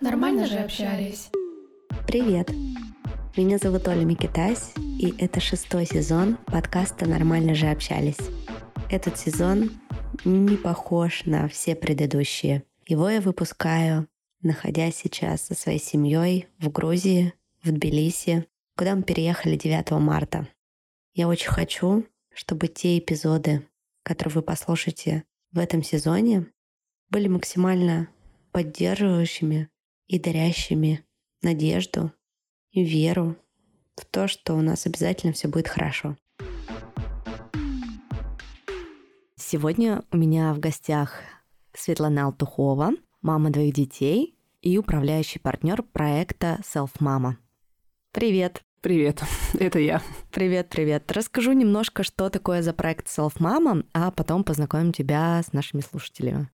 Нормально 0.00 0.46
же 0.46 0.58
общались. 0.58 1.30
Привет! 2.06 2.50
Меня 3.36 3.58
зовут 3.58 3.86
Оля 3.88 4.04
Микитась, 4.04 4.72
и 4.76 5.14
это 5.18 5.38
шестой 5.38 5.86
сезон 5.86 6.38
подкаста 6.46 7.06
«Нормально 7.06 7.54
же 7.54 7.66
общались». 7.66 8.18
Этот 8.90 9.18
сезон 9.18 9.70
не 10.24 10.56
похож 10.56 11.24
на 11.26 11.46
все 11.48 11.74
предыдущие. 11.74 12.62
Его 12.86 13.10
я 13.10 13.20
выпускаю, 13.20 14.08
находясь 14.40 14.96
сейчас 14.96 15.42
со 15.42 15.54
своей 15.54 15.78
семьей 15.78 16.46
в 16.58 16.70
Грузии, 16.70 17.34
в 17.62 17.70
Тбилиси, 17.70 18.46
куда 18.76 18.94
мы 18.94 19.02
переехали 19.02 19.56
9 19.56 19.90
марта. 20.00 20.48
Я 21.14 21.28
очень 21.28 21.50
хочу, 21.50 22.06
чтобы 22.38 22.68
те 22.68 23.00
эпизоды, 23.00 23.66
которые 24.04 24.36
вы 24.36 24.42
послушаете 24.42 25.24
в 25.50 25.58
этом 25.58 25.82
сезоне, 25.82 26.46
были 27.10 27.26
максимально 27.26 28.08
поддерживающими 28.52 29.68
и 30.06 30.20
дарящими 30.20 31.04
надежду 31.42 32.12
и 32.70 32.84
веру 32.84 33.36
в 33.96 34.04
то, 34.04 34.28
что 34.28 34.54
у 34.54 34.60
нас 34.62 34.86
обязательно 34.86 35.32
все 35.32 35.48
будет 35.48 35.66
хорошо. 35.66 36.16
Сегодня 39.34 40.04
у 40.12 40.16
меня 40.16 40.54
в 40.54 40.60
гостях 40.60 41.20
Светлана 41.74 42.26
Алтухова, 42.26 42.92
мама 43.20 43.50
двоих 43.50 43.74
детей 43.74 44.38
и 44.60 44.78
управляющий 44.78 45.40
партнер 45.40 45.82
проекта 45.82 46.60
Self 46.62 47.00
Mama. 47.00 47.34
Привет! 48.12 48.62
Привет, 48.80 49.22
это 49.58 49.80
я. 49.80 50.00
Привет, 50.30 50.68
привет. 50.68 51.10
Расскажу 51.10 51.52
немножко, 51.52 52.04
что 52.04 52.30
такое 52.30 52.62
за 52.62 52.72
проект 52.72 53.08
Self 53.08 53.38
Mama, 53.38 53.84
а 53.92 54.12
потом 54.12 54.44
познакомим 54.44 54.92
тебя 54.92 55.42
с 55.42 55.52
нашими 55.52 55.80
слушателями. 55.80 56.48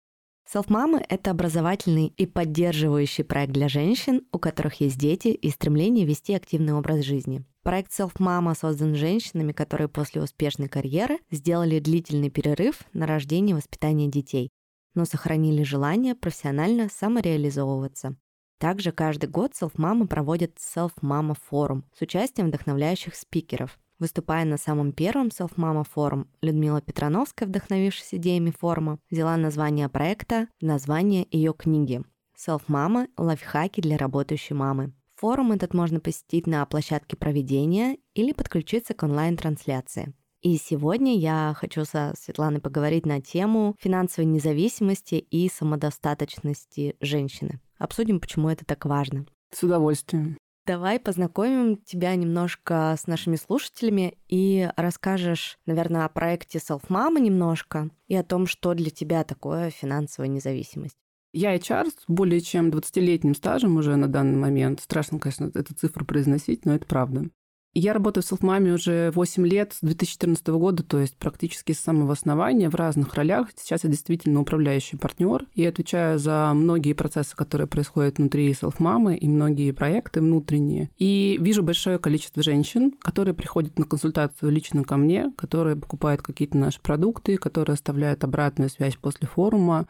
Self 0.48 0.68
Mama– 0.68 1.04
это 1.08 1.32
образовательный 1.32 2.06
и 2.06 2.26
поддерживающий 2.26 3.24
проект 3.24 3.52
для 3.52 3.68
женщин, 3.68 4.22
у 4.30 4.38
которых 4.38 4.80
есть 4.80 4.98
дети 4.98 5.28
и 5.28 5.50
стремление 5.50 6.06
вести 6.06 6.34
активный 6.34 6.74
образ 6.74 7.04
жизни. 7.04 7.44
Проект 7.64 7.90
Self 7.90 8.12
Mama 8.18 8.56
создан 8.56 8.94
женщинами, 8.94 9.50
которые 9.50 9.88
после 9.88 10.22
успешной 10.22 10.68
карьеры 10.68 11.18
сделали 11.30 11.80
длительный 11.80 12.30
перерыв 12.30 12.82
на 12.92 13.08
рождение 13.08 13.54
и 13.54 13.56
воспитание 13.56 14.08
детей, 14.08 14.50
но 14.94 15.06
сохранили 15.06 15.64
желание 15.64 16.14
профессионально 16.14 16.88
самореализовываться. 16.88 18.16
Также 18.62 18.92
каждый 18.92 19.28
год 19.28 19.54
Mama 19.60 20.06
проводит 20.06 20.56
Mama 21.02 21.36
форум 21.48 21.82
с 21.98 22.00
участием 22.00 22.46
вдохновляющих 22.46 23.16
спикеров. 23.16 23.76
Выступая 23.98 24.44
на 24.44 24.56
самом 24.56 24.92
первом 24.92 25.30
Mama 25.30 25.84
форум, 25.84 26.28
Людмила 26.42 26.80
Петрановская, 26.80 27.48
вдохновившись 27.48 28.14
идеями 28.14 28.52
форума, 28.56 29.00
взяла 29.10 29.36
название 29.36 29.88
проекта 29.88 30.46
название 30.60 31.26
ее 31.32 31.52
книги 31.54 32.04
Mama– 32.46 33.08
лайфхаки 33.16 33.80
для 33.80 33.96
работающей 33.98 34.54
мамы. 34.54 34.92
Форум 35.16 35.50
этот 35.50 35.74
можно 35.74 35.98
посетить 35.98 36.46
на 36.46 36.64
площадке 36.64 37.16
проведения 37.16 37.98
или 38.14 38.30
подключиться 38.30 38.94
к 38.94 39.02
онлайн-трансляции. 39.02 40.14
И 40.40 40.56
сегодня 40.56 41.16
я 41.16 41.54
хочу 41.56 41.84
со 41.84 42.14
Светланой 42.16 42.60
поговорить 42.60 43.06
на 43.06 43.20
тему 43.20 43.76
финансовой 43.80 44.26
независимости 44.26 45.14
и 45.14 45.48
самодостаточности 45.48 46.96
женщины. 47.00 47.60
Обсудим, 47.82 48.20
почему 48.20 48.48
это 48.48 48.64
так 48.64 48.84
важно. 48.84 49.26
С 49.52 49.64
удовольствием. 49.64 50.38
Давай 50.64 51.00
познакомим 51.00 51.78
тебя 51.78 52.14
немножко 52.14 52.94
с 52.96 53.08
нашими 53.08 53.34
слушателями 53.34 54.16
и 54.28 54.70
расскажешь, 54.76 55.58
наверное, 55.66 56.04
о 56.04 56.08
проекте 56.08 56.58
Self 56.58 56.82
Mama 56.88 57.18
немножко 57.18 57.90
и 58.06 58.14
о 58.14 58.22
том, 58.22 58.46
что 58.46 58.74
для 58.74 58.90
тебя 58.90 59.24
такое 59.24 59.70
финансовая 59.70 60.28
независимость. 60.28 60.94
Я 61.32 61.56
HR 61.56 61.90
с 61.90 62.04
более 62.06 62.40
чем 62.40 62.70
20-летним 62.70 63.34
стажем 63.34 63.76
уже 63.76 63.96
на 63.96 64.06
данный 64.06 64.38
момент. 64.38 64.80
Страшно, 64.80 65.18
конечно, 65.18 65.50
эту 65.52 65.74
цифру 65.74 66.04
произносить, 66.04 66.64
но 66.64 66.76
это 66.76 66.86
правда. 66.86 67.30
Я 67.74 67.94
работаю 67.94 68.22
в 68.22 68.26
Селфмаме 68.26 68.74
уже 68.74 69.10
8 69.12 69.46
лет, 69.46 69.72
с 69.72 69.80
2014 69.80 70.46
года, 70.48 70.82
то 70.82 70.98
есть 70.98 71.16
практически 71.16 71.72
с 71.72 71.80
самого 71.80 72.12
основания, 72.12 72.68
в 72.68 72.74
разных 72.74 73.14
ролях. 73.14 73.48
Сейчас 73.56 73.84
я 73.84 73.90
действительно 73.90 74.40
управляющий 74.40 74.98
партнер 74.98 75.46
и 75.54 75.64
отвечаю 75.64 76.18
за 76.18 76.52
многие 76.54 76.92
процессы, 76.92 77.34
которые 77.34 77.66
происходят 77.66 78.18
внутри 78.18 78.52
Селфмамы 78.52 79.16
и 79.16 79.26
многие 79.26 79.70
проекты 79.70 80.20
внутренние. 80.20 80.90
И 80.98 81.38
вижу 81.40 81.62
большое 81.62 81.98
количество 81.98 82.42
женщин, 82.42 82.92
которые 83.00 83.32
приходят 83.32 83.78
на 83.78 83.86
консультацию 83.86 84.52
лично 84.52 84.84
ко 84.84 84.98
мне, 84.98 85.32
которые 85.38 85.76
покупают 85.76 86.20
какие-то 86.20 86.58
наши 86.58 86.78
продукты, 86.78 87.38
которые 87.38 87.72
оставляют 87.72 88.22
обратную 88.22 88.68
связь 88.68 88.96
после 88.96 89.26
форума, 89.26 89.86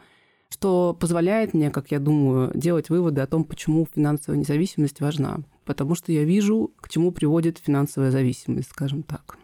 что 0.53 0.95
позволяет 0.99 1.55
мне, 1.55 1.71
как 1.71 1.89
я 1.89 1.99
думаю, 1.99 2.51
делать 2.53 2.89
выводы 2.89 3.21
о 3.21 3.27
том, 3.27 3.43
почему 3.43 3.87
финансовая 3.91 4.39
независимость 4.39 5.01
важна. 5.01 5.39
Потому 5.65 5.95
что 5.95 6.11
я 6.11 6.23
вижу, 6.23 6.71
к 6.79 6.89
чему 6.89 7.11
приводит 7.11 7.57
финансовая 7.57 8.11
зависимость, 8.11 8.69
скажем 8.69 9.01
так. 9.01 9.37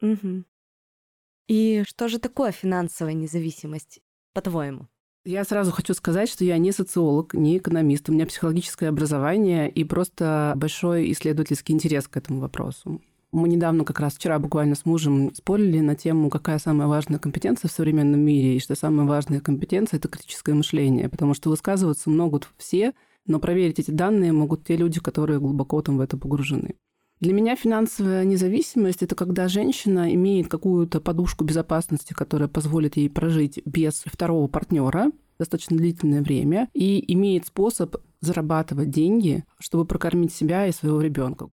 Угу. 0.00 0.44
И 1.48 1.82
что 1.86 2.08
же 2.08 2.20
такое 2.20 2.52
финансовая 2.52 3.14
независимость, 3.14 4.00
по-твоему? 4.32 4.86
Я 5.24 5.44
сразу 5.44 5.72
хочу 5.72 5.92
сказать, 5.92 6.30
что 6.30 6.44
я 6.44 6.56
не 6.58 6.70
социолог, 6.70 7.34
не 7.34 7.58
экономист. 7.58 8.08
У 8.08 8.12
меня 8.12 8.24
психологическое 8.24 8.88
образование 8.88 9.68
и 9.68 9.82
просто 9.82 10.54
большой 10.56 11.10
исследовательский 11.10 11.74
интерес 11.74 12.06
к 12.06 12.16
этому 12.16 12.38
вопросу. 12.40 13.02
Мы 13.30 13.48
недавно, 13.48 13.84
как 13.84 14.00
раз 14.00 14.14
вчера 14.14 14.38
буквально 14.38 14.74
с 14.74 14.86
мужем 14.86 15.34
спорили 15.34 15.80
на 15.80 15.94
тему, 15.94 16.30
какая 16.30 16.58
самая 16.58 16.88
важная 16.88 17.18
компетенция 17.18 17.68
в 17.68 17.72
современном 17.72 18.20
мире, 18.20 18.56
и 18.56 18.60
что 18.60 18.74
самая 18.74 19.06
важная 19.06 19.40
компетенция– 19.40 19.96
это 19.98 20.08
критическое 20.08 20.54
мышление, 20.54 21.10
потому 21.10 21.34
что 21.34 21.50
высказываться 21.50 22.08
могут 22.08 22.48
все, 22.56 22.94
но 23.26 23.38
проверить 23.38 23.80
эти 23.80 23.90
данные 23.90 24.32
могут 24.32 24.64
те 24.64 24.76
люди, 24.76 25.00
которые 25.00 25.40
глубоко 25.40 25.82
там 25.82 25.98
в 25.98 26.00
это 26.00 26.16
погружены. 26.16 26.76
Для 27.20 27.34
меня 27.34 27.54
финансовая 27.56 28.24
независимость– 28.24 29.02
это 29.04 29.14
когда 29.14 29.48
женщина 29.48 30.14
имеет 30.14 30.48
какую-то 30.48 31.00
подушку 31.00 31.44
безопасности, 31.44 32.14
которая 32.14 32.48
позволит 32.48 32.96
ей 32.96 33.10
прожить 33.10 33.60
без 33.66 34.04
второго 34.06 34.46
партнера 34.46 35.10
достаточно 35.38 35.76
длительное 35.76 36.22
время 36.22 36.68
и 36.74 37.12
имеет 37.12 37.46
способ 37.46 37.96
зарабатывать 38.20 38.90
деньги, 38.90 39.44
чтобы 39.60 39.84
прокормить 39.84 40.32
себя 40.32 40.66
и 40.66 40.72
своего 40.72 41.00
ребенка. 41.00 41.48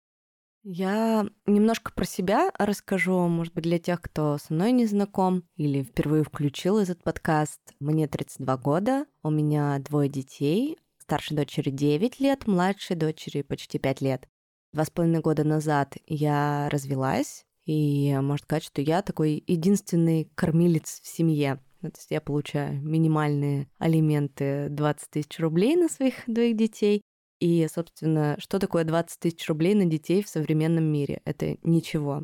Я 0.66 1.26
немножко 1.46 1.92
про 1.92 2.06
себя 2.06 2.50
расскажу, 2.58 3.28
может 3.28 3.54
быть, 3.54 3.66
для 3.66 3.80
тех, 3.80 4.02
кто 4.02 4.38
со 4.38 4.54
мной 4.54 4.72
не 4.72 4.86
знаком 4.86 5.44
или 5.58 5.84
впервые 5.84 6.24
включил 6.24 6.78
этот 6.78 7.04
подкаст. 7.04 7.60
Мне 7.82 8.08
32 8.08 8.58
года, 8.58 9.06
у 9.24 9.30
меня 9.30 9.78
двое 9.80 10.08
детей, 10.08 10.78
старшей 11.00 11.36
дочери 11.36 11.70
9 11.70 12.22
лет, 12.22 12.48
младшей 12.48 12.96
дочери 12.96 13.42
почти 13.42 13.78
5 13.78 14.02
лет. 14.02 14.30
Два 14.72 14.86
с 14.86 14.90
половиной 14.90 15.20
года 15.20 15.44
назад 15.44 15.98
я 16.08 16.70
развелась, 16.72 17.46
и 17.66 18.18
можно 18.22 18.46
сказать, 18.46 18.64
что 18.64 18.82
я 18.82 19.02
такой 19.02 19.44
единственный 19.46 20.32
кормилец 20.34 21.02
в 21.04 21.08
семье. 21.08 21.60
Ну, 21.82 21.92
то 21.92 21.98
есть 22.00 22.12
я 22.12 22.22
получаю 22.22 22.82
минимальные 22.82 23.68
алименты 23.80 24.70
20 24.70 25.10
тысяч 25.10 25.40
рублей 25.40 25.76
на 25.76 25.90
своих 25.90 26.24
двоих 26.26 26.56
детей, 26.56 27.02
и, 27.44 27.68
собственно, 27.68 28.38
что 28.40 28.58
такое 28.58 28.86
20 28.86 29.20
тысяч 29.20 29.50
рублей 29.50 29.76
на 29.76 29.84
детей 29.84 30.24
в 30.24 30.30
современном 30.30 30.86
мире? 30.86 31.22
Это 31.26 31.58
ничего. 31.62 32.24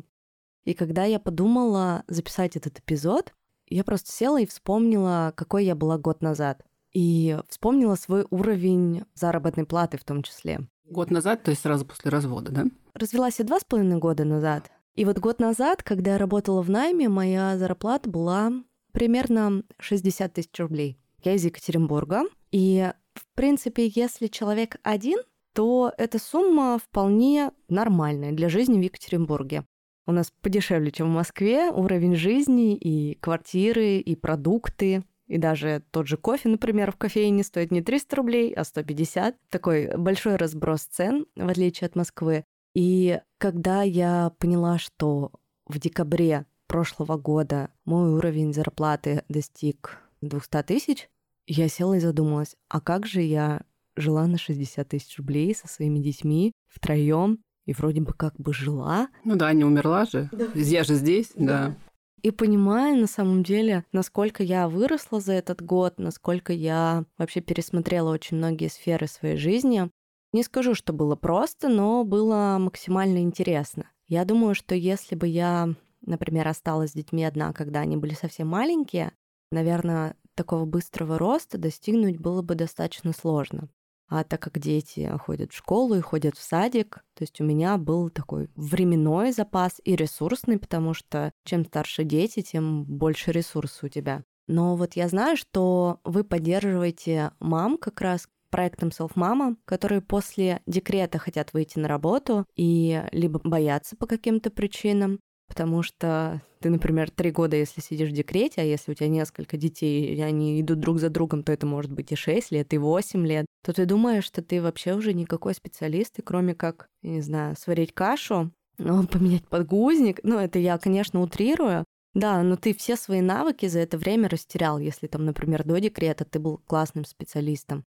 И 0.64 0.72
когда 0.72 1.04
я 1.04 1.20
подумала 1.20 2.04
записать 2.08 2.56
этот 2.56 2.78
эпизод, 2.78 3.34
я 3.66 3.84
просто 3.84 4.10
села 4.10 4.40
и 4.40 4.46
вспомнила, 4.46 5.34
какой 5.36 5.66
я 5.66 5.74
была 5.74 5.98
год 5.98 6.22
назад. 6.22 6.64
И 6.94 7.38
вспомнила 7.50 7.96
свой 7.96 8.26
уровень 8.30 9.04
заработной 9.12 9.66
платы 9.66 9.98
в 9.98 10.04
том 10.04 10.22
числе. 10.22 10.60
Год 10.86 11.10
назад, 11.10 11.42
то 11.42 11.50
есть 11.50 11.60
сразу 11.60 11.84
после 11.84 12.10
развода, 12.10 12.50
да? 12.50 12.64
Развелась 12.94 13.40
я 13.40 13.44
два 13.44 13.60
с 13.60 13.64
половиной 13.64 13.98
года 13.98 14.24
назад. 14.24 14.70
И 14.94 15.04
вот 15.04 15.18
год 15.18 15.38
назад, 15.38 15.82
когда 15.82 16.12
я 16.12 16.18
работала 16.18 16.62
в 16.62 16.70
найме, 16.70 17.10
моя 17.10 17.58
зарплата 17.58 18.08
была 18.08 18.52
примерно 18.92 19.64
60 19.80 20.32
тысяч 20.32 20.58
рублей. 20.58 20.98
Я 21.22 21.34
из 21.34 21.44
Екатеринбурга, 21.44 22.22
и 22.52 22.90
в 23.20 23.26
принципе, 23.34 23.86
если 23.86 24.26
человек 24.26 24.76
один, 24.82 25.18
то 25.52 25.92
эта 25.98 26.18
сумма 26.18 26.78
вполне 26.78 27.50
нормальная 27.68 28.32
для 28.32 28.48
жизни 28.48 28.78
в 28.78 28.82
Екатеринбурге. 28.82 29.64
У 30.06 30.12
нас 30.12 30.32
подешевле, 30.40 30.90
чем 30.90 31.08
в 31.08 31.14
Москве, 31.14 31.70
уровень 31.70 32.16
жизни 32.16 32.74
и 32.76 33.14
квартиры, 33.16 33.98
и 33.98 34.16
продукты, 34.16 35.04
и 35.26 35.38
даже 35.38 35.84
тот 35.92 36.08
же 36.08 36.16
кофе, 36.16 36.48
например, 36.48 36.90
в 36.90 36.96
кофейне 36.96 37.44
стоит 37.44 37.70
не 37.70 37.82
300 37.82 38.16
рублей, 38.16 38.52
а 38.52 38.64
150. 38.64 39.36
Такой 39.48 39.96
большой 39.96 40.34
разброс 40.34 40.82
цен, 40.82 41.26
в 41.36 41.48
отличие 41.48 41.86
от 41.86 41.94
Москвы. 41.94 42.44
И 42.74 43.20
когда 43.38 43.82
я 43.82 44.32
поняла, 44.38 44.78
что 44.78 45.30
в 45.66 45.78
декабре 45.78 46.46
прошлого 46.66 47.16
года 47.16 47.70
мой 47.84 48.10
уровень 48.10 48.52
зарплаты 48.52 49.22
достиг 49.28 49.98
200 50.20 50.62
тысяч, 50.64 51.08
я 51.46 51.68
села 51.68 51.94
и 51.94 52.00
задумалась, 52.00 52.56
а 52.68 52.80
как 52.80 53.06
же 53.06 53.22
я 53.22 53.62
жила 53.96 54.26
на 54.26 54.38
60 54.38 54.88
тысяч 54.88 55.18
рублей 55.18 55.54
со 55.54 55.68
своими 55.68 55.98
детьми 55.98 56.52
втроем 56.68 57.38
и 57.66 57.72
вроде 57.72 58.00
бы 58.00 58.12
как 58.12 58.34
бы 58.36 58.52
жила. 58.52 59.08
Ну 59.24 59.36
да, 59.36 59.52
не 59.52 59.64
умерла 59.64 60.04
же. 60.04 60.28
Да. 60.32 60.46
Я 60.54 60.84
же 60.84 60.94
здесь, 60.94 61.32
да. 61.36 61.76
и 62.22 62.30
понимаю 62.30 62.98
на 62.98 63.06
самом 63.06 63.42
деле, 63.42 63.84
насколько 63.92 64.42
я 64.42 64.68
выросла 64.68 65.20
за 65.20 65.32
этот 65.34 65.62
год, 65.62 65.98
насколько 65.98 66.52
я 66.52 67.04
вообще 67.18 67.40
пересмотрела 67.40 68.10
очень 68.10 68.36
многие 68.36 68.68
сферы 68.68 69.06
своей 69.06 69.36
жизни. 69.36 69.90
Не 70.32 70.42
скажу, 70.42 70.74
что 70.74 70.92
было 70.92 71.16
просто, 71.16 71.68
но 71.68 72.04
было 72.04 72.56
максимально 72.60 73.18
интересно. 73.18 73.90
Я 74.06 74.24
думаю, 74.24 74.54
что 74.54 74.74
если 74.74 75.14
бы 75.14 75.26
я, 75.26 75.74
например, 76.04 76.46
осталась 76.48 76.90
с 76.90 76.94
детьми 76.94 77.24
одна, 77.24 77.52
когда 77.52 77.80
они 77.80 77.96
были 77.96 78.14
совсем 78.14 78.48
маленькие, 78.48 79.12
наверное, 79.50 80.16
такого 80.34 80.64
быстрого 80.64 81.18
роста 81.18 81.58
достигнуть 81.58 82.18
было 82.18 82.42
бы 82.42 82.54
достаточно 82.54 83.12
сложно. 83.12 83.68
А 84.08 84.24
так 84.24 84.42
как 84.42 84.58
дети 84.58 85.08
ходят 85.24 85.52
в 85.52 85.56
школу 85.56 85.94
и 85.94 86.00
ходят 86.00 86.36
в 86.36 86.42
садик, 86.42 87.04
то 87.14 87.22
есть 87.22 87.40
у 87.40 87.44
меня 87.44 87.78
был 87.78 88.10
такой 88.10 88.50
временной 88.56 89.30
запас 89.32 89.80
и 89.84 89.94
ресурсный, 89.94 90.58
потому 90.58 90.94
что 90.94 91.32
чем 91.44 91.64
старше 91.64 92.02
дети, 92.02 92.42
тем 92.42 92.84
больше 92.84 93.30
ресурсов 93.30 93.84
у 93.84 93.88
тебя. 93.88 94.24
Но 94.48 94.74
вот 94.74 94.94
я 94.94 95.06
знаю, 95.06 95.36
что 95.36 96.00
вы 96.02 96.24
поддерживаете 96.24 97.30
мам 97.38 97.78
как 97.78 98.00
раз 98.00 98.26
проектом 98.50 98.88
Self 98.88 99.14
Mama, 99.14 99.56
которые 99.64 100.00
после 100.00 100.60
декрета 100.66 101.18
хотят 101.18 101.52
выйти 101.52 101.78
на 101.78 101.88
работу 101.88 102.44
и 102.56 103.02
либо 103.12 103.40
боятся 103.42 103.96
по 103.96 104.06
каким-то 104.06 104.50
причинам, 104.50 105.20
Потому 105.50 105.82
что 105.82 106.40
ты, 106.60 106.70
например, 106.70 107.10
три 107.10 107.32
года, 107.32 107.56
если 107.56 107.80
сидишь 107.80 108.10
в 108.10 108.14
декрете, 108.14 108.60
а 108.60 108.64
если 108.64 108.92
у 108.92 108.94
тебя 108.94 109.08
несколько 109.08 109.56
детей, 109.56 110.14
и 110.14 110.20
они 110.20 110.60
идут 110.60 110.78
друг 110.78 111.00
за 111.00 111.10
другом, 111.10 111.42
то 111.42 111.50
это 111.50 111.66
может 111.66 111.90
быть 111.90 112.12
и 112.12 112.14
6 112.14 112.52
лет, 112.52 112.72
и 112.72 112.78
8 112.78 113.26
лет, 113.26 113.46
то 113.64 113.72
ты 113.72 113.84
думаешь, 113.84 114.24
что 114.24 114.42
ты 114.42 114.62
вообще 114.62 114.94
уже 114.94 115.12
никакой 115.12 115.54
специалист, 115.54 116.16
и 116.20 116.22
кроме 116.22 116.54
как, 116.54 116.88
я 117.02 117.10
не 117.10 117.20
знаю, 117.20 117.56
сварить 117.58 117.92
кашу, 117.92 118.52
ну, 118.78 119.04
поменять 119.08 119.46
подгузник. 119.48 120.20
Ну, 120.22 120.38
это 120.38 120.60
я, 120.60 120.78
конечно, 120.78 121.20
утрирую. 121.20 121.84
Да, 122.14 122.42
но 122.44 122.56
ты 122.56 122.72
все 122.72 122.94
свои 122.94 123.20
навыки 123.20 123.66
за 123.66 123.80
это 123.80 123.98
время 123.98 124.28
растерял, 124.28 124.78
если 124.78 125.08
там, 125.08 125.24
например, 125.24 125.64
до 125.64 125.80
декрета 125.80 126.24
ты 126.24 126.38
был 126.38 126.58
классным 126.58 127.04
специалистом. 127.04 127.84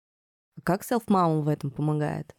Как 0.63 0.83
self-mom 0.83 1.41
в 1.41 1.47
этом 1.47 1.71
помогает? 1.71 2.35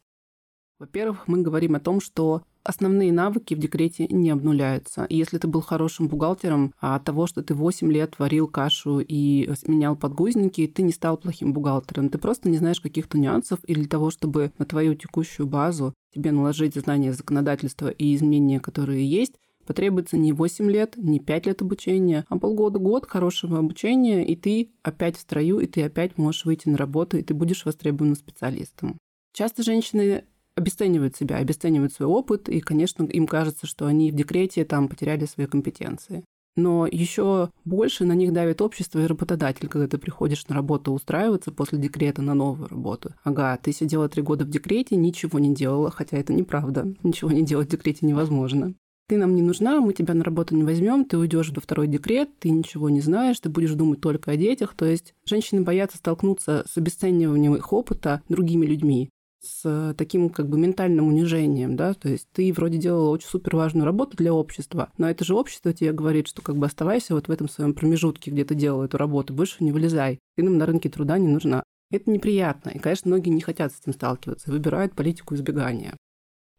Во-первых, 0.77 1.27
мы 1.27 1.41
говорим 1.41 1.73
о 1.75 1.79
том, 1.79 1.99
что 1.99 2.43
основные 2.65 3.13
навыки 3.13 3.53
в 3.53 3.59
декрете 3.59 4.07
не 4.09 4.31
обнуляются. 4.31 5.05
И 5.05 5.15
если 5.15 5.37
ты 5.37 5.47
был 5.47 5.61
хорошим 5.61 6.07
бухгалтером, 6.07 6.73
а 6.81 6.95
от 6.95 7.05
того, 7.05 7.27
что 7.27 7.41
ты 7.41 7.53
8 7.53 7.91
лет 7.91 8.15
варил 8.17 8.47
кашу 8.47 8.99
и 8.99 9.49
менял 9.67 9.95
подгузники, 9.95 10.67
ты 10.67 10.81
не 10.81 10.91
стал 10.91 11.17
плохим 11.17 11.53
бухгалтером. 11.53 12.09
Ты 12.09 12.17
просто 12.17 12.49
не 12.49 12.57
знаешь 12.57 12.81
каких-то 12.81 13.17
нюансов 13.17 13.59
или 13.67 13.79
для 13.79 13.89
того, 13.89 14.09
чтобы 14.09 14.51
на 14.57 14.65
твою 14.65 14.95
текущую 14.95 15.47
базу 15.47 15.93
тебе 16.13 16.31
наложить 16.31 16.75
знания 16.75 17.13
законодательства 17.13 17.89
и 17.89 18.15
изменения, 18.15 18.59
которые 18.59 19.07
есть, 19.07 19.35
потребуется 19.65 20.17
не 20.17 20.33
8 20.33 20.69
лет, 20.69 20.95
не 20.97 21.19
5 21.19 21.45
лет 21.45 21.61
обучения, 21.61 22.25
а 22.29 22.37
полгода-год 22.37 23.07
хорошего 23.07 23.59
обучения, 23.59 24.25
и 24.25 24.35
ты 24.35 24.71
опять 24.83 25.17
в 25.17 25.21
строю, 25.21 25.59
и 25.59 25.67
ты 25.67 25.83
опять 25.83 26.17
можешь 26.17 26.45
выйти 26.45 26.69
на 26.69 26.77
работу, 26.77 27.17
и 27.17 27.23
ты 27.23 27.33
будешь 27.33 27.65
востребованным 27.65 28.15
специалистом. 28.15 28.97
Часто 29.33 29.63
женщины 29.63 30.23
обесценивают 30.55 31.15
себя, 31.15 31.37
обесценивают 31.37 31.93
свой 31.93 32.07
опыт, 32.07 32.49
и, 32.49 32.59
конечно, 32.61 33.03
им 33.03 33.27
кажется, 33.27 33.67
что 33.67 33.85
они 33.85 34.11
в 34.11 34.15
декрете 34.15 34.65
там 34.65 34.87
потеряли 34.87 35.25
свои 35.25 35.47
компетенции. 35.47 36.23
Но 36.55 36.87
еще 36.87 37.49
больше 37.65 38.05
на 38.05 38.13
них 38.13 38.31
давит 38.31 38.61
общество 38.61 38.99
и 38.99 39.07
работодатель, 39.07 39.67
когда 39.67 39.87
ты 39.89 39.97
приходишь 39.97 40.47
на 40.47 40.55
работу 40.55 40.93
устраиваться 40.93 41.51
после 41.51 41.77
декрета 41.79 42.21
на 42.21 42.33
новую 42.33 42.69
работу. 42.69 43.13
Ага, 43.23 43.59
ты 43.61 43.73
сидела 43.73 44.07
три 44.07 44.21
года 44.21 44.45
в 44.45 44.49
декрете, 44.49 44.95
ничего 44.95 45.39
не 45.39 45.53
делала, 45.53 45.91
хотя 45.91 46.17
это 46.17 46.31
неправда. 46.31 46.93
Ничего 47.03 47.31
не 47.31 47.43
делать 47.43 47.67
в 47.67 47.71
декрете 47.71 48.05
невозможно. 48.05 48.73
Ты 49.07 49.17
нам 49.17 49.35
не 49.35 49.43
нужна, 49.43 49.81
мы 49.81 49.93
тебя 49.93 50.13
на 50.15 50.23
работу 50.23 50.55
не 50.55 50.63
возьмем, 50.63 51.05
ты 51.05 51.17
уйдешь 51.17 51.51
во 51.51 51.61
второй 51.61 51.87
декрет, 51.87 52.29
ты 52.39 52.49
ничего 52.49 52.89
не 52.89 53.01
знаешь, 53.01 53.39
ты 53.39 53.49
будешь 53.49 53.73
думать 53.73 54.01
только 54.01 54.31
о 54.31 54.37
детях. 54.37 54.73
То 54.75 54.85
есть 54.85 55.13
женщины 55.25 55.61
боятся 55.61 55.97
столкнуться 55.97 56.65
с 56.67 56.77
обесцениванием 56.77 57.55
их 57.55 57.71
опыта 57.71 58.23
другими 58.29 58.65
людьми 58.65 59.11
с 59.45 59.93
таким 59.97 60.29
как 60.29 60.49
бы 60.49 60.57
ментальным 60.57 61.07
унижением, 61.07 61.75
да, 61.75 61.93
то 61.93 62.09
есть 62.09 62.27
ты 62.33 62.51
вроде 62.51 62.77
делала 62.77 63.09
очень 63.09 63.27
супер 63.27 63.55
важную 63.55 63.85
работу 63.85 64.17
для 64.17 64.33
общества, 64.33 64.91
но 64.97 65.09
это 65.09 65.23
же 65.23 65.35
общество 65.35 65.73
тебе 65.73 65.93
говорит, 65.93 66.27
что 66.27 66.41
как 66.41 66.57
бы 66.57 66.65
оставайся 66.65 67.13
вот 67.13 67.27
в 67.27 67.31
этом 67.31 67.47
своем 67.47 67.73
промежутке, 67.73 68.31
где 68.31 68.43
ты 68.43 68.55
делала 68.55 68.85
эту 68.85 68.97
работу, 68.97 69.33
больше 69.33 69.63
не 69.63 69.71
вылезай, 69.71 70.19
ты 70.35 70.43
нам 70.43 70.57
на 70.57 70.65
рынке 70.65 70.89
труда 70.89 71.17
не 71.17 71.27
нужна. 71.27 71.63
Это 71.91 72.09
неприятно, 72.09 72.71
и, 72.71 72.79
конечно, 72.79 73.09
многие 73.09 73.29
не 73.29 73.41
хотят 73.41 73.71
с 73.71 73.79
этим 73.79 73.93
сталкиваться, 73.93 74.51
выбирают 74.51 74.95
политику 74.95 75.35
избегания. 75.35 75.95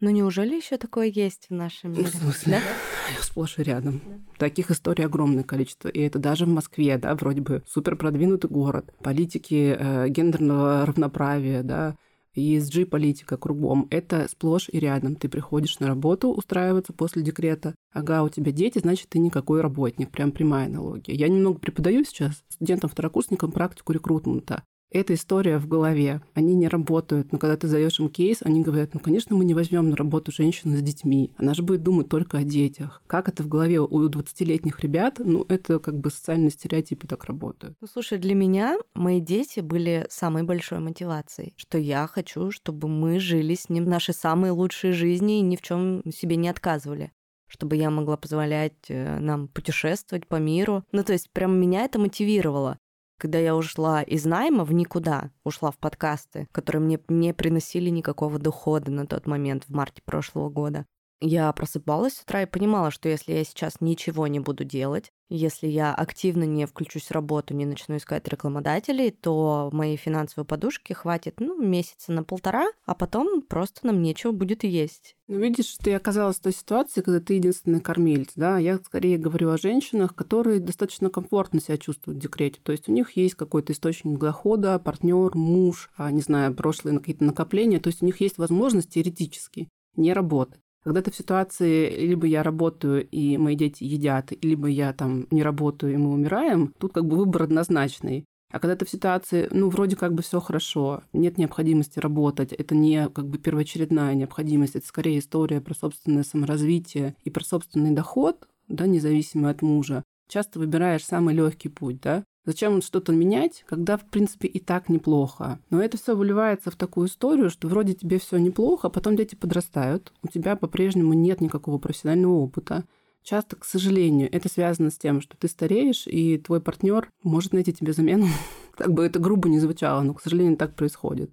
Но 0.01 0.11
неужели 0.11 0.57
еще 0.57 0.77
такое 0.77 1.07
есть 1.07 1.47
в 1.49 1.55
нашем 1.55 1.93
мире? 1.93 2.05
В 2.05 2.09
смысле? 2.09 2.61
Да? 2.61 3.23
Сплошь 3.23 3.59
и 3.59 3.63
рядом. 3.63 4.03
Да. 4.07 4.19
Таких 4.39 4.71
историй 4.71 5.07
огромное 5.07 5.43
количество. 5.43 5.89
И 5.89 6.01
это 6.01 6.19
даже 6.19 6.45
в 6.45 6.49
Москве, 6.49 6.99
да, 6.99 7.15
вроде 7.15 7.41
бы 7.41 7.63
супер 7.67 7.97
продвинутый 7.97 8.51
город. 8.51 8.93
Политики 9.03 9.75
э, 9.79 10.09
гендерного 10.11 10.85
равноправия, 10.85 11.63
да, 11.63 11.97
ESG-политика 12.37 13.37
кругом. 13.37 13.87
Это 13.91 14.27
сплошь 14.31 14.69
и 14.71 14.79
рядом. 14.79 15.17
Ты 15.17 15.29
приходишь 15.29 15.79
на 15.79 15.89
работу 15.89 16.31
устраиваться 16.33 16.93
после 16.93 17.23
декрета. 17.23 17.75
Ага, 17.93 18.23
у 18.23 18.29
тебя 18.29 18.53
дети, 18.53 18.79
значит, 18.79 19.09
ты 19.09 19.19
никакой 19.19 19.61
работник. 19.61 20.11
Прям 20.11 20.33
прямая 20.33 20.67
аналогия. 20.67 21.15
Я 21.15 21.29
немного 21.29 21.59
преподаю 21.59 22.05
сейчас 22.05 22.43
студентам-второкурсникам 22.49 23.53
практику 23.53 23.93
рекрутмента 23.93 24.63
эта 24.91 25.15
история 25.15 25.59
в 25.59 25.67
голове. 25.67 26.21
Они 26.35 26.55
не 26.55 26.69
работают. 26.69 27.33
Но 27.33 27.39
когда 27.39 27.57
ты 27.57 27.69
задаешь 27.69 27.99
им 27.99 28.09
кейс, 28.09 28.39
они 28.43 28.63
говорят, 28.63 28.95
ну, 28.95 29.01
конечно, 29.01 29.37
мы 29.37 29.45
не 29.45 29.55
возьмем 29.55 29.91
на 29.91 29.97
работу 29.97 30.33
женщину 30.33 30.77
с 30.77 30.83
детьми. 30.83 31.33
Она 31.37 31.55
же 31.55 31.63
будет 31.63 31.83
думать 31.83 32.09
только 32.09 32.39
о 32.39 32.45
детях. 32.45 33.03
Как 33.07 33.29
это 33.29 33.43
в 33.43 33.49
голове 33.49 33.81
у 33.81 34.09
20-летних 34.09 34.81
ребят? 34.81 35.17
Ну, 35.19 35.45
это 35.49 35.79
как 35.79 35.99
бы 35.99 36.11
социальные 36.11 36.51
стереотипы 36.51 37.07
так 37.07 37.25
работают. 37.25 37.77
Ну, 37.81 37.87
слушай, 37.87 38.19
для 38.19 38.35
меня 38.35 38.79
мои 38.95 39.21
дети 39.21 39.61
были 39.61 40.07
самой 40.09 40.45
большой 40.45 40.79
мотивацией, 40.79 41.55
что 41.57 41.79
я 41.79 42.07
хочу, 42.07 42.51
чтобы 42.51 42.89
мы 42.89 43.19
жили 43.19 43.55
с 43.55 43.69
ним 43.69 43.85
наши 43.85 44.13
самые 44.13 44.53
лучшие 44.53 44.93
жизни 44.93 45.39
и 45.39 45.43
ни 45.43 45.57
в 45.57 45.63
чем 45.63 46.03
себе 46.11 46.37
не 46.37 46.49
отказывали 46.49 47.13
чтобы 47.49 47.77
я 47.77 47.91
могла 47.91 48.17
позволять 48.17 48.75
э, 48.89 49.21
нам 49.21 49.47
путешествовать 49.47 50.27
по 50.27 50.35
миру. 50.35 50.85
Ну, 50.91 51.05
то 51.05 51.13
есть 51.13 51.31
прям 51.31 51.59
меня 51.61 51.85
это 51.85 51.97
мотивировало 51.97 52.79
когда 53.19 53.39
я 53.39 53.57
ушла 53.57 54.03
из 54.03 54.25
найма 54.25 54.65
в 54.65 54.73
никуда, 54.73 55.31
ушла 55.45 55.71
в 55.71 55.79
подкасты, 55.79 56.49
которые 56.53 56.83
мне 56.83 57.01
не 57.09 57.33
приносили 57.33 57.91
никакого 57.91 58.39
дохода 58.39 58.91
на 58.91 59.07
тот 59.07 59.27
момент 59.27 59.65
в 59.67 59.75
марте 59.75 60.03
прошлого 60.05 60.51
года. 60.51 60.87
Я 61.21 61.51
просыпалась 61.53 62.15
с 62.15 62.23
утра 62.23 62.43
и 62.43 62.47
понимала, 62.47 62.91
что 62.91 63.09
если 63.09 63.33
я 63.33 63.45
сейчас 63.45 63.81
ничего 63.81 64.27
не 64.27 64.39
буду 64.39 64.65
делать, 64.65 65.13
если 65.31 65.67
я 65.67 65.95
активно 65.95 66.45
не 66.45 66.67
включусь 66.67 67.07
в 67.07 67.11
работу, 67.11 67.55
не 67.55 67.65
начну 67.65 67.97
искать 67.97 68.29
рекламодателей, 68.29 69.11
то 69.11 69.71
моей 69.73 69.97
финансовой 69.97 70.47
подушки 70.47 70.93
хватит, 70.93 71.41
ну, 71.41 71.61
месяца 71.61 72.13
на 72.13 72.23
полтора, 72.23 72.69
а 72.85 72.95
потом 72.95 73.41
просто 73.41 73.87
нам 73.87 74.03
нечего 74.03 74.33
будет 74.33 74.63
есть. 74.63 75.17
Ну, 75.27 75.39
видишь, 75.39 75.77
ты 75.79 75.95
оказалась 75.95 76.37
в 76.37 76.43
той 76.43 76.53
ситуации, 76.53 77.01
когда 77.01 77.19
ты 77.19 77.35
единственный 77.35 77.81
кормилец, 77.81 78.33
да? 78.37 78.59
Я 78.59 78.79
скорее 78.79 79.17
говорю 79.17 79.51
о 79.51 79.59
женщинах, 79.59 80.15
которые 80.15 80.61
достаточно 80.61 81.09
комфортно 81.09 81.61
себя 81.61 81.79
чувствуют 81.79 82.19
в 82.19 82.23
декрете. 82.23 82.61
То 82.63 82.73
есть 82.73 82.89
у 82.89 82.93
них 82.93 83.17
есть 83.17 83.35
какой-то 83.35 83.73
источник 83.73 84.19
дохода, 84.19 84.79
партнер, 84.79 85.35
муж, 85.35 85.91
а, 85.97 86.11
не 86.11 86.21
знаю, 86.21 86.55
прошлые 86.55 86.99
какие-то 86.99 87.25
накопления. 87.25 87.81
То 87.81 87.89
есть 87.89 88.03
у 88.03 88.07
них 88.07 88.21
есть 88.21 88.37
возможность 88.37 88.91
теоретически 88.91 89.69
не 89.97 90.13
работать. 90.13 90.61
Когда 90.87 91.03
ты 91.03 91.11
в 91.11 91.17
ситуации, 91.17 92.07
либо 92.07 92.29
я 92.29 92.45
работаю, 92.45 93.05
и 93.09 93.37
мои 93.39 93.57
дети 93.57 93.83
едят, 93.83 94.33
либо 94.41 94.69
я 94.69 94.93
там 94.93 95.27
не 95.33 95.43
работаю, 95.43 95.93
и 95.93 95.97
мы 95.97 96.13
умираем, 96.13 96.73
тут 96.79 96.93
как 96.93 97.07
бы 97.07 97.17
выбор 97.17 97.43
однозначный. 97.43 98.25
А 98.53 98.61
когда 98.61 98.77
ты 98.77 98.85
в 98.85 98.89
ситуации, 98.89 99.49
ну, 99.51 99.69
вроде 99.69 99.97
как 99.97 100.15
бы 100.15 100.23
все 100.23 100.39
хорошо, 100.39 101.03
нет 101.13 101.39
необходимости 101.39 101.99
работать, 101.99 102.53
это 102.53 102.77
не 102.77 103.09
как 103.09 103.27
бы 103.27 103.39
первоочередная 103.39 104.15
необходимость, 104.15 104.77
это 104.77 104.87
скорее 104.87 105.19
история 105.19 105.61
про 105.61 105.75
собственное 105.75 106.23
саморазвитие 106.23 107.17
и 107.25 107.31
про 107.31 107.43
собственный 107.43 107.91
доход, 107.91 108.47
да, 108.69 108.87
независимо 108.87 109.51
от 109.51 109.63
мужа, 109.63 110.05
часто 110.29 110.61
выбираешь 110.61 111.05
самый 111.05 111.35
легкий 111.35 111.69
путь, 111.69 112.01
да, 112.01 112.23
Зачем 112.47 112.81
что-то 112.81 113.13
менять, 113.13 113.65
когда, 113.67 113.97
в 113.97 114.05
принципе, 114.05 114.47
и 114.47 114.61
так 114.61 114.89
неплохо? 114.89 115.59
Но 115.69 115.83
это 115.83 115.99
все 115.99 116.15
выливается 116.15 116.71
в 116.71 116.77
такую 116.77 117.09
историю, 117.09 117.51
что 117.51 117.67
вроде 117.67 117.95
тебе 117.95 118.21
все 118.21 118.39
неплохо, 118.39 118.87
а 118.87 118.91
потом 118.91 119.17
дети 119.17 119.35
подрастают, 119.35 120.13
у 120.23 120.29
тебя 120.29 120.55
по-прежнему 120.55 121.13
нет 121.13 121.41
никакого 121.41 121.79
профессионального 121.79 122.35
опыта. 122.35 122.85
Часто, 123.25 123.57
к 123.57 123.65
сожалению, 123.65 124.29
это 124.33 124.49
связано 124.49 124.91
с 124.91 124.99
тем, 124.99 125.21
что 125.21 125.37
ты 125.37 125.49
стареешь, 125.49 126.07
и 126.07 126.39
твой 126.39 126.61
партнер 126.61 127.11
может 127.25 127.53
найти 127.53 127.73
тебе 127.73 127.93
замену. 127.93 128.29
Как 128.77 128.93
бы 128.93 129.05
это 129.05 129.19
грубо 129.19 129.49
не 129.49 129.59
звучало, 129.59 130.03
но, 130.03 130.15
к 130.15 130.23
сожалению, 130.23 130.57
так 130.57 130.77
происходит 130.77 131.33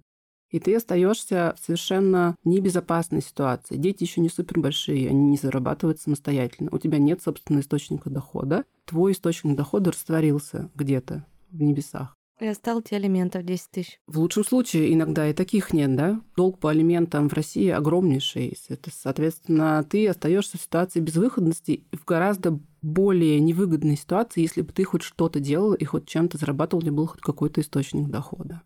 и 0.54 0.60
ты 0.60 0.76
остаешься 0.76 1.56
в 1.60 1.66
совершенно 1.66 2.36
небезопасной 2.44 3.22
ситуации. 3.22 3.74
Дети 3.74 4.04
еще 4.04 4.20
не 4.20 4.28
супер 4.28 4.60
большие, 4.60 5.10
они 5.10 5.30
не 5.30 5.36
зарабатывают 5.36 6.00
самостоятельно. 6.00 6.70
У 6.70 6.78
тебя 6.78 6.98
нет 6.98 7.20
собственного 7.20 7.62
источника 7.62 8.08
дохода. 8.08 8.64
Твой 8.84 9.12
источник 9.12 9.56
дохода 9.56 9.90
растворился 9.90 10.70
где-то 10.76 11.26
в 11.50 11.60
небесах. 11.60 12.14
И 12.38 12.46
остался 12.46 12.94
алиментов 12.94 13.44
10 13.44 13.70
тысяч. 13.72 13.98
В 14.06 14.20
лучшем 14.20 14.44
случае 14.44 14.94
иногда 14.94 15.28
и 15.28 15.32
таких 15.32 15.72
нет, 15.72 15.96
да? 15.96 16.20
Долг 16.36 16.60
по 16.60 16.70
алиментам 16.70 17.28
в 17.28 17.32
России 17.32 17.68
огромнейший. 17.70 18.56
Это, 18.68 18.90
соответственно, 18.94 19.82
ты 19.82 20.06
остаешься 20.06 20.56
в 20.56 20.60
ситуации 20.60 21.00
безвыходности 21.00 21.82
в 21.90 22.04
гораздо 22.04 22.60
более 22.80 23.40
невыгодной 23.40 23.96
ситуации, 23.96 24.42
если 24.42 24.62
бы 24.62 24.72
ты 24.72 24.84
хоть 24.84 25.02
что-то 25.02 25.40
делал 25.40 25.74
и 25.74 25.84
хоть 25.84 26.06
чем-то 26.06 26.38
зарабатывал, 26.38 26.80
или 26.84 26.90
был 26.90 27.08
хоть 27.08 27.22
какой-то 27.22 27.60
источник 27.60 28.08
дохода. 28.08 28.62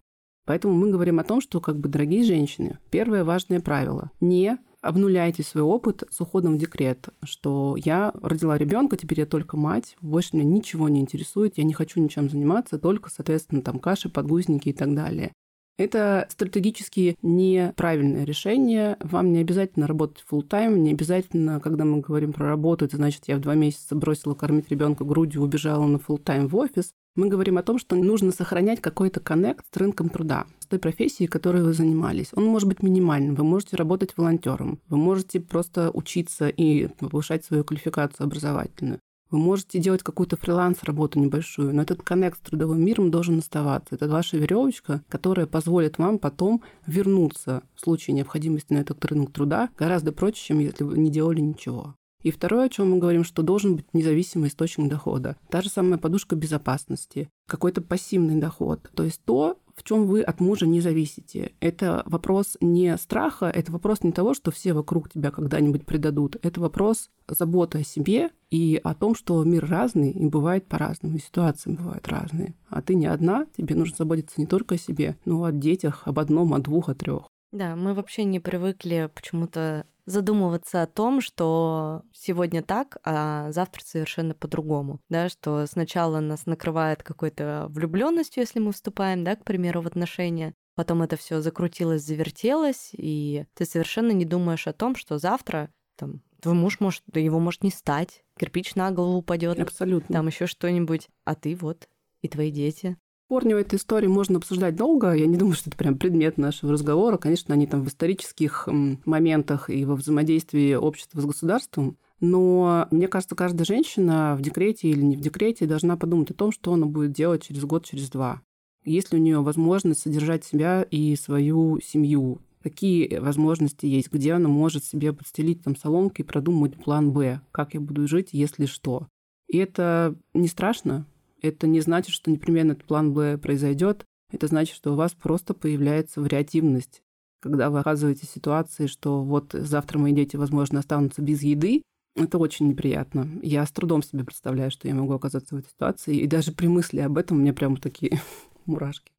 Поэтому 0.49 0.73
мы 0.73 0.91
говорим 0.91 1.21
о 1.21 1.25
том, 1.25 1.43
что, 1.43 1.61
как 1.61 1.79
бы, 1.79 1.91
дорогие 1.91 2.25
женщины, 2.25 2.79
первое 2.89 3.23
важное 3.23 3.61
правило– 3.61 4.11
не 4.21 4.57
обнуляйте 4.81 5.43
свой 5.43 5.63
опыт 5.63 6.05
с 6.11 6.23
уходом 6.23 6.55
в 6.55 6.59
декрет, 6.59 7.11
что 7.23 7.77
я 7.77 8.15
родила 8.23 8.57
ребенка, 8.57 8.97
теперь 8.97 9.21
я 9.21 9.27
только 9.27 9.59
мать, 9.59 9.99
больше 10.01 10.31
меня 10.33 10.45
ничего 10.49 10.89
не 10.89 11.01
интересует, 11.01 11.59
я 11.59 11.65
не 11.65 11.75
хочу 11.75 12.01
ничем 12.01 12.31
заниматься, 12.31 12.79
только, 12.79 13.11
соответственно, 13.11 13.61
там 13.61 13.79
каши, 13.79 14.09
подгузники 14.09 14.71
и 14.71 14.73
так 14.73 14.95
далее. 14.95 15.33
Это 15.79 16.27
стратегически 16.29 17.17
неправильное 17.23 18.25
решение. 18.25 18.97
Вам 19.01 19.33
не 19.33 19.39
обязательно 19.39 19.87
работать 19.87 20.25
full 20.29 20.47
time 20.47 20.77
не 20.77 20.91
обязательно, 20.91 21.61
когда 21.61 21.85
мы 21.85 22.01
говорим 22.01 22.33
про 22.33 22.49
работу, 22.49 22.85
это 22.85 22.97
значит, 22.97 23.23
я 23.29 23.37
в 23.37 23.41
два 23.41 23.55
месяца 23.55 23.95
бросила 23.95 24.35
кормить 24.35 24.69
ребенка 24.71 25.05
грудью, 25.05 25.43
убежала 25.43 25.87
на 25.87 25.97
full 25.97 26.21
time 26.21 26.49
в 26.49 26.57
офис. 26.57 26.91
Мы 27.15 27.29
говорим 27.29 27.59
о 27.59 27.63
том, 27.63 27.79
что 27.79 27.95
нужно 27.95 28.33
сохранять 28.33 28.81
какой-то 28.81 29.21
коннект 29.21 29.65
с 29.73 29.77
рынком 29.77 30.09
труда, 30.09 30.47
с 30.59 30.67
той 30.67 30.81
профессией, 30.81 31.29
которой 31.29 31.63
вы 31.63 31.73
занимались. 31.73 32.31
Он 32.35 32.45
может 32.45 32.69
быть 32.69 32.83
минимальным. 32.83 33.37
Вы 33.37 33.45
можете 33.45 33.77
работать 33.77 34.15
волонтером, 34.17 34.81
вы 34.89 34.97
можете 34.97 35.39
просто 35.39 35.91
учиться 35.93 36.49
и 36.49 36.89
повышать 36.89 37.45
свою 37.45 37.63
квалификацию 37.63 38.27
образовательную. 38.27 39.01
Вы 39.31 39.39
можете 39.39 39.79
делать 39.79 40.03
какую-то 40.03 40.37
фриланс-работу 40.37 41.19
небольшую, 41.19 41.75
но 41.75 41.83
этот 41.83 42.03
коннект 42.03 42.39
с 42.39 42.41
трудовым 42.41 42.83
миром 42.83 43.11
должен 43.11 43.39
оставаться. 43.39 43.95
Это 43.95 44.09
ваша 44.09 44.39
веревочка, 44.39 45.03
которая 45.09 45.47
позволит 45.47 45.99
вам 45.99 46.19
потом 46.19 46.63
вернуться 46.87 47.63
в 47.75 47.81
случае 47.83 48.15
необходимости 48.15 48.73
на 48.73 48.79
этот 48.79 49.05
рынок 49.05 49.33
труда 49.33 49.69
гораздо 49.77 50.13
проще, 50.13 50.47
чем 50.47 50.61
если 50.61 50.85
вы 50.85 50.99
не 50.99 51.11
делали 51.11 51.41
ничего. 51.41 51.95
И 52.23 52.31
второе, 52.31 52.67
о 52.67 52.69
чем 52.69 52.91
мы 52.91 52.99
говорим, 52.99 53.23
что 53.23 53.43
должен 53.43 53.77
быть 53.77 53.87
независимый 53.93 54.49
источник 54.49 54.89
дохода. 54.89 55.37
Та 55.51 55.63
же 55.63 55.69
самая 55.69 55.99
подушка 55.99 56.35
безопасности, 56.35 57.29
какой-то 57.47 57.81
пассивный 57.81 58.41
доход. 58.41 58.91
То 58.95 59.05
есть 59.05 59.21
то, 59.25 59.59
в 59.79 59.85
чем 59.85 60.07
вы 60.07 60.23
от 60.23 60.41
мужа 60.41 60.67
не 60.67 60.81
зависите. 60.81 61.53
Это 61.61 62.03
вопрос 62.07 62.57
не 62.61 62.97
страха, 62.99 63.47
это 63.47 63.71
вопрос 63.71 64.03
не 64.03 64.13
того, 64.13 64.35
что 64.35 64.51
все 64.51 64.73
вокруг 64.73 65.09
тебя 65.09 65.31
когда-нибудь 65.31 65.87
предадут. 65.87 66.37
Это 66.43 66.61
вопрос 66.61 67.11
заботы 67.29 67.79
о 67.79 67.85
себе 67.85 68.31
и 68.51 68.81
о 68.83 68.95
том, 68.95 69.15
что 69.15 69.43
мир 69.45 69.67
разный 69.67 70.11
и 70.11 70.27
бывает 70.27 70.67
по-разному, 70.67 71.17
и 71.17 71.21
ситуации 71.21 71.71
бывают 71.71 72.09
разные. 72.09 72.55
А 72.69 72.83
ты 72.83 72.95
не 72.95 73.07
одна, 73.07 73.47
тебе 73.57 73.75
нужно 73.75 73.97
заботиться 73.97 74.41
не 74.41 74.47
только 74.47 74.75
о 74.75 74.79
себе, 74.79 75.17
но 75.25 75.47
и 75.47 75.51
о 75.51 75.53
детях, 75.53 76.03
об 76.07 76.19
одном, 76.19 76.55
о 76.55 76.59
двух, 76.59 76.89
о 76.89 76.95
трех. 76.95 77.29
Да, 77.53 77.77
мы 77.77 77.95
вообще 77.95 78.25
не 78.25 78.41
привыкли 78.41 79.11
почему-то 79.15 79.87
задумываться 80.09 80.83
о 80.83 80.87
том, 80.87 81.21
что 81.21 82.03
сегодня 82.13 82.63
так, 82.63 82.99
а 83.05 83.53
завтра 83.53 83.83
совершенно 83.85 84.35
по-другому, 84.35 85.01
да, 85.09 85.29
что 85.29 85.67
сначала 85.67 86.21
нас 86.21 86.47
накрывает 86.47 87.03
какой-то 87.03 87.67
влюбленностью, 87.69 88.43
если 88.43 88.59
мы 88.59 88.73
вступаем, 88.73 89.23
да, 89.23 89.37
к 89.37 89.45
примеру, 89.45 89.83
в 89.83 89.87
отношения, 89.87 90.55
потом 90.75 91.03
это 91.03 91.17
все 91.17 91.41
закрутилось, 91.41 92.03
завертелось, 92.03 92.91
и 92.93 93.45
ты 93.55 93.65
совершенно 93.65 94.13
не 94.13 94.25
думаешь 94.25 94.67
о 94.67 94.73
том, 94.73 94.97
что 94.97 95.19
завтра 95.19 95.71
там 95.97 96.23
твой 96.41 96.55
муж 96.55 96.81
может, 96.81 97.03
да 97.07 97.21
его 97.21 97.39
может 97.39 97.63
не 97.63 97.71
стать, 97.71 98.25
кирпич 98.39 98.75
на 98.77 98.91
голову 98.91 99.19
упадет, 99.19 99.61
абсолютно, 99.61 100.15
там 100.15 100.27
еще 100.27 100.47
что-нибудь, 100.47 101.09
а 101.25 101.35
ты 101.35 101.55
вот 101.55 101.89
и 102.23 102.29
твои 102.29 102.51
дети. 102.51 102.97
Корни 103.29 103.53
у 103.53 103.59
этой 103.59 103.77
истории 103.77 104.07
можно 104.07 104.39
обсуждать 104.39 104.75
долго. 104.75 105.13
Я 105.13 105.27
не 105.27 105.37
думаю, 105.37 105.55
что 105.55 105.69
это 105.69 105.77
прям 105.77 105.99
предмет 105.99 106.39
нашего 106.39 106.73
разговора. 106.73 107.19
Конечно, 107.19 107.53
они 107.53 107.67
там 107.67 107.85
в 107.85 107.89
исторических 107.89 108.67
моментах 109.05 109.69
и 109.69 109.85
во 109.85 109.97
взаимодействии 109.97 110.73
общества 110.73 111.21
с 111.21 111.27
государством. 111.27 111.99
Но 112.21 112.89
мне 112.91 113.07
кажется, 113.07 113.37
каждая 113.37 113.67
женщина 113.67 114.35
в 114.35 114.41
декрете 114.41 114.89
или 114.89 115.03
не 115.03 115.17
в 115.17 115.21
декрете 115.21 115.67
должна 115.67 115.99
подумать 115.99 116.31
о 116.31 116.35
том, 116.35 116.53
что 116.53 116.73
она 116.73 116.87
будет 116.87 117.13
делать 117.13 117.47
через 117.47 117.65
год, 117.65 117.85
через 117.85 118.09
два. 118.09 118.41
Есть 118.85 119.13
ли 119.13 119.19
у 119.19 119.23
нее 119.23 119.43
возможность 119.43 120.01
содержать 120.01 120.45
себя 120.45 120.83
и 120.83 121.15
свою 121.15 121.81
семью? 121.81 122.39
Какие 122.63 123.19
возможности 123.19 123.85
есть? 123.85 124.11
Где 124.11 124.33
она 124.33 124.49
может 124.49 124.85
себе 124.85 125.13
подстелить 125.13 125.63
там 125.63 125.77
соломки 125.77 126.23
и 126.23 126.25
продумать 126.25 126.83
план 126.83 127.13
«Б»? 127.13 127.43
Как 127.53 127.75
я 127.75 127.81
буду 127.81 128.09
жить, 128.09 128.31
если 128.33 128.65
что? 128.65 129.07
И 129.49 129.59
это 129.59 130.17
не 130.33 130.49
страшно, 130.49 131.07
это 131.41 131.67
не 131.67 131.81
значит, 131.81 132.15
что 132.15 132.31
непременно 132.31 132.73
этот 132.73 132.85
план 132.85 133.13
Б 133.13 133.39
произойдет. 133.39 134.05
Это 134.31 134.47
значит, 134.47 134.75
что 134.75 134.93
у 134.93 134.97
вас 134.97 135.13
просто 135.13 135.55
появляется 135.55 136.21
вариативность. 136.21 137.03
Когда 137.41 137.71
вы 137.71 137.79
оказываетесь 137.81 138.29
в 138.29 138.35
ситуации, 138.35 138.87
что 138.87 139.23
вот 139.23 139.53
завтра 139.53 139.99
мои 139.99 140.13
дети, 140.13 140.37
возможно, 140.37 140.81
останутся 140.81 141.23
без 141.23 141.43
еды, 141.43 141.83
это 142.17 142.39
очень 142.39 142.69
неприятно. 142.69 143.29
Я 143.43 143.65
с 143.65 143.71
трудом 143.71 144.03
себе 144.03 144.25
представляю, 144.25 144.71
что 144.71 144.89
я 144.89 144.95
могу 144.95 145.13
оказаться 145.13 145.55
в 145.55 145.59
этой 145.59 145.69
ситуации. 145.69 146.17
И 146.17 146.27
даже 146.27 146.53
при 146.53 146.67
мысли 146.67 146.99
об 146.99 147.17
этом 147.17 147.39
у 147.39 147.41
меня 147.41 147.55
прямо 147.55 147.77
такие 147.77 148.21
мурашки. 148.67 149.13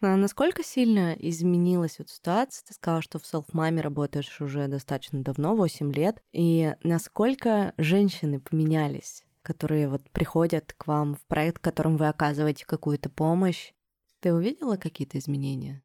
А 0.00 0.16
насколько 0.16 0.62
сильно 0.62 1.14
изменилась 1.18 1.98
вот 1.98 2.08
ситуация? 2.08 2.64
Ты 2.64 2.74
сказала, 2.74 3.02
что 3.02 3.18
в 3.18 3.26
селф-маме 3.26 3.80
работаешь 3.80 4.40
уже 4.40 4.68
достаточно 4.68 5.24
давно, 5.24 5.56
8 5.56 5.92
лет. 5.92 6.22
И 6.32 6.72
насколько 6.84 7.74
женщины 7.78 8.38
поменялись, 8.38 9.24
которые 9.42 9.88
вот 9.88 10.08
приходят 10.10 10.72
к 10.76 10.86
вам 10.86 11.16
в 11.16 11.26
проект, 11.26 11.60
которым 11.60 11.96
вы 11.96 12.06
оказываете 12.06 12.64
какую-то 12.64 13.10
помощь? 13.10 13.72
Ты 14.20 14.32
увидела 14.32 14.76
какие-то 14.76 15.18
изменения? 15.18 15.82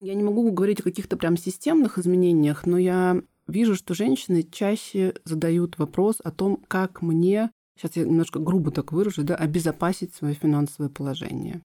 Я 0.00 0.14
не 0.14 0.22
могу 0.22 0.48
говорить 0.52 0.80
о 0.80 0.84
каких-то 0.84 1.16
прям 1.16 1.36
системных 1.36 1.98
изменениях, 1.98 2.66
но 2.66 2.78
я 2.78 3.20
вижу, 3.48 3.74
что 3.74 3.94
женщины 3.94 4.44
чаще 4.44 5.14
задают 5.24 5.76
вопрос 5.78 6.18
о 6.22 6.30
том, 6.30 6.62
как 6.68 7.02
мне, 7.02 7.50
сейчас 7.76 7.96
я 7.96 8.04
немножко 8.04 8.38
грубо 8.38 8.70
так 8.70 8.92
выражу, 8.92 9.24
да, 9.24 9.34
обезопасить 9.34 10.14
свое 10.14 10.34
финансовое 10.34 10.88
положение 10.88 11.62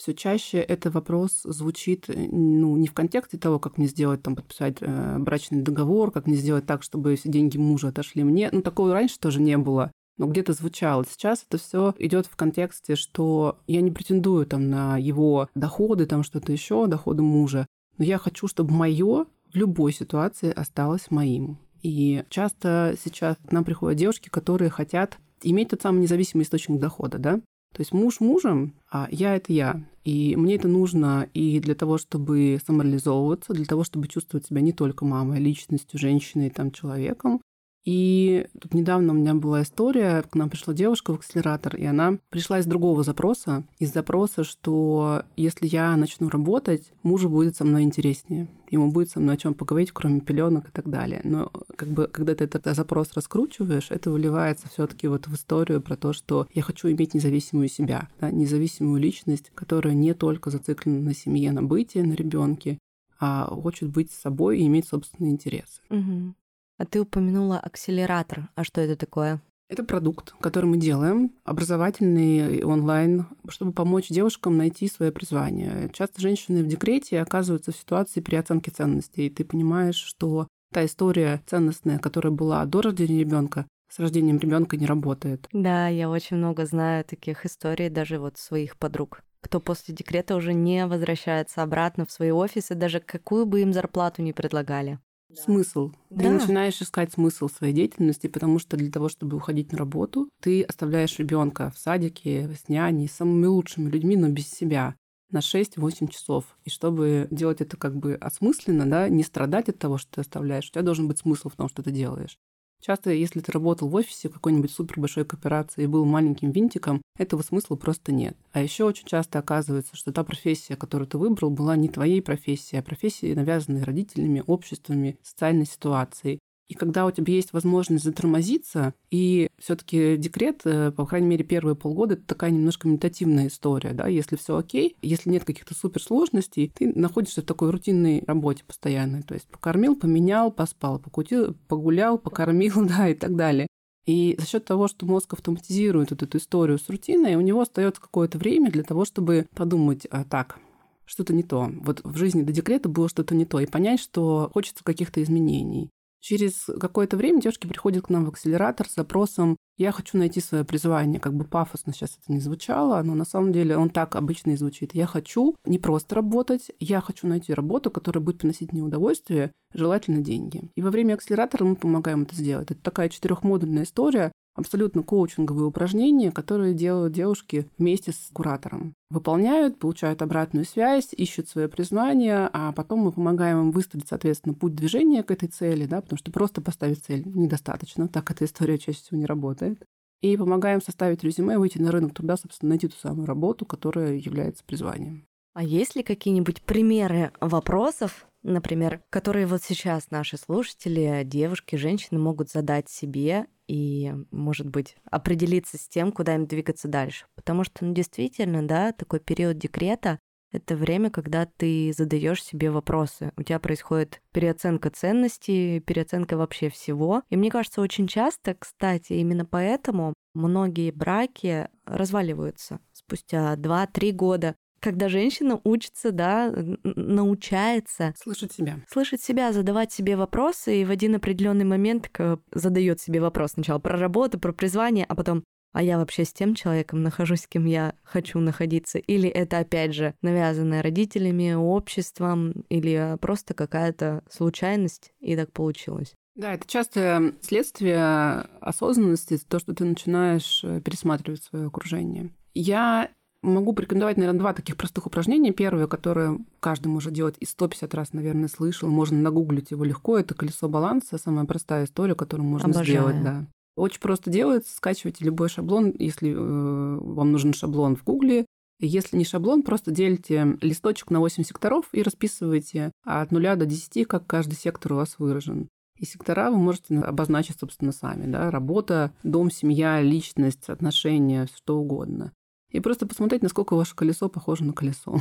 все 0.00 0.14
чаще 0.14 0.58
этот 0.58 0.94
вопрос 0.94 1.42
звучит 1.44 2.08
э, 2.08 2.26
ну, 2.30 2.76
не 2.76 2.88
в 2.88 2.94
контексте 2.94 3.36
того, 3.36 3.58
как 3.58 3.76
мне 3.76 3.86
сделать, 3.86 4.22
там, 4.22 4.34
подписать 4.34 4.78
э, 4.80 5.18
брачный 5.18 5.60
договор, 5.60 6.10
как 6.10 6.26
мне 6.26 6.36
сделать 6.36 6.64
так, 6.66 6.82
чтобы 6.82 7.14
все 7.16 7.28
деньги 7.28 7.58
мужа 7.58 7.88
отошли 7.88 8.24
мне. 8.24 8.48
Ну, 8.50 8.62
такого 8.62 8.92
раньше 8.92 9.18
тоже 9.18 9.40
не 9.40 9.56
было 9.58 9.92
но 10.16 10.26
где-то 10.26 10.52
звучало. 10.52 11.06
Сейчас 11.08 11.46
это 11.48 11.56
все 11.56 11.94
идет 11.98 12.26
в 12.26 12.36
контексте, 12.36 12.94
что 12.94 13.58
я 13.66 13.80
не 13.80 13.90
претендую 13.90 14.44
там 14.44 14.68
на 14.68 14.98
его 14.98 15.48
доходы, 15.54 16.04
там 16.04 16.24
что-то 16.24 16.52
еще, 16.52 16.86
доходы 16.86 17.22
мужа, 17.22 17.66
но 17.96 18.04
я 18.04 18.18
хочу, 18.18 18.46
чтобы 18.46 18.74
мое 18.74 19.24
в 19.50 19.56
любой 19.56 19.94
ситуации 19.94 20.52
осталось 20.52 21.10
моим. 21.10 21.56
И 21.82 22.22
часто 22.28 22.96
сейчас 23.02 23.38
к 23.48 23.50
нам 23.50 23.64
приходят 23.64 23.98
девушки, 23.98 24.28
которые 24.28 24.68
хотят 24.68 25.16
иметь 25.42 25.70
тот 25.70 25.80
самый 25.80 26.02
независимый 26.02 26.44
источник 26.44 26.78
дохода, 26.78 27.16
да? 27.16 27.40
То 27.74 27.80
есть 27.80 27.92
муж 27.92 28.20
мужем, 28.20 28.74
а 28.90 29.08
я 29.10 29.36
это 29.36 29.52
я. 29.52 29.82
И 30.04 30.34
мне 30.36 30.56
это 30.56 30.66
нужно 30.66 31.28
и 31.34 31.60
для 31.60 31.74
того, 31.74 31.98
чтобы 31.98 32.58
самореализовываться, 32.66 33.52
для 33.52 33.66
того, 33.66 33.84
чтобы 33.84 34.08
чувствовать 34.08 34.46
себя 34.46 34.60
не 34.60 34.72
только 34.72 35.04
мамой, 35.04 35.38
а 35.38 35.40
личностью, 35.40 35.98
женщиной, 35.98 36.50
там, 36.50 36.72
человеком, 36.72 37.40
и 37.84 38.46
тут 38.60 38.74
недавно 38.74 39.12
у 39.12 39.16
меня 39.16 39.34
была 39.34 39.62
история, 39.62 40.22
к 40.22 40.34
нам 40.34 40.50
пришла 40.50 40.74
девушка 40.74 41.12
в 41.12 41.16
акселератор, 41.16 41.76
и 41.76 41.84
она 41.84 42.18
пришла 42.28 42.58
из 42.58 42.66
другого 42.66 43.02
запроса, 43.02 43.64
из 43.78 43.92
запроса, 43.92 44.44
что 44.44 45.22
если 45.36 45.66
я 45.66 45.96
начну 45.96 46.28
работать, 46.28 46.92
мужу 47.02 47.30
будет 47.30 47.56
со 47.56 47.64
мной 47.64 47.82
интереснее, 47.82 48.48
ему 48.70 48.92
будет 48.92 49.10
со 49.10 49.18
мной 49.18 49.36
о 49.36 49.38
чем 49.38 49.54
поговорить, 49.54 49.92
кроме 49.92 50.20
пеленок 50.20 50.68
и 50.68 50.72
так 50.72 50.90
далее. 50.90 51.22
Но 51.24 51.50
как 51.76 51.88
бы, 51.88 52.06
когда 52.06 52.34
ты 52.34 52.44
этот 52.44 52.66
запрос 52.76 53.12
раскручиваешь, 53.14 53.90
это 53.90 54.10
выливается 54.10 54.68
все 54.68 54.86
таки 54.86 55.08
вот 55.08 55.26
в 55.26 55.34
историю 55.34 55.80
про 55.80 55.96
то, 55.96 56.12
что 56.12 56.46
я 56.52 56.62
хочу 56.62 56.90
иметь 56.90 57.14
независимую 57.14 57.68
себя, 57.68 58.08
да, 58.20 58.30
независимую 58.30 59.00
личность, 59.00 59.50
которая 59.54 59.94
не 59.94 60.12
только 60.12 60.50
зациклена 60.50 61.00
на 61.00 61.14
семье, 61.14 61.50
на 61.52 61.62
бытие, 61.62 62.04
на 62.04 62.12
ребенке, 62.12 62.78
а 63.18 63.46
хочет 63.46 63.90
быть 63.90 64.10
собой 64.10 64.60
и 64.60 64.66
иметь 64.66 64.88
собственные 64.88 65.32
интересы. 65.32 65.80
Угу. 65.90 66.34
А 66.80 66.86
ты 66.86 66.98
упомянула 66.98 67.58
акселератор. 67.58 68.48
А 68.54 68.64
что 68.64 68.80
это 68.80 68.96
такое? 68.96 69.42
Это 69.68 69.84
продукт, 69.84 70.32
который 70.40 70.64
мы 70.64 70.78
делаем, 70.78 71.30
образовательный 71.44 72.64
онлайн, 72.64 73.26
чтобы 73.50 73.72
помочь 73.72 74.08
девушкам 74.08 74.56
найти 74.56 74.88
свое 74.88 75.12
призвание. 75.12 75.90
Часто 75.92 76.22
женщины 76.22 76.62
в 76.62 76.66
декрете 76.66 77.20
оказываются 77.20 77.72
в 77.72 77.76
ситуации 77.76 78.22
переоценки 78.22 78.70
ценностей. 78.70 79.26
И 79.26 79.30
ты 79.30 79.44
понимаешь, 79.44 79.96
что 79.96 80.48
та 80.72 80.86
история 80.86 81.42
ценностная, 81.44 81.98
которая 81.98 82.32
была 82.32 82.64
до 82.64 82.80
рождения 82.80 83.20
ребенка, 83.20 83.66
с 83.92 83.98
рождением 83.98 84.38
ребенка 84.38 84.78
не 84.78 84.86
работает. 84.86 85.48
Да, 85.52 85.88
я 85.88 86.08
очень 86.08 86.38
много 86.38 86.64
знаю 86.64 87.04
таких 87.04 87.44
историй, 87.44 87.90
даже 87.90 88.18
вот 88.18 88.38
своих 88.38 88.78
подруг 88.78 89.20
кто 89.42 89.58
после 89.58 89.94
декрета 89.94 90.36
уже 90.36 90.52
не 90.52 90.86
возвращается 90.86 91.62
обратно 91.62 92.04
в 92.04 92.12
свои 92.12 92.30
офисы, 92.30 92.74
даже 92.74 93.00
какую 93.00 93.46
бы 93.46 93.62
им 93.62 93.72
зарплату 93.72 94.20
ни 94.20 94.32
предлагали. 94.32 94.98
Смысл. 95.34 95.92
Да. 96.10 96.24
Ты 96.24 96.30
начинаешь 96.30 96.80
искать 96.80 97.12
смысл 97.12 97.48
своей 97.48 97.72
деятельности, 97.72 98.26
потому 98.26 98.58
что 98.58 98.76
для 98.76 98.90
того, 98.90 99.08
чтобы 99.08 99.36
уходить 99.36 99.72
на 99.72 99.78
работу, 99.78 100.28
ты 100.40 100.62
оставляешь 100.62 101.18
ребенка 101.18 101.72
в 101.74 101.78
садике, 101.78 102.50
с 102.54 102.68
няней, 102.68 103.08
с 103.08 103.12
самыми 103.12 103.46
лучшими 103.46 103.90
людьми, 103.90 104.16
но 104.16 104.28
без 104.28 104.50
себя 104.50 104.96
на 105.30 105.38
6-8 105.38 106.08
часов. 106.08 106.44
И 106.64 106.70
чтобы 106.70 107.28
делать 107.30 107.60
это 107.60 107.76
как 107.76 107.96
бы 107.96 108.14
осмысленно, 108.14 108.88
да, 108.88 109.08
не 109.08 109.22
страдать 109.22 109.68
от 109.68 109.78
того, 109.78 109.98
что 109.98 110.10
ты 110.12 110.20
оставляешь, 110.22 110.68
у 110.68 110.72
тебя 110.72 110.82
должен 110.82 111.08
быть 111.08 111.18
смысл 111.18 111.48
в 111.48 111.56
том, 111.56 111.68
что 111.68 111.82
ты 111.82 111.90
делаешь. 111.90 112.38
Часто, 112.80 113.10
если 113.10 113.40
ты 113.40 113.52
работал 113.52 113.88
в 113.88 113.94
офисе 113.94 114.28
какой-нибудь 114.28 114.70
супер 114.70 114.98
большой 114.98 115.24
кооперации 115.24 115.84
и 115.84 115.86
был 115.86 116.04
маленьким 116.06 116.50
винтиком, 116.50 117.02
этого 117.18 117.42
смысла 117.42 117.76
просто 117.76 118.12
нет. 118.12 118.36
А 118.52 118.62
еще 118.62 118.84
очень 118.84 119.06
часто 119.06 119.38
оказывается, 119.38 119.96
что 119.96 120.12
та 120.12 120.24
профессия, 120.24 120.76
которую 120.76 121.06
ты 121.06 121.18
выбрал, 121.18 121.50
была 121.50 121.76
не 121.76 121.88
твоей 121.88 122.22
профессией, 122.22 122.80
а 122.80 122.82
профессией, 122.82 123.34
навязанной 123.34 123.82
родителями, 123.82 124.42
обществами, 124.46 125.18
социальной 125.22 125.66
ситуацией. 125.66 126.40
И 126.70 126.74
когда 126.74 127.04
у 127.04 127.10
тебя 127.10 127.34
есть 127.34 127.52
возможность 127.52 128.04
затормозиться, 128.04 128.94
и 129.10 129.48
все 129.58 129.74
таки 129.74 130.16
декрет, 130.16 130.60
э, 130.64 130.92
по 130.92 131.04
крайней 131.04 131.26
мере, 131.26 131.42
первые 131.42 131.74
полгода, 131.74 132.14
это 132.14 132.22
такая 132.24 132.52
немножко 132.52 132.86
медитативная 132.86 133.48
история, 133.48 133.92
да, 133.92 134.06
если 134.06 134.36
все 134.36 134.56
окей, 134.56 134.96
если 135.02 135.30
нет 135.30 135.44
каких-то 135.44 135.74
суперсложностей, 135.74 136.70
ты 136.72 136.92
находишься 136.94 137.42
в 137.42 137.44
такой 137.44 137.70
рутинной 137.70 138.22
работе 138.24 138.62
постоянной, 138.64 139.22
то 139.22 139.34
есть 139.34 139.48
покормил, 139.48 139.96
поменял, 139.96 140.52
поспал, 140.52 141.00
покутил, 141.00 141.56
погулял, 141.66 142.18
покормил, 142.18 142.86
да, 142.88 143.08
и 143.08 143.14
так 143.14 143.34
далее. 143.34 143.66
И 144.06 144.36
за 144.38 144.46
счет 144.46 144.64
того, 144.64 144.86
что 144.86 145.06
мозг 145.06 145.32
автоматизирует 145.32 146.12
вот 146.12 146.22
эту 146.22 146.38
историю 146.38 146.78
с 146.78 146.88
рутиной, 146.88 147.34
у 147.34 147.40
него 147.40 147.62
остается 147.62 148.00
какое-то 148.00 148.38
время 148.38 148.70
для 148.70 148.84
того, 148.84 149.04
чтобы 149.04 149.48
подумать, 149.56 150.06
а, 150.08 150.22
так, 150.22 150.60
что-то 151.04 151.34
не 151.34 151.42
то. 151.42 151.68
Вот 151.80 152.00
в 152.04 152.16
жизни 152.16 152.42
до 152.42 152.52
декрета 152.52 152.88
было 152.88 153.08
что-то 153.08 153.34
не 153.34 153.44
то. 153.44 153.58
И 153.58 153.66
понять, 153.66 153.98
что 153.98 154.50
хочется 154.54 154.84
каких-то 154.84 155.20
изменений. 155.20 155.90
Через 156.20 156.66
какое-то 156.78 157.16
время 157.16 157.40
девушки 157.40 157.66
приходят 157.66 158.04
к 158.04 158.10
нам 158.10 158.26
в 158.26 158.28
акселератор 158.28 158.86
с 158.88 158.94
запросом 158.94 159.56
«я 159.78 159.90
хочу 159.90 160.18
найти 160.18 160.40
свое 160.40 160.64
призвание». 160.64 161.18
Как 161.18 161.34
бы 161.34 161.44
пафосно 161.44 161.94
сейчас 161.94 162.18
это 162.22 162.30
не 162.30 162.40
звучало, 162.40 163.02
но 163.02 163.14
на 163.14 163.24
самом 163.24 163.52
деле 163.52 163.76
он 163.76 163.88
так 163.88 164.16
обычно 164.16 164.50
и 164.50 164.56
звучит. 164.56 164.94
«Я 164.94 165.06
хочу 165.06 165.56
не 165.64 165.78
просто 165.78 166.14
работать, 166.14 166.70
я 166.78 167.00
хочу 167.00 167.26
найти 167.26 167.54
работу, 167.54 167.90
которая 167.90 168.22
будет 168.22 168.38
приносить 168.38 168.72
мне 168.72 168.82
удовольствие, 168.82 169.52
желательно 169.72 170.20
деньги». 170.20 170.70
И 170.74 170.82
во 170.82 170.90
время 170.90 171.14
акселератора 171.14 171.64
мы 171.64 171.76
помогаем 171.76 172.22
это 172.22 172.34
сделать. 172.34 172.70
Это 172.70 172.80
такая 172.82 173.08
четырехмодульная 173.08 173.84
история, 173.84 174.30
абсолютно 174.54 175.02
коучинговые 175.02 175.66
упражнения, 175.66 176.30
которые 176.30 176.74
делают 176.74 177.12
девушки 177.12 177.66
вместе 177.78 178.12
с 178.12 178.30
куратором. 178.32 178.94
Выполняют, 179.10 179.78
получают 179.78 180.22
обратную 180.22 180.64
связь, 180.64 181.08
ищут 181.12 181.48
свое 181.48 181.68
признание, 181.68 182.48
а 182.52 182.72
потом 182.72 183.00
мы 183.00 183.12
помогаем 183.12 183.60
им 183.60 183.70
выстроить, 183.70 184.08
соответственно, 184.08 184.54
путь 184.54 184.74
движения 184.74 185.22
к 185.22 185.30
этой 185.30 185.48
цели, 185.48 185.86
да, 185.86 186.00
потому 186.00 186.18
что 186.18 186.30
просто 186.30 186.60
поставить 186.60 187.04
цель 187.04 187.22
недостаточно, 187.26 188.08
так 188.08 188.30
эта 188.30 188.44
история 188.44 188.78
чаще 188.78 188.98
всего 188.98 189.18
не 189.18 189.26
работает. 189.26 189.82
И 190.20 190.36
помогаем 190.36 190.82
составить 190.82 191.24
резюме, 191.24 191.58
выйти 191.58 191.78
на 191.78 191.90
рынок 191.90 192.14
труда, 192.14 192.36
собственно, 192.36 192.70
найти 192.70 192.88
ту 192.88 192.96
самую 192.96 193.26
работу, 193.26 193.64
которая 193.64 194.16
является 194.16 194.62
призванием. 194.64 195.24
А 195.54 195.62
есть 195.62 195.96
ли 195.96 196.02
какие-нибудь 196.02 196.62
примеры 196.62 197.32
вопросов, 197.40 198.26
например, 198.42 199.02
которые 199.10 199.46
вот 199.46 199.62
сейчас 199.62 200.10
наши 200.10 200.36
слушатели, 200.36 201.22
девушки, 201.24 201.76
женщины 201.76 202.18
могут 202.18 202.50
задать 202.50 202.88
себе 202.88 203.46
и, 203.68 204.12
может 204.30 204.68
быть, 204.68 204.96
определиться 205.10 205.78
с 205.78 205.88
тем, 205.88 206.12
куда 206.12 206.34
им 206.34 206.46
двигаться 206.46 206.88
дальше. 206.88 207.26
Потому 207.36 207.64
что, 207.64 207.84
ну, 207.84 207.92
действительно, 207.92 208.66
да, 208.66 208.92
такой 208.92 209.20
период 209.20 209.58
декрета— 209.58 210.18
это 210.52 210.74
время, 210.74 211.10
когда 211.10 211.46
ты 211.46 211.92
задаешь 211.96 212.42
себе 212.42 212.70
вопросы. 212.70 213.32
У 213.36 213.42
тебя 213.42 213.60
происходит 213.60 214.20
переоценка 214.32 214.90
ценностей, 214.90 215.78
переоценка 215.80 216.36
вообще 216.36 216.68
всего. 216.68 217.22
И 217.30 217.36
мне 217.36 217.50
кажется, 217.50 217.80
очень 217.80 218.08
часто, 218.08 218.54
кстати, 218.54 219.12
именно 219.12 219.44
поэтому 219.44 220.14
многие 220.34 220.90
браки 220.90 221.68
разваливаются 221.84 222.80
спустя 222.92 223.54
2-3 223.54 224.12
года 224.12 224.56
когда 224.80 225.08
женщина 225.08 225.60
учится, 225.64 226.10
да, 226.10 226.52
научается 226.84 228.14
слышать 228.20 228.52
себя, 228.52 228.78
слышать 228.90 229.22
себя, 229.22 229.52
задавать 229.52 229.92
себе 229.92 230.16
вопросы, 230.16 230.80
и 230.80 230.84
в 230.84 230.90
один 230.90 231.14
определенный 231.14 231.64
момент 231.64 232.10
задает 232.52 233.00
себе 233.00 233.20
вопрос 233.20 233.52
сначала 233.52 233.78
про 233.78 233.98
работу, 233.98 234.38
про 234.38 234.52
призвание, 234.52 235.04
а 235.08 235.14
потом 235.14 235.44
а 235.72 235.82
я 235.82 235.98
вообще 235.98 236.24
с 236.24 236.32
тем 236.32 236.54
человеком 236.54 237.02
нахожусь, 237.02 237.42
с 237.42 237.46
кем 237.46 237.64
я 237.64 237.94
хочу 238.02 238.40
находиться? 238.40 238.98
Или 238.98 239.28
это, 239.28 239.58
опять 239.58 239.94
же, 239.94 240.14
навязанное 240.20 240.82
родителями, 240.82 241.52
обществом, 241.52 242.64
или 242.68 243.16
просто 243.20 243.54
какая-то 243.54 244.24
случайность, 244.28 245.12
и 245.20 245.36
так 245.36 245.52
получилось? 245.52 246.14
Да, 246.34 246.54
это 246.54 246.66
часто 246.66 247.34
следствие 247.40 248.48
осознанности, 248.60 249.38
то, 249.48 249.58
что 249.58 249.74
ты 249.74 249.84
начинаешь 249.84 250.62
э, 250.64 250.80
пересматривать 250.80 251.42
свое 251.42 251.66
окружение. 251.66 252.30
Я 252.54 253.10
Могу 253.42 253.72
порекомендовать, 253.72 254.18
наверное, 254.18 254.38
два 254.38 254.52
таких 254.52 254.76
простых 254.76 255.06
упражнения. 255.06 255.52
Первое, 255.52 255.86
которое 255.86 256.38
каждый 256.60 256.88
может 256.88 257.14
делать 257.14 257.36
и 257.40 257.46
150 257.46 257.94
раз, 257.94 258.12
наверное, 258.12 258.48
слышал, 258.48 258.88
можно 258.90 259.18
нагуглить 259.18 259.70
его 259.70 259.82
легко, 259.84 260.18
это 260.18 260.34
колесо 260.34 260.68
баланса, 260.68 261.16
самая 261.16 261.46
простая 261.46 261.86
история, 261.86 262.14
которую 262.14 262.46
можно 262.46 262.66
Обожаю. 262.66 262.86
сделать. 262.86 263.22
Да. 263.22 263.46
Очень 263.76 264.00
просто 264.00 264.30
делается, 264.30 264.76
скачивайте 264.76 265.24
любой 265.24 265.48
шаблон, 265.48 265.94
если 265.98 266.32
э, 266.32 266.98
вам 267.00 267.32
нужен 267.32 267.54
шаблон 267.54 267.96
в 267.96 268.04
Гугле. 268.04 268.44
Если 268.78 269.16
не 269.16 269.24
шаблон, 269.24 269.62
просто 269.62 269.90
делите 269.90 270.58
листочек 270.60 271.10
на 271.10 271.20
8 271.20 271.42
секторов 271.44 271.86
и 271.92 272.02
расписывайте 272.02 272.92
от 273.04 273.30
0 273.30 273.56
до 273.56 273.64
10, 273.64 274.06
как 274.06 274.26
каждый 274.26 274.54
сектор 274.54 274.92
у 274.92 274.96
вас 274.96 275.14
выражен. 275.18 275.68
И 275.98 276.04
сектора 276.04 276.50
вы 276.50 276.58
можете 276.58 276.98
обозначить, 276.98 277.58
собственно, 277.58 277.92
сами. 277.92 278.30
Да? 278.30 278.50
Работа, 278.50 279.12
дом, 279.22 279.50
семья, 279.50 280.00
личность, 280.02 280.68
отношения, 280.68 281.48
что 281.54 281.78
угодно 281.78 282.32
и 282.70 282.80
просто 282.80 283.06
посмотреть, 283.06 283.42
насколько 283.42 283.74
ваше 283.74 283.94
колесо 283.94 284.28
похоже 284.28 284.64
на 284.64 284.72
колесо. 284.72 285.20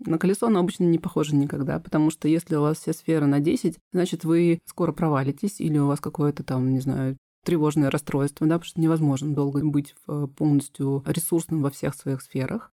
На 0.00 0.18
колесо 0.18 0.46
оно 0.46 0.60
обычно 0.60 0.84
не 0.84 0.98
похоже 0.98 1.34
никогда, 1.34 1.80
потому 1.80 2.10
что 2.10 2.28
если 2.28 2.54
у 2.54 2.60
вас 2.60 2.78
все 2.78 2.92
сферы 2.92 3.26
на 3.26 3.40
10, 3.40 3.78
значит, 3.92 4.24
вы 4.24 4.60
скоро 4.64 4.92
провалитесь, 4.92 5.60
или 5.60 5.78
у 5.78 5.86
вас 5.86 6.00
какое-то 6.00 6.44
там, 6.44 6.72
не 6.72 6.78
знаю, 6.78 7.16
тревожное 7.44 7.90
расстройство, 7.90 8.46
да, 8.46 8.56
потому 8.56 8.68
что 8.68 8.80
невозможно 8.80 9.34
долго 9.34 9.64
быть 9.64 9.94
полностью 10.36 11.02
ресурсным 11.06 11.62
во 11.62 11.70
всех 11.70 11.94
своих 11.94 12.22
сферах. 12.22 12.70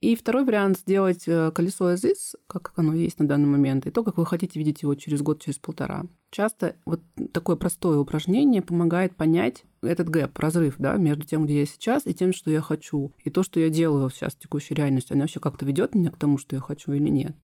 И 0.00 0.16
второй 0.16 0.44
вариант— 0.44 0.78
сделать 0.80 1.28
э, 1.28 1.50
колесо 1.50 1.92
is, 1.92 2.34
как 2.46 2.72
оно 2.76 2.94
есть 2.94 3.18
на 3.18 3.28
данный 3.28 3.48
момент, 3.48 3.86
и 3.86 3.90
то, 3.90 4.02
как 4.02 4.16
вы 4.16 4.24
хотите 4.24 4.58
видеть 4.58 4.80
его 4.80 4.94
через 4.94 5.20
год, 5.20 5.42
через 5.42 5.58
полтора. 5.58 6.04
Часто 6.30 6.76
вот 6.86 7.02
такое 7.32 7.56
простое 7.56 7.98
упражнение 7.98 8.62
помогает 8.62 9.14
понять 9.14 9.64
этот 9.82 10.08
гэп, 10.08 10.38
разрыв, 10.38 10.76
да, 10.78 10.96
между 10.96 11.26
тем, 11.26 11.44
где 11.44 11.60
я 11.60 11.66
сейчас, 11.66 12.06
и 12.06 12.14
тем, 12.14 12.32
что 12.32 12.50
я 12.50 12.62
хочу. 12.62 13.12
И 13.24 13.30
то, 13.30 13.42
что 13.42 13.60
я 13.60 13.68
делаю 13.68 14.08
сейчас 14.08 14.34
в 14.34 14.38
текущей 14.38 14.74
реальности, 14.74 15.12
оно 15.12 15.22
вообще 15.22 15.38
как-то 15.38 15.66
ведет 15.66 15.94
меня 15.94 16.10
к 16.10 16.16
тому, 16.16 16.38
что 16.38 16.56
я 16.56 16.62
хочу 16.62 16.92
или 16.92 17.08
нет. 17.08 17.36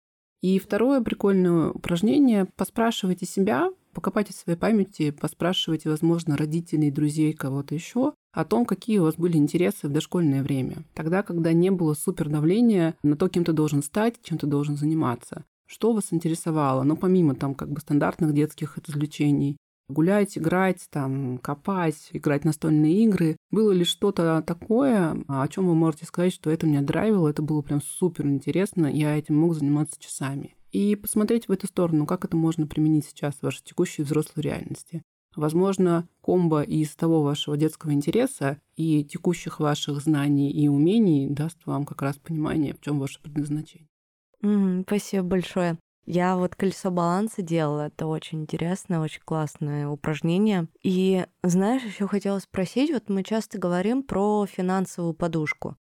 И 0.41 0.58
второе 0.60 1.02
прикольное 1.02 1.72
упражнение— 1.72 2.46
поспрашивайте 2.56 3.26
себя, 3.26 3.70
покопайте 3.96 4.34
в 4.34 4.36
своей 4.36 4.60
памяти, 4.60 5.10
поспрашивайте, 5.10 5.90
возможно, 5.90 6.38
родителей, 6.38 6.92
друзей, 6.92 7.34
кого-то 7.34 7.74
еще, 7.74 8.14
о 8.34 8.46
том, 8.46 8.66
какие 8.66 9.00
у 9.00 9.04
вас 9.04 9.16
были 9.16 9.38
интересы 9.38 9.88
в 9.88 9.92
дошкольное 9.92 10.44
время. 10.44 10.84
Тогда, 10.94 11.24
когда 11.24 11.54
не 11.54 11.72
было 11.72 11.96
супер 11.96 12.30
давления 12.30 12.96
на 13.02 13.16
то, 13.16 13.30
кем 13.30 13.46
ты 13.46 13.54
должен 13.54 13.82
стать, 13.82 14.16
чем 14.22 14.38
ты 14.38 14.46
должен 14.46 14.78
заниматься. 14.78 15.46
Что 15.66 15.94
вас 15.94 16.12
интересовало? 16.12 16.84
Ну, 16.84 16.96
помимо 16.98 17.34
там 17.34 17.56
как 17.56 17.72
бы 17.72 17.80
стандартных 17.80 18.34
детских 18.34 18.78
развлечений, 18.78 19.58
гулять, 19.88 20.38
играть, 20.38 20.86
там, 20.92 21.38
копать, 21.38 22.10
играть 22.12 22.44
настольные 22.44 23.04
игры. 23.06 23.38
Было 23.52 23.72
ли 23.72 23.84
что-то 23.84 24.44
такое, 24.46 25.24
о 25.28 25.48
чем 25.48 25.68
вы 25.68 25.76
можете 25.76 26.06
сказать, 26.06 26.34
что 26.34 26.50
это 26.50 26.68
меня 26.68 26.82
драйвило, 26.82 27.30
это 27.30 27.42
было 27.42 27.62
прям 27.62 27.82
супер 27.82 28.28
интересно, 28.28 28.88
я 28.88 29.18
этим 29.18 29.38
мог 29.38 29.56
заниматься 29.56 30.00
часами. 30.00 30.55
И 30.76 30.98
посмотреть 30.98 31.48
в 31.48 31.54
эту 31.54 31.68
сторону, 31.68 32.06
как 32.06 32.26
это 32.26 32.36
можно 32.36 32.68
применить 32.68 33.06
сейчас 33.06 33.36
в 33.36 33.44
вашей 33.44 33.64
текущей 33.64 34.04
взрослой 34.04 34.42
реальности. 34.42 35.04
Возможно, 35.34 36.06
комбо 36.20 36.64
из 36.64 36.94
того 36.98 37.24
вашего 37.24 37.56
детского 37.56 37.94
интереса 37.94 38.60
и 38.76 39.06
текущих 39.06 39.62
ваших 39.62 40.02
знаний 40.02 40.52
и 40.52 40.68
умений 40.68 41.30
даст 41.30 41.66
вам 41.66 41.86
как 41.86 42.02
раз 42.02 42.18
понимание, 42.18 42.74
в 42.74 42.82
чем 42.82 43.00
ваше 43.00 43.22
предназначение. 43.22 43.88
Mm, 44.44 44.82
спасибо 44.86 45.24
большое. 45.24 45.80
Я 46.06 46.36
вот 46.36 46.58
колесо 46.58 46.92
баланса 46.92 47.42
делала, 47.42 47.88
это 47.88 48.06
очень 48.06 48.42
интересное, 48.42 49.00
очень 49.00 49.22
классное 49.24 49.88
упражнение. 49.88 50.68
И 50.84 51.26
знаешь, 51.42 51.84
еще 51.84 52.06
хотела 52.06 52.40
спросить, 52.40 52.92
вот 52.92 53.08
мы 53.08 53.24
часто 53.24 53.58
говорим 53.60 54.04
про 54.04 54.46
финансовую 54.46 55.14
подушку. 55.14 55.78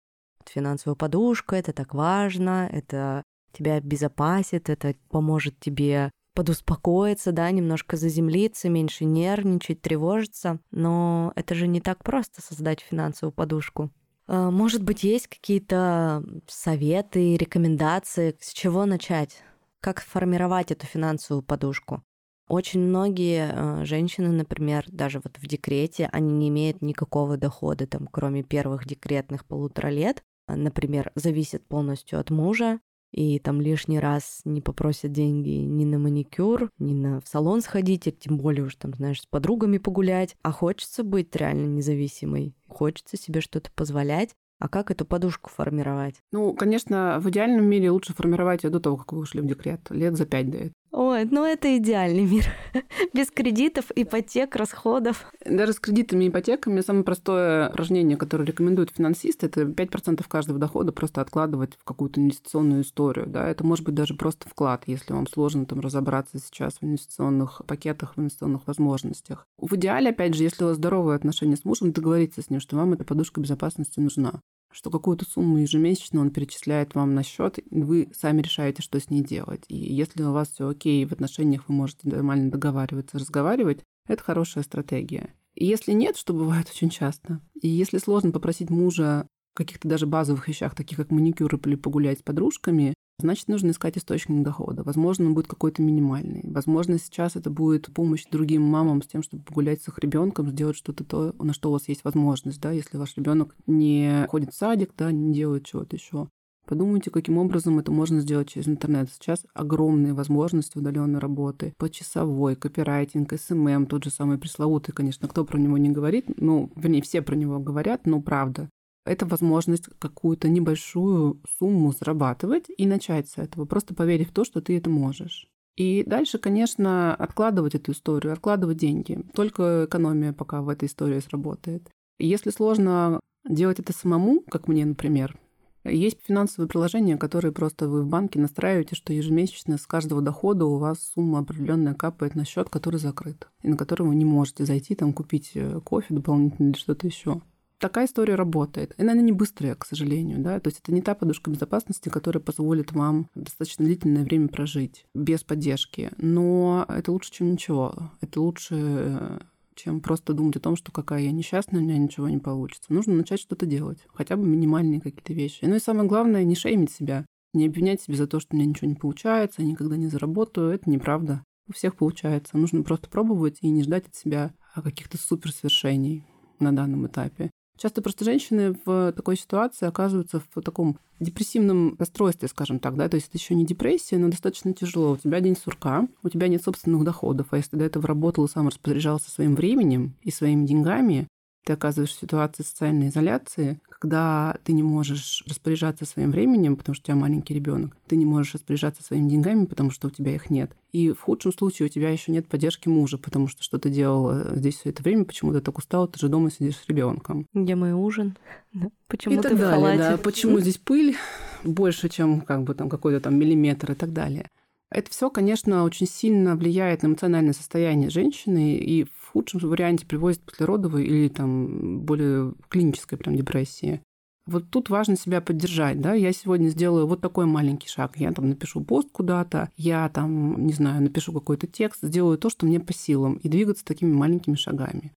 Финансовая 0.46 0.96
подушка, 0.96 1.56
это 1.56 1.74
так 1.74 1.92
важно, 1.92 2.70
это 2.72 3.22
тебя 3.52 3.74
обезопасит, 3.74 4.68
это 4.70 4.94
поможет 5.10 5.58
тебе 5.60 6.10
подуспокоиться, 6.34 7.32
да, 7.32 7.50
немножко 7.50 7.96
заземлиться, 7.96 8.68
меньше 8.68 9.04
нервничать, 9.04 9.82
тревожиться. 9.82 10.60
Но 10.70 11.32
это 11.34 11.54
же 11.56 11.66
не 11.66 11.80
так 11.80 12.04
просто 12.04 12.40
создать 12.40 12.80
финансовую 12.80 13.32
подушку. 13.32 13.90
А, 14.28 14.50
может 14.50 14.84
быть, 14.84 15.02
есть 15.02 15.26
какие-то 15.26 16.22
советы, 16.46 17.36
рекомендации, 17.36 18.36
с 18.40 18.52
чего 18.52 18.86
начать? 18.86 19.42
Как 19.80 20.00
формировать 20.00 20.70
эту 20.70 20.86
финансовую 20.86 21.42
подушку? 21.42 22.04
Очень 22.48 22.80
многие 22.80 23.50
э, 23.50 23.84
женщины, 23.84 24.28
например, 24.28 24.84
даже 24.88 25.20
вот 25.22 25.38
в 25.38 25.46
декрете, 25.46 26.08
они 26.12 26.32
не 26.32 26.48
имеют 26.48 26.82
никакого 26.82 27.36
дохода, 27.36 27.86
там, 27.86 28.06
кроме 28.06 28.42
первых 28.42 28.86
декретных 28.86 29.44
полутора 29.44 29.88
лет, 29.88 30.22
например, 30.46 31.12
зависят 31.14 31.66
полностью 31.66 32.18
от 32.18 32.30
мужа, 32.30 32.80
и 33.10 33.38
там 33.38 33.60
лишний 33.60 33.98
раз 33.98 34.40
не 34.44 34.60
попросят 34.60 35.12
деньги 35.12 35.50
ни 35.50 35.84
на 35.84 35.98
маникюр, 35.98 36.70
ни 36.78 36.94
на 36.94 37.20
в 37.20 37.28
салон 37.28 37.60
сходить, 37.60 38.06
а 38.06 38.10
тем 38.10 38.36
более 38.36 38.64
уж 38.64 38.76
там, 38.76 38.94
знаешь, 38.94 39.22
с 39.22 39.26
подругами 39.26 39.78
погулять. 39.78 40.36
А 40.42 40.52
хочется 40.52 41.02
быть 41.02 41.34
реально 41.34 41.66
независимой. 41.66 42.54
Хочется 42.66 43.16
себе 43.16 43.40
что-то 43.40 43.70
позволять. 43.72 44.34
А 44.60 44.68
как 44.68 44.90
эту 44.90 45.04
подушку 45.04 45.50
формировать? 45.50 46.16
Ну, 46.32 46.52
конечно, 46.52 47.20
в 47.20 47.30
идеальном 47.30 47.64
мире 47.64 47.92
лучше 47.92 48.12
формировать 48.12 48.64
ее 48.64 48.70
до 48.70 48.80
того, 48.80 48.96
как 48.96 49.12
вы 49.12 49.20
ушли 49.20 49.40
в 49.40 49.46
декрет, 49.46 49.80
лет 49.90 50.16
за 50.16 50.26
пять 50.26 50.50
до 50.50 50.56
этого. 50.58 50.72
Ой, 50.90 51.26
ну 51.26 51.44
это 51.44 51.76
идеальный 51.76 52.24
мир. 52.24 52.46
Без 53.12 53.30
кредитов, 53.30 53.86
ипотек, 53.94 54.56
расходов. 54.56 55.26
Даже 55.44 55.74
с 55.74 55.80
кредитами 55.80 56.24
и 56.24 56.28
ипотеками 56.28 56.80
самое 56.80 57.04
простое 57.04 57.68
упражнение, 57.68 58.16
которое 58.16 58.44
рекомендуют 58.44 58.92
финансисты, 58.96 59.46
это 59.46 59.62
5% 59.62 60.24
каждого 60.26 60.58
дохода 60.58 60.92
просто 60.92 61.20
откладывать 61.20 61.74
в 61.78 61.84
какую-то 61.84 62.20
инвестиционную 62.20 62.82
историю. 62.82 63.26
Да? 63.26 63.48
Это 63.48 63.64
может 63.64 63.84
быть 63.84 63.94
даже 63.94 64.14
просто 64.14 64.48
вклад, 64.48 64.84
если 64.86 65.12
вам 65.12 65.26
сложно 65.26 65.66
там 65.66 65.80
разобраться 65.80 66.38
сейчас 66.38 66.78
в 66.80 66.84
инвестиционных 66.84 67.62
пакетах, 67.66 68.16
в 68.16 68.20
инвестиционных 68.20 68.66
возможностях. 68.66 69.46
В 69.58 69.74
идеале, 69.76 70.10
опять 70.10 70.34
же, 70.34 70.44
если 70.44 70.64
у 70.64 70.68
вас 70.68 70.76
здоровые 70.76 71.16
отношения 71.16 71.56
с 71.56 71.64
мужем, 71.64 71.92
договориться 71.92 72.40
с 72.40 72.48
ним, 72.48 72.60
что 72.60 72.76
вам 72.76 72.94
эта 72.94 73.04
подушка 73.04 73.40
безопасности 73.40 74.00
нужна 74.00 74.40
что 74.70 74.90
какую-то 74.90 75.24
сумму 75.24 75.58
ежемесячно 75.58 76.20
он 76.20 76.30
перечисляет 76.30 76.94
вам 76.94 77.14
на 77.14 77.22
счет, 77.22 77.58
вы 77.70 78.10
сами 78.14 78.42
решаете, 78.42 78.82
что 78.82 79.00
с 79.00 79.10
ней 79.10 79.22
делать. 79.22 79.64
И 79.68 79.76
если 79.76 80.22
у 80.22 80.32
вас 80.32 80.48
все 80.48 80.68
окей, 80.68 81.04
в 81.04 81.12
отношениях 81.12 81.68
вы 81.68 81.74
можете 81.74 82.08
нормально 82.08 82.50
договариваться, 82.50 83.18
разговаривать, 83.18 83.80
это 84.06 84.22
хорошая 84.22 84.64
стратегия. 84.64 85.34
И 85.54 85.66
если 85.66 85.92
нет, 85.92 86.16
что 86.16 86.34
бывает 86.34 86.68
очень 86.70 86.90
часто, 86.90 87.40
и 87.60 87.68
если 87.68 87.98
сложно 87.98 88.30
попросить 88.30 88.70
мужа 88.70 89.26
каких-то 89.54 89.88
даже 89.88 90.06
базовых 90.06 90.46
вещах, 90.46 90.74
таких 90.74 90.98
как 90.98 91.10
маникюр 91.10 91.54
или 91.56 91.74
погулять 91.74 92.20
с 92.20 92.22
подружками, 92.22 92.94
значит, 93.20 93.48
нужно 93.48 93.70
искать 93.70 93.98
источник 93.98 94.42
дохода. 94.42 94.82
Возможно, 94.82 95.26
он 95.26 95.34
будет 95.34 95.46
какой-то 95.46 95.82
минимальный. 95.82 96.42
Возможно, 96.44 96.98
сейчас 96.98 97.36
это 97.36 97.50
будет 97.50 97.92
помощь 97.92 98.24
другим 98.30 98.62
мамам 98.62 99.02
с 99.02 99.06
тем, 99.06 99.22
чтобы 99.22 99.42
погулять 99.42 99.82
с 99.82 99.88
их 99.88 99.98
ребенком, 99.98 100.50
сделать 100.50 100.76
что-то 100.76 101.04
то, 101.04 101.34
на 101.38 101.52
что 101.52 101.70
у 101.70 101.72
вас 101.72 101.88
есть 101.88 102.04
возможность, 102.04 102.60
да, 102.60 102.70
если 102.70 102.96
ваш 102.96 103.16
ребенок 103.16 103.56
не 103.66 104.26
ходит 104.28 104.52
в 104.52 104.56
садик, 104.56 104.92
да, 104.96 105.10
не 105.12 105.32
делает 105.32 105.66
чего-то 105.66 105.96
еще. 105.96 106.28
Подумайте, 106.68 107.10
каким 107.10 107.38
образом 107.38 107.78
это 107.78 107.90
можно 107.90 108.20
сделать 108.20 108.50
через 108.50 108.68
интернет. 108.68 109.10
Сейчас 109.10 109.46
огромные 109.54 110.12
возможности 110.12 110.76
удаленной 110.76 111.18
работы. 111.18 111.72
почасовой, 111.78 112.56
копирайтинг, 112.56 113.32
SMM, 113.32 113.86
тот 113.86 114.04
же 114.04 114.10
самый 114.10 114.36
пресловутый, 114.36 114.94
конечно, 114.94 115.28
кто 115.28 115.46
про 115.46 115.58
него 115.58 115.78
не 115.78 115.88
говорит, 115.88 116.26
ну, 116.36 116.70
вернее, 116.76 117.00
все 117.00 117.22
про 117.22 117.34
него 117.34 117.58
говорят, 117.58 118.06
но 118.06 118.20
правда 118.20 118.68
это 119.08 119.26
возможность 119.26 119.88
какую-то 119.98 120.48
небольшую 120.48 121.40
сумму 121.58 121.92
зарабатывать 121.92 122.66
и 122.76 122.86
начать 122.86 123.28
с 123.28 123.38
этого, 123.38 123.64
просто 123.64 123.94
поверив 123.94 124.30
в 124.30 124.32
то, 124.32 124.44
что 124.44 124.60
ты 124.60 124.76
это 124.76 124.90
можешь. 124.90 125.48
И 125.76 126.02
дальше, 126.04 126.38
конечно, 126.38 127.14
откладывать 127.14 127.74
эту 127.76 127.92
историю, 127.92 128.32
откладывать 128.32 128.78
деньги. 128.78 129.24
Только 129.34 129.86
экономия 129.86 130.32
пока 130.32 130.60
в 130.60 130.68
этой 130.68 130.86
истории 130.86 131.20
сработает. 131.20 131.88
Если 132.18 132.50
сложно 132.50 133.20
делать 133.48 133.78
это 133.78 133.92
самому, 133.92 134.40
как 134.40 134.66
мне, 134.66 134.84
например, 134.84 135.38
есть 135.84 136.18
финансовые 136.26 136.68
приложения, 136.68 137.16
которые 137.16 137.52
просто 137.52 137.88
вы 137.88 138.02
в 138.02 138.08
банке 138.08 138.40
настраиваете, 138.40 138.96
что 138.96 139.12
ежемесячно 139.12 139.78
с 139.78 139.86
каждого 139.86 140.20
дохода 140.20 140.66
у 140.66 140.78
вас 140.78 141.12
сумма 141.14 141.38
определенная 141.38 141.94
капает 141.94 142.34
на 142.34 142.44
счет, 142.44 142.68
который 142.68 142.98
закрыт, 142.98 143.48
и 143.62 143.68
на 143.68 143.76
который 143.76 144.06
вы 144.06 144.16
не 144.16 144.24
можете 144.24 144.64
зайти, 144.64 144.94
там 144.94 145.12
купить 145.12 145.52
э, 145.54 145.80
кофе 145.84 146.14
дополнительно 146.14 146.70
или 146.70 146.76
что-то 146.76 147.06
еще 147.06 147.40
такая 147.78 148.06
история 148.06 148.34
работает. 148.34 148.94
И 148.98 149.02
она 149.02 149.14
не 149.14 149.32
быстрая, 149.32 149.74
к 149.74 149.86
сожалению, 149.86 150.38
да, 150.38 150.60
то 150.60 150.68
есть 150.68 150.80
это 150.80 150.92
не 150.92 151.02
та 151.02 151.14
подушка 151.14 151.50
безопасности, 151.50 152.08
которая 152.08 152.42
позволит 152.42 152.92
вам 152.92 153.28
достаточно 153.34 153.84
длительное 153.84 154.24
время 154.24 154.48
прожить 154.48 155.06
без 155.14 155.44
поддержки. 155.44 156.10
Но 156.18 156.84
это 156.88 157.12
лучше, 157.12 157.32
чем 157.32 157.52
ничего. 157.52 157.94
Это 158.20 158.40
лучше 158.40 159.40
чем 159.78 160.00
просто 160.00 160.32
думать 160.32 160.56
о 160.56 160.60
том, 160.60 160.74
что 160.74 160.90
какая 160.90 161.22
я 161.22 161.30
несчастная, 161.30 161.80
у 161.80 161.84
меня 161.84 161.96
ничего 161.96 162.28
не 162.28 162.38
получится. 162.38 162.92
Нужно 162.92 163.14
начать 163.14 163.38
что-то 163.38 163.64
делать, 163.64 163.98
хотя 164.12 164.36
бы 164.36 164.44
минимальные 164.44 165.00
какие-то 165.00 165.32
вещи. 165.32 165.64
Ну 165.64 165.76
и 165.76 165.80
самое 165.80 166.08
главное, 166.08 166.42
не 166.42 166.56
шеймить 166.56 166.90
себя, 166.90 167.24
не 167.54 167.66
обвинять 167.66 168.02
себя 168.02 168.16
за 168.16 168.26
то, 168.26 168.40
что 168.40 168.54
у 168.54 168.56
меня 168.56 168.68
ничего 168.68 168.88
не 168.88 168.96
получается, 168.96 169.62
я 169.62 169.68
никогда 169.68 169.96
не 169.96 170.08
заработаю. 170.08 170.70
Это 170.70 170.90
неправда. 170.90 171.44
У 171.68 171.72
всех 171.72 171.94
получается. 171.96 172.58
Нужно 172.58 172.82
просто 172.82 173.08
пробовать 173.08 173.58
и 173.60 173.68
не 173.68 173.84
ждать 173.84 174.08
от 174.08 174.16
себя 174.16 174.52
каких-то 174.74 175.16
суперсвершений 175.16 176.24
на 176.58 176.74
данном 176.74 177.06
этапе. 177.06 177.50
Часто 177.78 178.02
просто 178.02 178.24
женщины 178.24 178.76
в 178.84 179.12
такой 179.12 179.36
ситуации 179.36 179.86
оказываются 179.86 180.42
в 180.54 180.60
таком 180.62 180.98
депрессивном 181.20 181.96
расстройстве, 181.98 182.48
скажем 182.48 182.80
так, 182.80 182.96
да, 182.96 183.08
то 183.08 183.14
есть 183.14 183.28
это 183.28 183.38
еще 183.38 183.54
не 183.54 183.64
депрессия, 183.64 184.18
но 184.18 184.28
достаточно 184.28 184.72
тяжело. 184.72 185.12
У 185.12 185.16
тебя 185.16 185.40
день 185.40 185.56
сурка, 185.56 186.06
у 186.22 186.28
тебя 186.28 186.48
нет 186.48 186.62
собственных 186.62 187.04
доходов, 187.04 187.48
а 187.50 187.56
если 187.56 187.70
ты 187.70 187.76
до 187.78 187.84
этого 187.84 188.06
работал 188.06 188.44
и 188.44 188.48
сам 188.48 188.68
распоряжался 188.68 189.30
своим 189.30 189.54
временем 189.54 190.14
и 190.22 190.30
своими 190.30 190.66
деньгами, 190.66 191.28
ты 191.68 191.74
оказываешься 191.74 192.16
в 192.16 192.20
ситуации 192.20 192.62
социальной 192.62 193.08
изоляции, 193.08 193.78
когда 193.90 194.56
ты 194.64 194.72
не 194.72 194.82
можешь 194.82 195.44
распоряжаться 195.46 196.06
своим 196.06 196.30
временем, 196.30 196.76
потому 196.76 196.94
что 196.94 197.02
у 197.02 197.06
тебя 197.08 197.16
маленький 197.16 197.52
ребенок, 197.52 197.94
ты 198.06 198.16
не 198.16 198.24
можешь 198.24 198.54
распоряжаться 198.54 199.02
своими 199.02 199.28
деньгами, 199.28 199.66
потому 199.66 199.90
что 199.90 200.08
у 200.08 200.10
тебя 200.10 200.34
их 200.34 200.48
нет. 200.48 200.70
И 200.92 201.12
в 201.12 201.20
худшем 201.20 201.52
случае 201.52 201.86
у 201.86 201.88
тебя 201.90 202.08
еще 202.08 202.32
нет 202.32 202.48
поддержки 202.48 202.88
мужа, 202.88 203.18
потому 203.18 203.48
что 203.48 203.62
что 203.62 203.78
ты 203.78 203.90
делал 203.90 204.56
здесь 204.56 204.78
все 204.78 204.88
это 204.88 205.02
время, 205.02 205.26
почему 205.26 205.52
ты 205.52 205.60
так 205.60 205.76
устал, 205.76 206.08
ты 206.08 206.18
же 206.18 206.30
дома 206.30 206.50
сидишь 206.50 206.76
с 206.76 206.88
ребенком. 206.88 207.44
Где 207.52 207.74
мой 207.74 207.92
ужин? 207.92 208.38
Почему 209.08 209.34
и 209.34 209.36
ты 209.36 209.42
так 209.42 209.52
в 209.52 209.58
далее, 209.58 209.76
халате? 209.76 209.98
да. 209.98 210.16
Почему 210.16 210.60
здесь 210.60 210.78
пыль 210.78 211.16
больше, 211.64 212.08
чем 212.08 212.40
как 212.40 212.62
бы 212.62 212.74
там 212.74 212.88
какой-то 212.88 213.20
там 213.20 213.38
миллиметр 213.38 213.92
и 213.92 213.94
так 213.94 214.14
далее. 214.14 214.48
Это 214.90 215.10
все, 215.10 215.28
конечно, 215.30 215.84
очень 215.84 216.06
сильно 216.06 216.56
влияет 216.56 217.02
на 217.02 217.08
эмоциональное 217.08 217.52
состояние 217.52 218.08
женщины 218.08 218.76
и 218.76 219.04
в 219.04 219.28
худшем 219.32 219.60
варианте 219.60 220.06
приводит 220.06 220.40
к 220.40 220.50
послеродовой 220.50 221.04
или 221.04 221.28
там 221.28 222.00
более 222.00 222.54
клинической 222.70 223.18
прям 223.18 223.36
депрессии. 223.36 224.00
Вот 224.46 224.70
тут 224.70 224.88
важно 224.88 225.14
себя 225.14 225.42
поддержать, 225.42 226.00
да, 226.00 226.14
я 226.14 226.32
сегодня 226.32 226.68
сделаю 226.68 227.06
вот 227.06 227.20
такой 227.20 227.44
маленький 227.44 227.88
шаг, 227.88 228.16
я 228.16 228.32
там 228.32 228.48
напишу 228.48 228.82
пост 228.82 229.10
куда-то, 229.12 229.70
я 229.76 230.08
там, 230.08 230.64
не 230.64 230.72
знаю, 230.72 231.02
напишу 231.02 231.34
какой-то 231.34 231.66
текст, 231.66 232.00
сделаю 232.00 232.38
то, 232.38 232.48
что 232.48 232.64
мне 232.64 232.80
по 232.80 232.94
силам, 232.94 233.34
и 233.42 233.48
двигаться 233.50 233.84
такими 233.84 234.10
маленькими 234.10 234.54
шагами. 234.54 235.12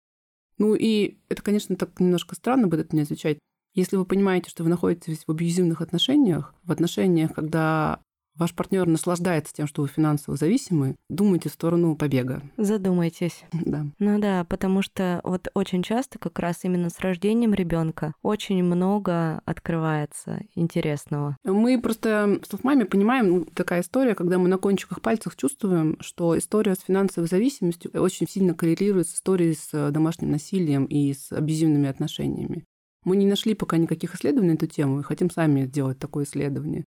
Ну 0.57 0.75
и 0.75 1.17
это, 1.29 1.41
конечно, 1.41 1.77
так 1.77 1.97
немножко 2.01 2.35
странно 2.35 2.67
будет 2.67 2.91
мне 2.91 3.03
отвечать. 3.03 3.39
Если 3.73 3.95
вы 3.95 4.03
понимаете, 4.03 4.49
что 4.49 4.63
вы 4.63 4.69
находитесь 4.69 5.23
в 5.25 5.31
абьюзивных 5.31 5.79
отношениях, 5.79 6.53
в 6.65 6.71
отношениях, 6.73 7.33
когда 7.33 8.01
ваш 8.35 8.53
партнер 8.53 8.87
наслаждается 8.87 9.53
тем, 9.53 9.67
что 9.67 9.81
вы 9.81 9.87
финансово 9.87 10.37
зависимы, 10.37 10.95
думайте 11.09 11.49
в 11.49 11.53
сторону 11.53 11.95
побега. 11.95 12.41
Задумайтесь. 12.57 13.43
Да. 13.53 13.85
Ну 13.99 14.19
да, 14.19 14.45
потому 14.45 14.81
что 14.81 15.21
вот 15.23 15.47
очень 15.53 15.83
часто 15.83 16.19
как 16.19 16.39
раз 16.39 16.63
именно 16.63 16.89
с 16.89 16.99
рождением 16.99 17.53
ребенка 17.53 18.13
очень 18.21 18.63
много 18.63 19.41
открывается 19.45 20.41
интересного. 20.55 21.37
Мы 21.43 21.79
просто 21.81 22.39
в 22.41 22.47
Софмаме 22.47 22.85
понимаем 22.85 23.29
ну, 23.29 23.45
такая 23.45 23.81
история, 23.81 24.15
когда 24.15 24.37
мы 24.37 24.47
на 24.47 24.57
кончиках 24.57 25.01
пальцев 25.01 25.35
чувствуем, 25.35 25.97
что 25.99 26.37
история 26.37 26.75
с 26.75 26.81
финансовой 26.81 27.27
зависимостью 27.27 27.91
очень 27.93 28.27
сильно 28.27 28.53
коррелирует 28.53 29.07
с 29.07 29.15
историей 29.15 29.55
с 29.55 29.91
домашним 29.91 30.31
насилием 30.31 30.85
и 30.85 31.13
с 31.13 31.31
абьюзивными 31.31 31.87
отношениями. 31.87 32.65
Мы 33.03 33.15
не 33.15 33.25
нашли 33.25 33.55
пока 33.55 33.77
никаких 33.77 34.15
исследований 34.15 34.51
на 34.51 34.55
эту 34.55 34.67
тему 34.67 34.99
и 34.99 35.03
хотим 35.03 35.31
сами 35.31 35.65
сделать 35.65 35.97
такое 35.97 36.25
исследование. 36.25 36.85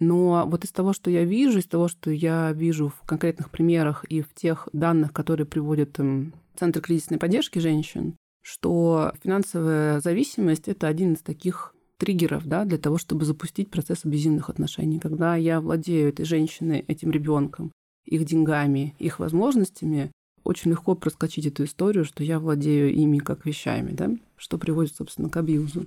Но 0.00 0.44
вот 0.46 0.64
из 0.64 0.72
того, 0.72 0.92
что 0.92 1.10
я 1.10 1.24
вижу, 1.24 1.58
из 1.58 1.66
того, 1.66 1.86
что 1.86 2.10
я 2.10 2.52
вижу 2.52 2.88
в 2.88 3.06
конкретных 3.06 3.50
примерах 3.50 4.04
и 4.04 4.22
в 4.22 4.34
тех 4.34 4.68
данных, 4.72 5.12
которые 5.12 5.46
приводят 5.46 5.98
эм, 6.00 6.32
Центр 6.56 6.80
кризисной 6.80 7.18
поддержки 7.18 7.58
женщин, 7.58 8.16
что 8.42 9.12
финансовая 9.22 10.00
зависимость– 10.00 10.64
это 10.68 10.88
один 10.88 11.12
из 11.12 11.20
таких 11.20 11.74
триггеров 11.98 12.46
да, 12.46 12.64
для 12.64 12.78
того, 12.78 12.96
чтобы 12.96 13.26
запустить 13.26 13.70
процесс 13.70 14.04
абьюзивных 14.04 14.48
отношений. 14.48 14.98
Когда 14.98 15.36
я 15.36 15.60
владею 15.60 16.08
этой 16.08 16.24
женщиной, 16.24 16.84
этим 16.88 17.10
ребенком, 17.10 17.70
их 18.06 18.24
деньгами, 18.24 18.94
их 18.98 19.18
возможностями, 19.18 20.10
очень 20.42 20.70
легко 20.70 20.94
проскочить 20.94 21.46
эту 21.46 21.64
историю, 21.64 22.06
что 22.06 22.24
я 22.24 22.40
владею 22.40 22.92
ими 22.92 23.18
как 23.18 23.44
вещами, 23.44 23.92
да, 23.92 24.10
что 24.36 24.56
приводит, 24.56 24.96
собственно, 24.96 25.28
к 25.28 25.36
абьюзу. 25.36 25.86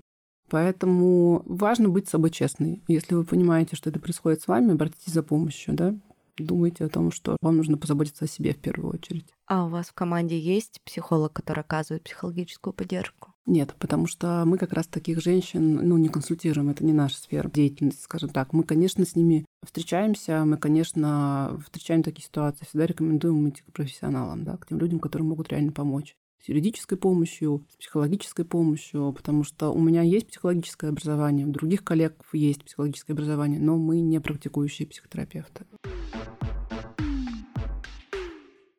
Поэтому 0.53 1.41
важно 1.47 1.89
быть 1.89 2.07
с 2.07 2.11
собой 2.11 2.29
честной. 2.29 2.83
Если 2.87 3.15
вы 3.15 3.23
понимаете, 3.23 3.75
что 3.75 3.89
это 3.89 3.99
происходит 3.99 4.43
с 4.43 4.47
вами, 4.47 4.73
обратитесь 4.73 5.11
за 5.11 5.23
помощью, 5.23 5.73
да? 5.73 5.95
Думайте 6.37 6.85
о 6.85 6.89
том, 6.89 7.11
что 7.11 7.37
вам 7.41 7.57
нужно 7.57 7.75
позаботиться 7.75 8.25
о 8.25 8.27
себе 8.27 8.53
в 8.53 8.59
первую 8.59 8.93
очередь. 8.93 9.25
А 9.47 9.65
у 9.65 9.69
вас 9.69 9.87
в 9.87 9.93
команде 9.93 10.37
есть 10.37 10.79
психолог, 10.85 11.33
который 11.33 11.61
оказывает 11.61 12.03
психологическую 12.03 12.71
поддержку? 12.71 13.33
Нет, 13.47 13.73
потому 13.79 14.05
что 14.05 14.43
мы 14.45 14.59
как 14.59 14.73
раз 14.73 14.85
таких 14.85 15.23
женщин, 15.23 15.87
ну, 15.87 15.97
не 15.97 16.09
консультируем, 16.09 16.69
это 16.69 16.85
не 16.85 16.93
наша 16.93 17.17
сфера 17.17 17.49
деятельности, 17.49 18.03
скажем 18.03 18.29
так. 18.29 18.53
Мы, 18.53 18.63
конечно, 18.63 19.05
с 19.07 19.15
ними 19.15 19.45
встречаемся, 19.65 20.45
мы, 20.45 20.57
конечно, 20.57 21.59
встречаем 21.65 22.03
такие 22.03 22.27
ситуации, 22.27 22.65
всегда 22.65 22.85
рекомендуем 22.85 23.49
идти 23.49 23.63
к 23.63 23.73
профессионалам, 23.73 24.43
да, 24.43 24.57
к 24.57 24.67
тем 24.67 24.77
людям, 24.77 24.99
которые 24.99 25.27
могут 25.27 25.49
реально 25.49 25.71
помочь. 25.71 26.15
С 26.43 26.49
юридической 26.49 26.97
помощью, 26.97 27.65
с 27.71 27.77
психологической 27.77 28.43
помощью, 28.43 29.13
потому 29.13 29.45
что 29.45 29.69
у 29.69 29.79
меня 29.79 30.01
есть 30.01 30.27
психологическое 30.27 30.89
образование, 30.89 31.47
у 31.47 31.51
других 31.51 31.85
коллег 31.85 32.21
есть 32.33 32.65
психологическое 32.65 33.13
образование, 33.13 33.61
но 33.61 33.77
мы 33.77 34.01
не 34.01 34.19
практикующие 34.19 34.87
психотерапевты. 34.87 35.65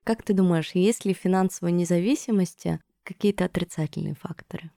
Как 0.05 0.23
ты 0.23 0.35
думаешь, 0.35 0.73
есть 0.75 1.07
ли 1.07 1.15
в 1.15 1.19
финансовой 1.19 1.73
независимости 1.73 2.81
какие-то 3.03 3.47
отрицательные 3.47 4.15
факторы? 4.15 4.71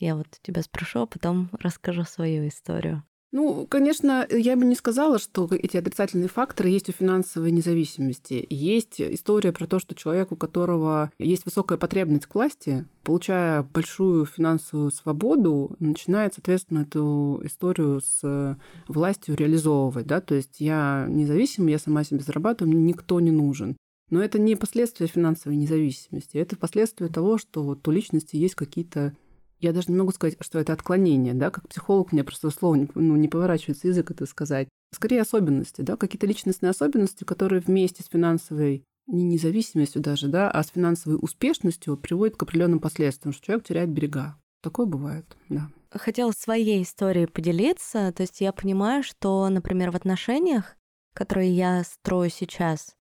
Я 0.00 0.16
вот 0.16 0.26
тебя 0.42 0.62
спрошу, 0.62 1.02
а 1.02 1.06
потом 1.06 1.50
расскажу 1.52 2.02
свою 2.02 2.48
историю. 2.48 3.04
Ну, 3.34 3.66
конечно, 3.68 4.24
я 4.30 4.54
бы 4.54 4.64
не 4.64 4.76
сказала, 4.76 5.18
что 5.18 5.48
эти 5.50 5.76
отрицательные 5.76 6.28
факторы 6.28 6.68
есть 6.68 6.88
у 6.88 6.92
финансовой 6.92 7.50
независимости. 7.50 8.46
Есть 8.48 9.00
история 9.00 9.50
про 9.50 9.66
то, 9.66 9.80
что 9.80 9.96
человек, 9.96 10.30
у 10.30 10.36
которого 10.36 11.10
есть 11.18 11.44
высокая 11.44 11.76
потребность 11.76 12.26
к 12.26 12.34
власти, 12.36 12.86
получая 13.02 13.64
большую 13.64 14.24
финансовую 14.24 14.92
свободу, 14.92 15.74
начинает, 15.80 16.34
соответственно, 16.34 16.82
эту 16.82 17.40
историю 17.42 18.00
с 18.00 18.56
властью 18.86 19.34
реализовывать. 19.34 20.06
Да? 20.06 20.20
То 20.20 20.36
есть 20.36 20.60
я 20.60 21.08
независим, 21.10 21.66
я 21.66 21.80
сама 21.80 22.04
себе 22.04 22.20
зарабатываю, 22.20 22.72
мне 22.72 22.92
никто 22.92 23.18
не 23.18 23.32
нужен. 23.32 23.76
Но 24.10 24.22
это 24.22 24.38
не 24.38 24.54
последствия 24.54 25.08
финансовой 25.08 25.56
независимости, 25.56 26.36
это 26.36 26.56
последствия 26.56 27.08
того, 27.08 27.36
что 27.38 27.64
вот 27.64 27.88
у 27.88 27.90
личности 27.90 28.36
есть 28.36 28.54
какие-то 28.54 29.16
я 29.64 29.72
даже 29.72 29.90
не 29.90 29.96
могу 29.96 30.12
сказать, 30.12 30.36
что 30.40 30.58
это 30.58 30.72
отклонение, 30.72 31.34
да, 31.34 31.50
как 31.50 31.68
психолог 31.68 32.12
мне 32.12 32.22
просто 32.22 32.50
слово 32.50 32.74
не, 32.76 32.88
ну, 32.94 33.16
не 33.16 33.28
поворачивается 33.28 33.88
язык 33.88 34.10
это 34.10 34.26
сказать. 34.26 34.68
Скорее 34.92 35.22
особенности, 35.22 35.80
да, 35.80 35.96
какие-то 35.96 36.26
личностные 36.26 36.70
особенности, 36.70 37.24
которые 37.24 37.60
вместе 37.60 38.02
с 38.02 38.06
финансовой 38.06 38.84
не 39.06 39.24
независимостью 39.24 40.00
даже, 40.02 40.28
да, 40.28 40.50
а 40.50 40.62
с 40.62 40.68
финансовой 40.68 41.18
успешностью 41.20 41.96
приводят 41.96 42.36
к 42.36 42.42
определенным 42.42 42.80
последствиям, 42.80 43.32
что 43.32 43.44
человек 43.46 43.66
теряет 43.66 43.90
берега. 43.90 44.36
Такое 44.62 44.86
бывает, 44.86 45.36
да. 45.48 45.68
Хотела 45.90 46.32
своей 46.32 46.82
историей 46.82 47.26
поделиться. 47.26 48.12
То 48.12 48.22
есть 48.22 48.40
я 48.40 48.52
понимаю, 48.52 49.02
что, 49.02 49.48
например, 49.48 49.90
в 49.90 49.96
отношениях, 49.96 50.76
которые 51.14 51.50
я 51.50 51.84
строю 51.84 52.30
сейчас, 52.30 52.94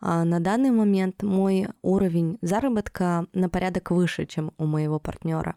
а 0.00 0.24
на 0.24 0.40
данный 0.40 0.70
момент 0.70 1.22
мой 1.22 1.68
уровень 1.82 2.38
заработка 2.42 3.26
на 3.32 3.48
порядок 3.48 3.90
выше, 3.90 4.26
чем 4.26 4.52
у 4.58 4.66
моего 4.66 5.00
партнера 5.00 5.56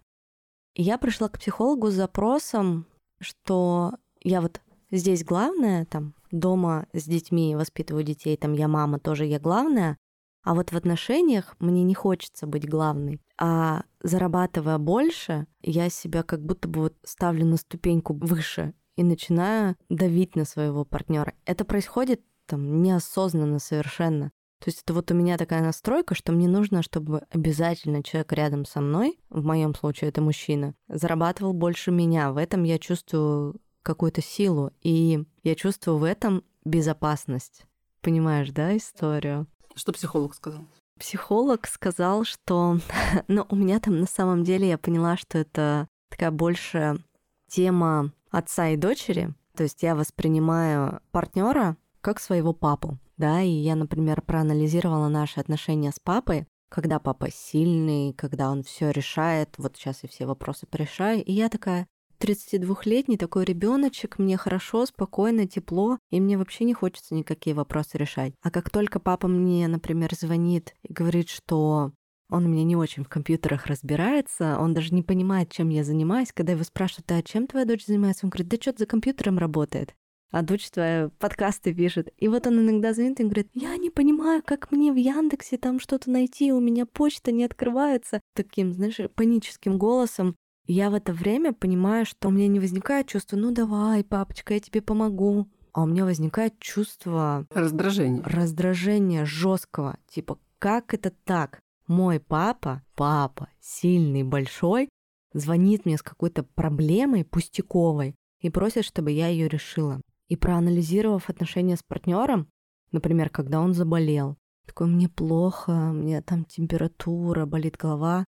я 0.82 0.98
пришла 0.98 1.28
к 1.28 1.40
психологу 1.40 1.90
с 1.90 1.96
запросом, 1.96 2.86
что 3.20 3.94
я 4.22 4.42
вот 4.42 4.62
здесь 4.92 5.26
главная, 5.26 5.86
там, 5.86 6.14
дома 6.32 6.88
с 6.94 7.04
детьми, 7.04 7.56
воспитываю 7.56 8.04
детей, 8.04 8.38
там, 8.38 8.54
я 8.54 8.68
мама, 8.68 9.00
тоже 9.00 9.26
я 9.26 9.40
главная, 9.40 9.98
а 10.44 10.56
вот 10.56 10.72
в 10.72 10.78
отношениях 10.78 11.56
мне 11.60 11.84
не 11.84 11.94
хочется 11.94 12.48
быть 12.48 12.68
главной. 12.68 13.20
А 13.38 13.84
зарабатывая 14.02 14.78
больше, 14.78 15.48
я 15.62 15.90
себя 15.90 16.24
как 16.24 16.42
будто 16.42 16.70
бы 16.70 16.82
вот 16.82 16.96
ставлю 17.04 17.46
на 17.46 17.58
ступеньку 17.58 18.14
выше 18.14 18.74
и 18.96 19.04
начинаю 19.04 19.76
давить 19.90 20.36
на 20.36 20.46
своего 20.46 20.86
партнера. 20.86 21.34
Это 21.46 21.66
происходит 21.66 22.22
там 22.46 22.82
неосознанно 22.82 23.60
совершенно. 23.60 24.32
То 24.60 24.70
есть 24.70 24.82
это 24.84 24.94
вот 24.94 25.10
у 25.10 25.14
меня 25.14 25.38
такая 25.38 25.62
настройка, 25.64 26.16
что 26.16 26.34
мне 26.34 26.48
нужно, 26.48 26.84
чтобы 26.84 27.24
обязательно 27.32 28.04
человек 28.04 28.34
рядом 28.34 28.66
со 28.66 28.82
мной, 28.82 29.18
в 29.30 29.44
моем 29.46 29.74
случае 29.74 30.10
это 30.10 30.22
мужчина, 30.22 30.76
зарабатывал 30.90 31.54
больше 31.54 31.92
меня. 31.92 32.32
В 32.34 32.38
этом 32.38 32.64
я 32.64 32.78
чувствую 32.78 33.56
какую-то 33.84 34.22
силу, 34.22 34.72
и 34.82 35.24
я 35.44 35.56
чувствую 35.56 35.98
в 35.98 36.04
этом 36.04 36.44
безопасность. 36.66 37.64
Понимаешь, 38.02 38.52
да, 38.52 38.76
историю? 38.76 39.48
Что 39.76 39.94
психолог 39.94 40.36
сказал? 40.36 40.68
Психолог 41.00 41.66
сказал, 41.66 42.26
что... 42.26 42.80
ну, 43.30 43.46
у 43.50 43.56
меня 43.56 43.80
там 43.80 44.00
на 44.02 44.08
самом 44.08 44.44
деле 44.44 44.68
я 44.68 44.78
поняла, 44.78 45.16
что 45.16 45.38
это 45.38 45.88
такая 46.10 46.32
больше 46.32 47.02
тема 47.48 48.12
отца 48.30 48.70
и 48.70 48.78
дочери. 48.78 49.34
То 49.56 49.64
есть 49.64 49.82
я 49.84 49.96
воспринимаю 49.96 51.02
партнера 51.12 51.78
как 52.02 52.20
своего 52.20 52.54
папу 52.54 52.98
да, 53.20 53.42
и 53.42 53.50
я, 53.50 53.76
например, 53.76 54.22
проанализировала 54.22 55.10
наши 55.10 55.40
отношения 55.40 55.92
с 55.92 56.00
папой, 56.00 56.48
когда 56.70 57.00
папа 57.00 57.30
сильный, 57.32 58.14
когда 58.14 58.50
он 58.50 58.64
все 58.64 58.92
решает, 58.92 59.50
вот 59.58 59.76
сейчас 59.76 60.00
я 60.04 60.10
все 60.10 60.26
вопросы 60.26 60.66
порешаю, 60.66 61.24
и 61.24 61.34
я 61.34 61.50
такая, 61.50 61.86
32-летний 62.20 63.18
такой 63.18 63.46
ребеночек, 63.46 64.20
мне 64.20 64.38
хорошо, 64.38 64.86
спокойно, 64.86 65.48
тепло, 65.48 65.98
и 66.12 66.20
мне 66.20 66.38
вообще 66.38 66.66
не 66.66 66.74
хочется 66.74 67.16
никакие 67.16 67.56
вопросы 67.56 67.98
решать. 67.98 68.34
А 68.42 68.52
как 68.52 68.70
только 68.70 69.00
папа 69.00 69.28
мне, 69.28 69.68
например, 69.68 70.14
звонит 70.16 70.74
и 70.84 70.92
говорит, 70.92 71.30
что 71.30 71.92
он 72.30 72.46
у 72.46 72.48
меня 72.48 72.64
не 72.64 72.76
очень 72.76 73.04
в 73.04 73.10
компьютерах 73.10 73.66
разбирается, 73.66 74.58
он 74.60 74.74
даже 74.74 74.94
не 74.94 75.02
понимает, 75.02 75.50
чем 75.52 75.70
я 75.70 75.84
занимаюсь. 75.84 76.32
Когда 76.34 76.54
его 76.54 76.64
спрашивают, 76.64 77.12
а 77.12 77.24
чем 77.24 77.48
твоя 77.48 77.66
дочь 77.66 77.86
занимается, 77.86 78.26
он 78.26 78.30
говорит, 78.30 78.50
да 78.50 78.58
что-то 78.60 78.80
за 78.80 78.86
компьютером 78.86 79.38
работает 79.38 79.96
а 80.32 80.42
дочь 80.42 80.70
твоя 80.70 81.10
подкасты 81.20 81.74
пишет. 81.74 82.14
И 82.18 82.28
вот 82.28 82.46
он 82.48 82.60
иногда 82.60 82.94
звонит 82.94 83.20
и 83.20 83.24
говорит, 83.24 83.50
я 83.54 83.76
не 83.78 83.90
понимаю, 83.90 84.44
как 84.46 84.72
мне 84.72 84.92
в 84.92 84.96
Яндексе 84.96 85.58
там 85.58 85.80
что-то 85.80 86.10
найти, 86.12 86.52
у 86.52 86.60
меня 86.60 86.86
почта 86.86 87.32
не 87.32 87.44
открывается. 87.44 88.22
Таким, 88.36 88.74
знаешь, 88.74 89.00
паническим 89.16 89.78
голосом. 89.78 90.36
Я 90.66 90.92
в 90.92 90.94
это 90.94 91.14
время 91.14 91.54
понимаю, 91.54 92.06
что 92.06 92.28
у 92.28 92.32
меня 92.32 92.48
не 92.48 92.60
возникает 92.60 93.08
чувство, 93.08 93.38
ну 93.38 93.52
давай, 93.52 94.04
папочка, 94.04 94.54
я 94.54 94.60
тебе 94.60 94.82
помогу. 94.82 95.48
А 95.74 95.84
у 95.84 95.88
меня 95.88 96.06
возникает 96.06 96.60
чувство... 96.60 97.48
Раздражения. 97.52 98.22
Раздражения 98.24 99.26
жесткого. 99.26 99.98
Типа, 100.08 100.38
как 100.60 100.94
это 100.94 101.12
так? 101.24 101.60
Мой 101.88 102.20
папа, 102.20 102.84
папа, 102.96 103.50
сильный, 103.60 104.24
большой, 104.24 104.90
звонит 105.34 105.86
мне 105.86 105.98
с 105.98 106.04
какой-то 106.04 106.44
проблемой 106.44 107.26
пустяковой 107.26 108.16
и 108.42 108.50
просит, 108.50 108.86
чтобы 108.86 109.12
я 109.12 109.28
ее 109.28 109.48
решила. 109.48 110.02
И 110.30 110.36
проанализировав 110.36 111.30
отношения 111.30 111.76
с 111.76 111.84
партнером, 111.84 112.48
например, 112.92 113.30
когда 113.30 113.60
он 113.60 113.74
заболел, 113.74 114.38
такой, 114.66 114.88
мне 114.88 115.10
плохо, 115.10 115.72
мне 115.72 116.22
там 116.22 116.46
температура, 116.46 117.46
болит 117.46 117.76
голова, 117.76 118.26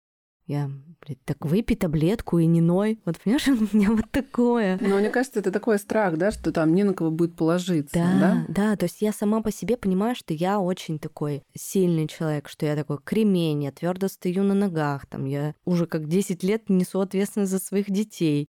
я, 0.49 0.71
блядь, 1.05 1.23
так 1.27 1.45
выпей 1.45 1.77
таблетку 1.77 2.39
и 2.39 2.47
не 2.47 2.63
ной. 2.63 2.99
Вот 3.05 3.19
понимаешь, 3.19 3.47
у 3.73 3.77
меня 3.77 3.91
вот 3.91 4.11
такое. 4.11 4.79
Но 4.81 4.97
мне 4.97 5.11
кажется, 5.11 5.41
это 5.41 5.53
такой 5.53 5.79
страх, 5.79 6.17
да, 6.17 6.31
что 6.31 6.53
там 6.53 6.75
не 6.75 6.85
на 6.85 6.95
кого 6.95 7.11
будет 7.11 7.37
положиться. 7.37 7.95
Да, 7.95 8.19
да, 8.19 8.45
да. 8.49 8.77
То 8.77 8.87
есть 8.87 9.03
я 9.03 9.13
сама 9.13 9.43
по 9.43 9.53
себе 9.53 9.77
понимаю, 9.77 10.17
что 10.17 10.33
я 10.33 10.59
очень 10.59 10.99
такой 10.99 11.43
сильный 11.55 12.09
человек, 12.09 12.49
что 12.49 12.65
я 12.65 12.77
такой 12.77 12.99
кремень, 13.05 13.65
я 13.65 13.73
твердо 13.73 14.09
стою 14.09 14.43
на 14.43 14.55
ногах, 14.55 15.05
там 15.07 15.27
я 15.27 15.55
уже 15.67 15.85
как 15.87 16.09
10 16.09 16.43
лет 16.43 16.71
несу 16.71 17.01
ответственность 17.01 17.53
за 17.53 17.59
своих 17.59 17.91
детей. 17.91 18.47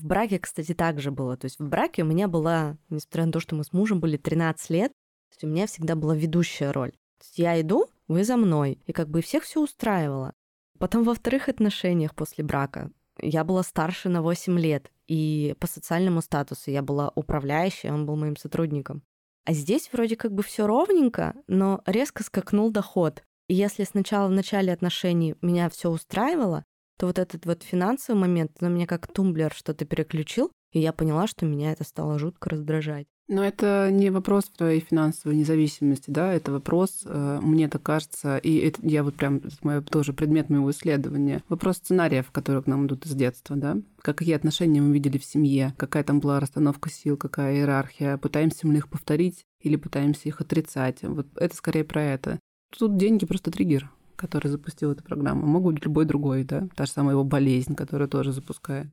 В 0.00 0.06
браке, 0.06 0.38
кстати, 0.38 0.74
также 0.74 1.10
было. 1.10 1.36
То 1.36 1.46
есть 1.46 1.58
в 1.58 1.68
браке 1.68 2.02
у 2.02 2.06
меня 2.06 2.28
была, 2.28 2.76
несмотря 2.90 3.26
на 3.26 3.32
то, 3.32 3.40
что 3.40 3.54
мы 3.54 3.64
с 3.64 3.72
мужем 3.72 4.00
были 4.00 4.16
13 4.16 4.70
лет, 4.70 4.92
то 4.92 5.34
есть 5.34 5.44
у 5.44 5.46
меня 5.46 5.66
всегда 5.66 5.94
была 5.94 6.14
ведущая 6.16 6.70
роль. 6.70 6.92
То 6.92 7.24
есть 7.24 7.38
я 7.38 7.60
иду, 7.60 7.88
вы 8.08 8.24
за 8.24 8.36
мной. 8.36 8.78
И 8.86 8.92
как 8.92 9.08
бы 9.08 9.22
всех 9.22 9.44
все 9.44 9.62
устраивало. 9.62 10.34
Потом 10.78 11.04
во 11.04 11.14
вторых 11.14 11.48
отношениях 11.48 12.14
после 12.14 12.44
брака 12.44 12.90
я 13.20 13.44
была 13.44 13.62
старше 13.62 14.08
на 14.08 14.22
8 14.22 14.58
лет. 14.58 14.90
И 15.06 15.54
по 15.60 15.66
социальному 15.66 16.22
статусу 16.22 16.70
я 16.70 16.82
была 16.82 17.12
управляющей, 17.14 17.90
он 17.90 18.06
был 18.06 18.16
моим 18.16 18.36
сотрудником. 18.36 19.02
А 19.44 19.52
здесь 19.52 19.90
вроде 19.92 20.16
как 20.16 20.32
бы 20.32 20.42
все 20.42 20.66
ровненько, 20.66 21.34
но 21.46 21.82
резко 21.86 22.22
скакнул 22.22 22.70
доход. 22.70 23.22
И 23.46 23.54
если 23.54 23.84
сначала 23.84 24.28
в 24.28 24.32
начале 24.32 24.72
отношений 24.72 25.34
меня 25.42 25.68
все 25.68 25.90
устраивало, 25.90 26.64
то 26.98 27.06
вот 27.06 27.18
этот 27.18 27.46
вот 27.46 27.62
финансовый 27.62 28.18
момент, 28.18 28.60
на 28.60 28.68
меня 28.68 28.86
как 28.86 29.06
тумблер 29.06 29.52
что-то 29.54 29.84
переключил, 29.84 30.50
и 30.72 30.80
я 30.80 30.92
поняла, 30.92 31.26
что 31.26 31.46
меня 31.46 31.72
это 31.72 31.84
стало 31.84 32.18
жутко 32.18 32.50
раздражать. 32.50 33.06
Но 33.26 33.42
это 33.42 33.88
не 33.90 34.10
вопрос 34.10 34.44
твоей 34.50 34.80
финансовой 34.80 35.36
независимости, 35.36 36.10
да, 36.10 36.34
это 36.34 36.52
вопрос, 36.52 37.04
э, 37.06 37.38
мне 37.40 37.68
так 37.68 37.82
кажется, 37.82 38.36
и 38.36 38.56
это, 38.58 38.80
я 38.82 39.02
вот 39.02 39.14
прям, 39.14 39.36
это 39.36 39.56
мой, 39.62 39.82
тоже 39.82 40.12
предмет 40.12 40.50
моего 40.50 40.70
исследования, 40.70 41.42
вопрос 41.48 41.78
сценариев, 41.78 42.30
которые 42.30 42.62
к 42.62 42.66
нам 42.66 42.86
идут 42.86 43.06
из 43.06 43.14
детства, 43.14 43.56
да, 43.56 43.78
какие 44.02 44.34
отношения 44.34 44.82
мы 44.82 44.92
видели 44.92 45.16
в 45.16 45.24
семье, 45.24 45.72
какая 45.78 46.04
там 46.04 46.20
была 46.20 46.38
расстановка 46.38 46.90
сил, 46.90 47.16
какая 47.16 47.54
иерархия, 47.54 48.18
пытаемся 48.18 48.66
мы 48.66 48.74
их 48.74 48.90
повторить 48.90 49.46
или 49.60 49.76
пытаемся 49.76 50.28
их 50.28 50.42
отрицать, 50.42 51.02
вот 51.02 51.26
это 51.36 51.56
скорее 51.56 51.84
про 51.84 52.02
это. 52.02 52.40
Тут 52.76 52.98
деньги 52.98 53.24
просто 53.24 53.50
триггер 53.50 53.90
который 54.16 54.48
запустил 54.48 54.92
эту 54.92 55.02
программу, 55.04 55.46
могут 55.46 55.74
быть 55.74 55.84
любой 55.84 56.04
другой, 56.04 56.44
да, 56.44 56.68
та 56.74 56.86
же 56.86 56.92
самая 56.92 57.14
его 57.14 57.24
болезнь, 57.24 57.74
которая 57.74 58.08
тоже 58.08 58.32
запускает. 58.32 58.88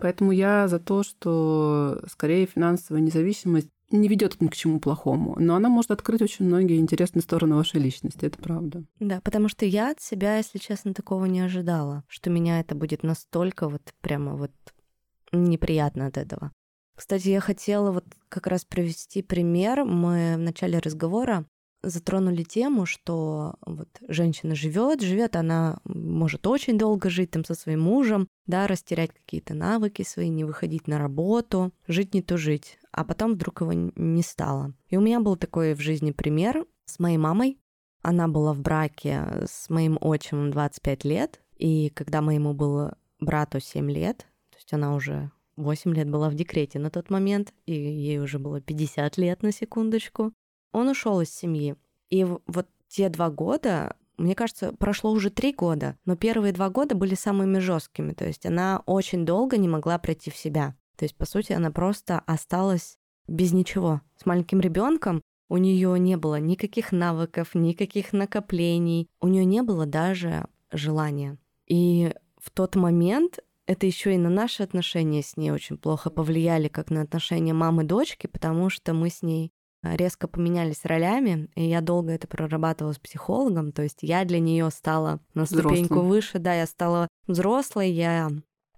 Поэтому 0.00 0.32
я 0.32 0.68
за 0.68 0.78
то, 0.78 1.02
что 1.02 2.00
скорее 2.08 2.46
финансовая 2.46 3.02
независимость 3.02 3.68
не 3.90 4.08
ведет 4.08 4.40
ни 4.40 4.48
к 4.48 4.54
чему 4.54 4.80
плохому, 4.80 5.36
но 5.38 5.54
она 5.56 5.68
может 5.68 5.90
открыть 5.90 6.22
очень 6.22 6.44
многие 6.44 6.78
интересные 6.78 7.22
стороны 7.22 7.56
вашей 7.56 7.80
личности, 7.80 8.26
это 8.26 8.38
правда. 8.38 8.84
Да, 9.00 9.20
потому 9.22 9.48
что 9.48 9.64
я 9.64 9.90
от 9.90 10.00
себя, 10.00 10.36
если 10.36 10.58
честно, 10.58 10.94
такого 10.94 11.24
не 11.24 11.40
ожидала, 11.40 12.04
что 12.06 12.30
меня 12.30 12.60
это 12.60 12.74
будет 12.74 13.02
настолько 13.02 13.68
вот 13.68 13.82
прямо 14.00 14.36
вот 14.36 14.52
неприятно 15.32 16.06
от 16.06 16.16
этого. 16.18 16.52
Кстати, 16.96 17.28
я 17.28 17.40
хотела 17.40 17.92
вот 17.92 18.04
как 18.28 18.46
раз 18.46 18.64
привести 18.64 19.22
пример. 19.22 19.84
Мы 19.84 20.34
в 20.36 20.40
начале 20.40 20.80
разговора 20.80 21.46
затронули 21.82 22.42
тему, 22.42 22.86
что 22.86 23.54
вот 23.64 23.88
женщина 24.08 24.54
живет, 24.54 25.00
живет, 25.00 25.36
она 25.36 25.78
может 25.84 26.46
очень 26.46 26.78
долго 26.78 27.10
жить 27.10 27.30
там 27.30 27.44
со 27.44 27.54
своим 27.54 27.80
мужем, 27.80 28.28
да, 28.46 28.66
растерять 28.66 29.12
какие-то 29.12 29.54
навыки 29.54 30.02
свои, 30.02 30.28
не 30.28 30.44
выходить 30.44 30.88
на 30.88 30.98
работу, 30.98 31.72
жить 31.86 32.14
не 32.14 32.22
то 32.22 32.36
жить, 32.36 32.78
а 32.92 33.04
потом 33.04 33.34
вдруг 33.34 33.60
его 33.60 33.72
не 33.72 34.22
стало. 34.22 34.74
И 34.88 34.96
у 34.96 35.00
меня 35.00 35.20
был 35.20 35.36
такой 35.36 35.74
в 35.74 35.80
жизни 35.80 36.10
пример 36.10 36.66
с 36.86 36.98
моей 36.98 37.18
мамой. 37.18 37.58
Она 38.02 38.28
была 38.28 38.52
в 38.52 38.60
браке 38.60 39.44
с 39.46 39.68
моим 39.70 39.98
отчимом 40.00 40.50
25 40.50 41.04
лет, 41.04 41.40
и 41.56 41.90
когда 41.90 42.22
моему 42.22 42.54
было 42.54 42.96
брату 43.20 43.60
7 43.60 43.90
лет, 43.90 44.18
то 44.50 44.56
есть 44.56 44.72
она 44.72 44.94
уже 44.94 45.30
8 45.56 45.92
лет 45.94 46.08
была 46.08 46.30
в 46.30 46.34
декрете 46.34 46.78
на 46.78 46.90
тот 46.90 47.10
момент, 47.10 47.52
и 47.66 47.72
ей 47.72 48.20
уже 48.20 48.38
было 48.38 48.60
50 48.60 49.18
лет 49.18 49.42
на 49.42 49.50
секундочку, 49.50 50.32
он 50.72 50.88
ушел 50.88 51.20
из 51.20 51.34
семьи. 51.34 51.76
И 52.10 52.24
вот 52.24 52.66
те 52.88 53.08
два 53.08 53.30
года, 53.30 53.96
мне 54.16 54.34
кажется, 54.34 54.72
прошло 54.72 55.10
уже 55.12 55.30
три 55.30 55.52
года, 55.52 55.96
но 56.04 56.16
первые 56.16 56.52
два 56.52 56.70
года 56.70 56.94
были 56.94 57.14
самыми 57.14 57.58
жесткими. 57.58 58.12
То 58.12 58.26
есть 58.26 58.46
она 58.46 58.82
очень 58.86 59.24
долго 59.24 59.56
не 59.56 59.68
могла 59.68 59.98
прийти 59.98 60.30
в 60.30 60.36
себя. 60.36 60.74
То 60.96 61.04
есть, 61.04 61.16
по 61.16 61.26
сути, 61.26 61.52
она 61.52 61.70
просто 61.70 62.18
осталась 62.26 62.98
без 63.28 63.52
ничего. 63.52 64.00
С 64.16 64.26
маленьким 64.26 64.60
ребенком 64.60 65.22
у 65.48 65.56
нее 65.56 65.98
не 65.98 66.16
было 66.16 66.40
никаких 66.40 66.92
навыков, 66.92 67.54
никаких 67.54 68.12
накоплений, 68.12 69.08
у 69.20 69.28
нее 69.28 69.44
не 69.44 69.62
было 69.62 69.86
даже 69.86 70.46
желания. 70.72 71.38
И 71.66 72.12
в 72.36 72.50
тот 72.50 72.74
момент 72.76 73.38
это 73.66 73.86
еще 73.86 74.14
и 74.14 74.18
на 74.18 74.30
наши 74.30 74.62
отношения 74.62 75.22
с 75.22 75.36
ней 75.36 75.50
очень 75.50 75.76
плохо 75.76 76.10
повлияли, 76.10 76.68
как 76.68 76.90
на 76.90 77.02
отношения 77.02 77.52
мамы 77.52 77.84
и 77.84 77.86
дочки, 77.86 78.26
потому 78.26 78.70
что 78.70 78.94
мы 78.94 79.10
с 79.10 79.22
ней 79.22 79.52
резко 79.82 80.28
поменялись 80.28 80.84
ролями, 80.84 81.48
и 81.54 81.64
я 81.64 81.80
долго 81.80 82.12
это 82.12 82.26
прорабатывала 82.26 82.92
с 82.92 82.98
психологом, 82.98 83.72
то 83.72 83.82
есть 83.82 83.98
я 84.02 84.24
для 84.24 84.40
нее 84.40 84.70
стала 84.70 85.20
на 85.34 85.46
ступеньку 85.46 85.94
Взрослым. 85.94 86.08
выше, 86.08 86.38
да, 86.38 86.54
я 86.54 86.66
стала 86.66 87.08
взрослой, 87.26 87.90
я 87.90 88.30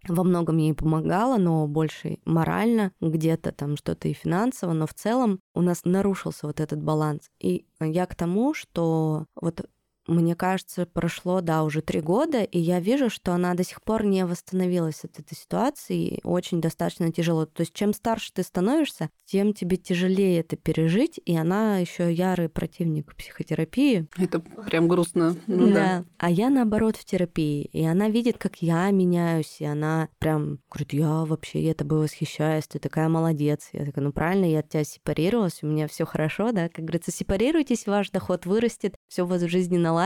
во 0.08 0.24
многом 0.24 0.56
ей 0.56 0.74
помогала, 0.74 1.36
но 1.36 1.66
больше 1.66 2.18
морально, 2.24 2.92
где-то 3.00 3.52
там 3.52 3.76
что-то 3.76 4.08
и 4.08 4.12
финансово, 4.12 4.72
но 4.72 4.86
в 4.86 4.94
целом 4.94 5.40
у 5.54 5.60
нас 5.60 5.82
нарушился 5.84 6.46
вот 6.46 6.60
этот 6.60 6.82
баланс. 6.82 7.28
И 7.38 7.66
я 7.80 8.06
к 8.06 8.14
тому, 8.14 8.54
что 8.54 9.26
вот 9.34 9.68
мне 10.10 10.34
кажется, 10.34 10.86
прошло, 10.86 11.40
да, 11.40 11.64
уже 11.64 11.82
три 11.82 12.00
года, 12.00 12.42
и 12.42 12.58
я 12.58 12.80
вижу, 12.80 13.10
что 13.10 13.32
она 13.32 13.54
до 13.54 13.64
сих 13.64 13.82
пор 13.82 14.04
не 14.04 14.24
восстановилась 14.26 15.04
от 15.04 15.18
этой 15.18 15.36
ситуации, 15.36 16.16
и 16.16 16.20
очень 16.24 16.60
достаточно 16.60 17.10
тяжело. 17.12 17.46
То 17.46 17.62
есть 17.62 17.72
чем 17.72 17.94
старше 17.94 18.32
ты 18.32 18.42
становишься, 18.42 19.10
тем 19.24 19.54
тебе 19.54 19.76
тяжелее 19.76 20.40
это 20.40 20.56
пережить, 20.56 21.20
и 21.24 21.36
она 21.36 21.78
еще 21.78 22.12
ярый 22.12 22.48
противник 22.48 23.14
психотерапии. 23.14 24.06
Это 24.16 24.40
прям 24.40 24.88
грустно. 24.88 25.36
Ну, 25.46 25.68
да. 25.68 25.74
да. 25.74 26.04
А 26.18 26.30
я 26.30 26.50
наоборот 26.50 26.96
в 26.96 27.04
терапии, 27.04 27.64
и 27.64 27.84
она 27.84 28.08
видит, 28.08 28.38
как 28.38 28.56
я 28.56 28.90
меняюсь, 28.90 29.56
и 29.60 29.64
она 29.64 30.08
прям 30.18 30.58
говорит, 30.70 30.92
я 30.92 31.24
вообще 31.24 31.62
я 31.62 31.74
тобой 31.74 32.00
восхищаюсь, 32.00 32.66
ты 32.66 32.78
такая 32.78 33.08
молодец. 33.08 33.68
Я 33.72 33.84
такая, 33.84 34.04
ну 34.04 34.12
правильно, 34.12 34.44
я 34.44 34.60
от 34.60 34.68
тебя 34.68 34.84
сепарировалась, 34.84 35.62
у 35.62 35.66
меня 35.66 35.88
все 35.88 36.04
хорошо, 36.04 36.52
да, 36.52 36.68
как 36.68 36.84
говорится, 36.84 37.12
сепарируйтесь, 37.12 37.86
ваш 37.86 38.10
доход 38.10 38.46
вырастет, 38.46 38.96
все 39.08 39.22
у 39.22 39.26
вас 39.26 39.42
в 39.42 39.48
жизни 39.48 39.78
наладится, 39.78 39.99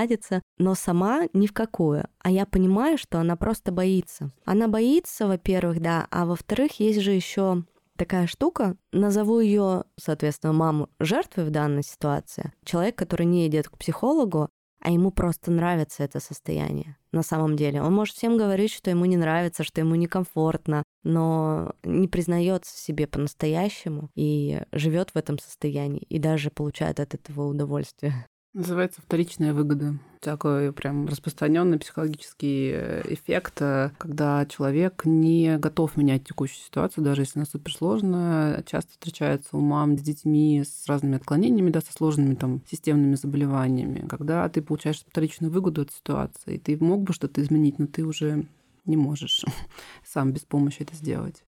но 0.59 0.75
сама 0.75 1.23
ни 1.33 1.47
в 1.47 1.53
какую. 1.53 2.07
А 2.21 2.31
я 2.31 2.47
понимаю, 2.47 2.99
что 2.99 3.19
она 3.19 3.37
просто 3.37 3.73
боится. 3.73 4.31
Она 4.45 4.69
боится, 4.69 5.27
во-первых, 5.27 5.81
да, 5.81 6.07
а 6.11 6.27
во-вторых, 6.27 6.81
есть 6.81 7.01
же 7.01 7.13
еще 7.13 7.65
такая 7.97 8.27
штука, 8.27 8.77
назову 8.93 9.41
ее, 9.41 9.85
соответственно, 9.97 10.53
маму 10.53 10.89
жертвой 10.99 11.45
в 11.45 11.51
данной 11.51 11.83
ситуации. 11.83 12.53
Человек, 12.65 12.97
который 12.97 13.27
не 13.27 13.47
идет 13.47 13.69
к 13.69 13.79
психологу, 13.79 14.49
а 14.81 14.91
ему 14.91 15.11
просто 15.11 15.51
нравится 15.51 16.03
это 16.05 16.21
состояние 16.21 16.99
на 17.11 17.23
самом 17.23 17.57
деле. 17.57 17.81
Он 17.81 17.95
может 17.95 18.17
всем 18.17 18.37
говорить, 18.37 18.73
что 18.73 18.91
ему 18.91 19.07
не 19.07 19.17
нравится, 19.17 19.65
что 19.65 19.81
ему 19.81 19.95
некомфортно, 19.95 20.83
но 21.05 21.73
не 21.85 22.07
признается 22.07 22.77
себе 22.77 23.07
по-настоящему 23.07 24.11
и 24.15 24.61
живет 24.73 25.11
в 25.11 25.17
этом 25.17 25.39
состоянии 25.39 26.03
и 26.03 26.19
даже 26.19 26.51
получает 26.51 27.01
от 27.01 27.15
этого 27.15 27.47
удовольствие. 27.47 28.27
Называется 28.55 29.03
вторичная 29.03 29.53
выгода. 29.53 29.99
Такой 30.21 30.73
прям 30.73 31.09
распространенный 31.09 31.77
психологический 31.77 32.71
э, 32.73 33.03
эффект, 33.09 33.61
э, 33.61 33.91
когда 33.99 34.47
человек 34.47 35.03
не 35.05 35.59
готов 35.59 35.97
менять 35.97 36.23
текущую 36.23 36.65
ситуацию, 36.65 37.03
даже 37.03 37.23
если 37.23 37.41
она 37.41 37.47
суперсложная. 37.47 38.63
Часто 38.63 38.93
встречается 38.93 39.57
у 39.57 39.61
мам 39.61 39.99
с 39.99 40.03
детьми 40.03 40.63
с 40.65 40.87
разными 40.87 41.17
отклонениями, 41.17 41.71
да, 41.71 41.81
со 41.81 41.93
сложными 41.93 42.37
там 42.37 42.63
системными 42.71 43.17
заболеваниями, 43.17 44.07
когда 44.09 44.49
ты 44.49 44.63
получаешь 44.63 45.05
вторичную 45.05 45.53
выгоду 45.53 45.83
от 45.83 45.91
ситуации. 45.91 46.59
Ты 46.59 46.77
мог 46.77 47.03
бы 47.03 47.13
что-то 47.13 47.43
изменить, 47.43 47.81
но 47.81 47.89
ты 47.89 48.05
уже 48.05 48.47
не 48.85 48.97
можешь 48.97 49.45
сам 50.07 50.33
без 50.33 50.43
помощи 50.43 50.83
это 50.83 50.95
сделать. 50.95 51.45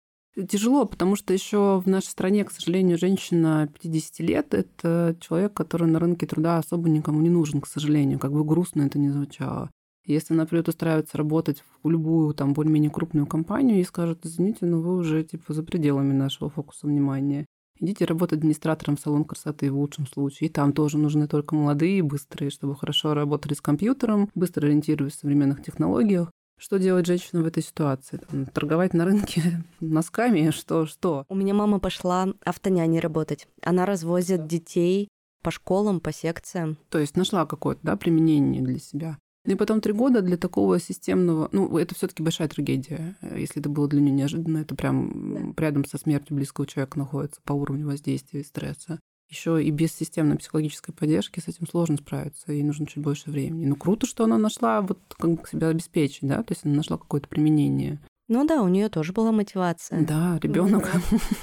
Тяжело, 0.48 0.84
потому 0.84 1.14
что 1.14 1.32
еще 1.32 1.78
в 1.78 1.88
нашей 1.88 2.08
стране, 2.08 2.44
к 2.44 2.50
сожалению, 2.50 2.98
женщина 2.98 3.68
50 3.80 4.18
лет– 4.18 4.46
это 4.54 5.16
человек, 5.20 5.54
который 5.54 5.86
на 5.86 6.00
рынке 6.00 6.26
труда 6.26 6.58
особо 6.58 6.88
никому 6.88 7.20
не 7.20 7.30
нужен, 7.30 7.60
к 7.60 7.68
сожалению, 7.68 8.18
как 8.18 8.32
бы 8.32 8.44
грустно 8.44 8.82
это 8.82 8.98
ни 8.98 9.08
звучало. 9.08 9.70
Если 10.04 10.34
она 10.34 10.44
придет 10.44 10.68
устраиваться 10.68 11.16
работать 11.16 11.62
в 11.82 11.88
любую 11.88 12.34
там 12.34 12.52
более-менее 12.52 12.90
крупную 12.90 13.26
компанию 13.26 13.80
и 13.80 13.84
скажет, 13.84 14.26
извините, 14.26 14.66
но 14.66 14.80
вы 14.80 14.96
уже 14.96 15.22
типа 15.22 15.54
за 15.54 15.62
пределами 15.62 16.12
нашего 16.12 16.50
фокуса 16.50 16.88
внимания. 16.88 17.46
Идите 17.80 18.04
работать 18.04 18.40
администратором 18.40 18.96
в 18.96 19.00
салон 19.00 19.24
красоты 19.24 19.70
в 19.70 19.76
лучшем 19.76 20.06
случае. 20.06 20.48
И 20.48 20.52
там 20.52 20.72
тоже 20.72 20.98
нужны 20.98 21.26
только 21.26 21.54
молодые 21.54 22.02
быстрые, 22.02 22.50
чтобы 22.50 22.76
хорошо 22.76 23.14
работали 23.14 23.54
с 23.54 23.60
компьютером, 23.60 24.30
быстро 24.34 24.66
ориентировались 24.66 25.14
в 25.14 25.20
современных 25.20 25.62
технологиях. 25.62 26.30
Что 26.56 26.78
делать 26.78 27.06
женщина 27.06 27.42
в 27.42 27.46
этой 27.46 27.62
ситуации? 27.62 28.18
Там, 28.18 28.46
торговать 28.46 28.94
на 28.94 29.04
рынке 29.04 29.64
носками? 29.80 30.50
Что? 30.50 30.86
Что? 30.86 31.24
У 31.28 31.34
меня 31.34 31.54
мама 31.54 31.78
пошла 31.78 32.28
автоняней 32.44 33.00
работать. 33.00 33.46
Она 33.62 33.86
развозит 33.86 34.46
детей 34.46 35.08
по 35.42 35.50
школам, 35.50 36.00
по 36.00 36.12
секциям. 36.12 36.78
То 36.88 36.98
есть 36.98 37.16
нашла 37.16 37.44
какое-то 37.44 37.80
да, 37.82 37.96
применение 37.96 38.62
для 38.62 38.78
себя. 38.78 39.18
Ну 39.44 39.52
и 39.52 39.56
потом 39.56 39.82
три 39.82 39.92
года 39.92 40.22
для 40.22 40.38
такого 40.38 40.80
системного... 40.80 41.50
Ну, 41.52 41.76
это 41.76 41.94
все 41.94 42.08
таки 42.08 42.22
большая 42.22 42.48
трагедия. 42.48 43.16
Если 43.20 43.60
это 43.60 43.68
было 43.68 43.86
для 43.86 44.00
нее 44.00 44.12
неожиданно, 44.12 44.58
это 44.58 44.74
прям 44.74 45.54
да. 45.54 45.62
рядом 45.62 45.84
со 45.84 45.98
смертью 45.98 46.36
близкого 46.36 46.66
человека 46.66 46.98
находится 46.98 47.42
по 47.44 47.52
уровню 47.52 47.86
воздействия 47.86 48.40
и 48.40 48.44
стресса 48.44 49.00
еще 49.34 49.62
и 49.62 49.70
без 49.70 49.92
системной 49.92 50.36
психологической 50.36 50.94
поддержки 50.94 51.40
с 51.40 51.48
этим 51.48 51.66
сложно 51.66 51.96
справиться, 51.96 52.52
и 52.52 52.62
нужно 52.62 52.86
чуть 52.86 53.02
больше 53.02 53.30
времени. 53.30 53.66
Ну, 53.66 53.76
круто, 53.76 54.06
что 54.06 54.24
она 54.24 54.38
нашла 54.38 54.80
вот 54.80 54.98
как 55.18 55.48
себя 55.48 55.68
обеспечить, 55.68 56.22
да, 56.22 56.42
то 56.42 56.52
есть 56.52 56.64
она 56.64 56.76
нашла 56.76 56.96
какое-то 56.96 57.28
применение. 57.28 57.98
Ну 58.28 58.46
да, 58.46 58.62
у 58.62 58.68
нее 58.68 58.88
тоже 58.88 59.12
была 59.12 59.32
мотивация. 59.32 60.06
Да, 60.06 60.38
ребенок. 60.40 60.90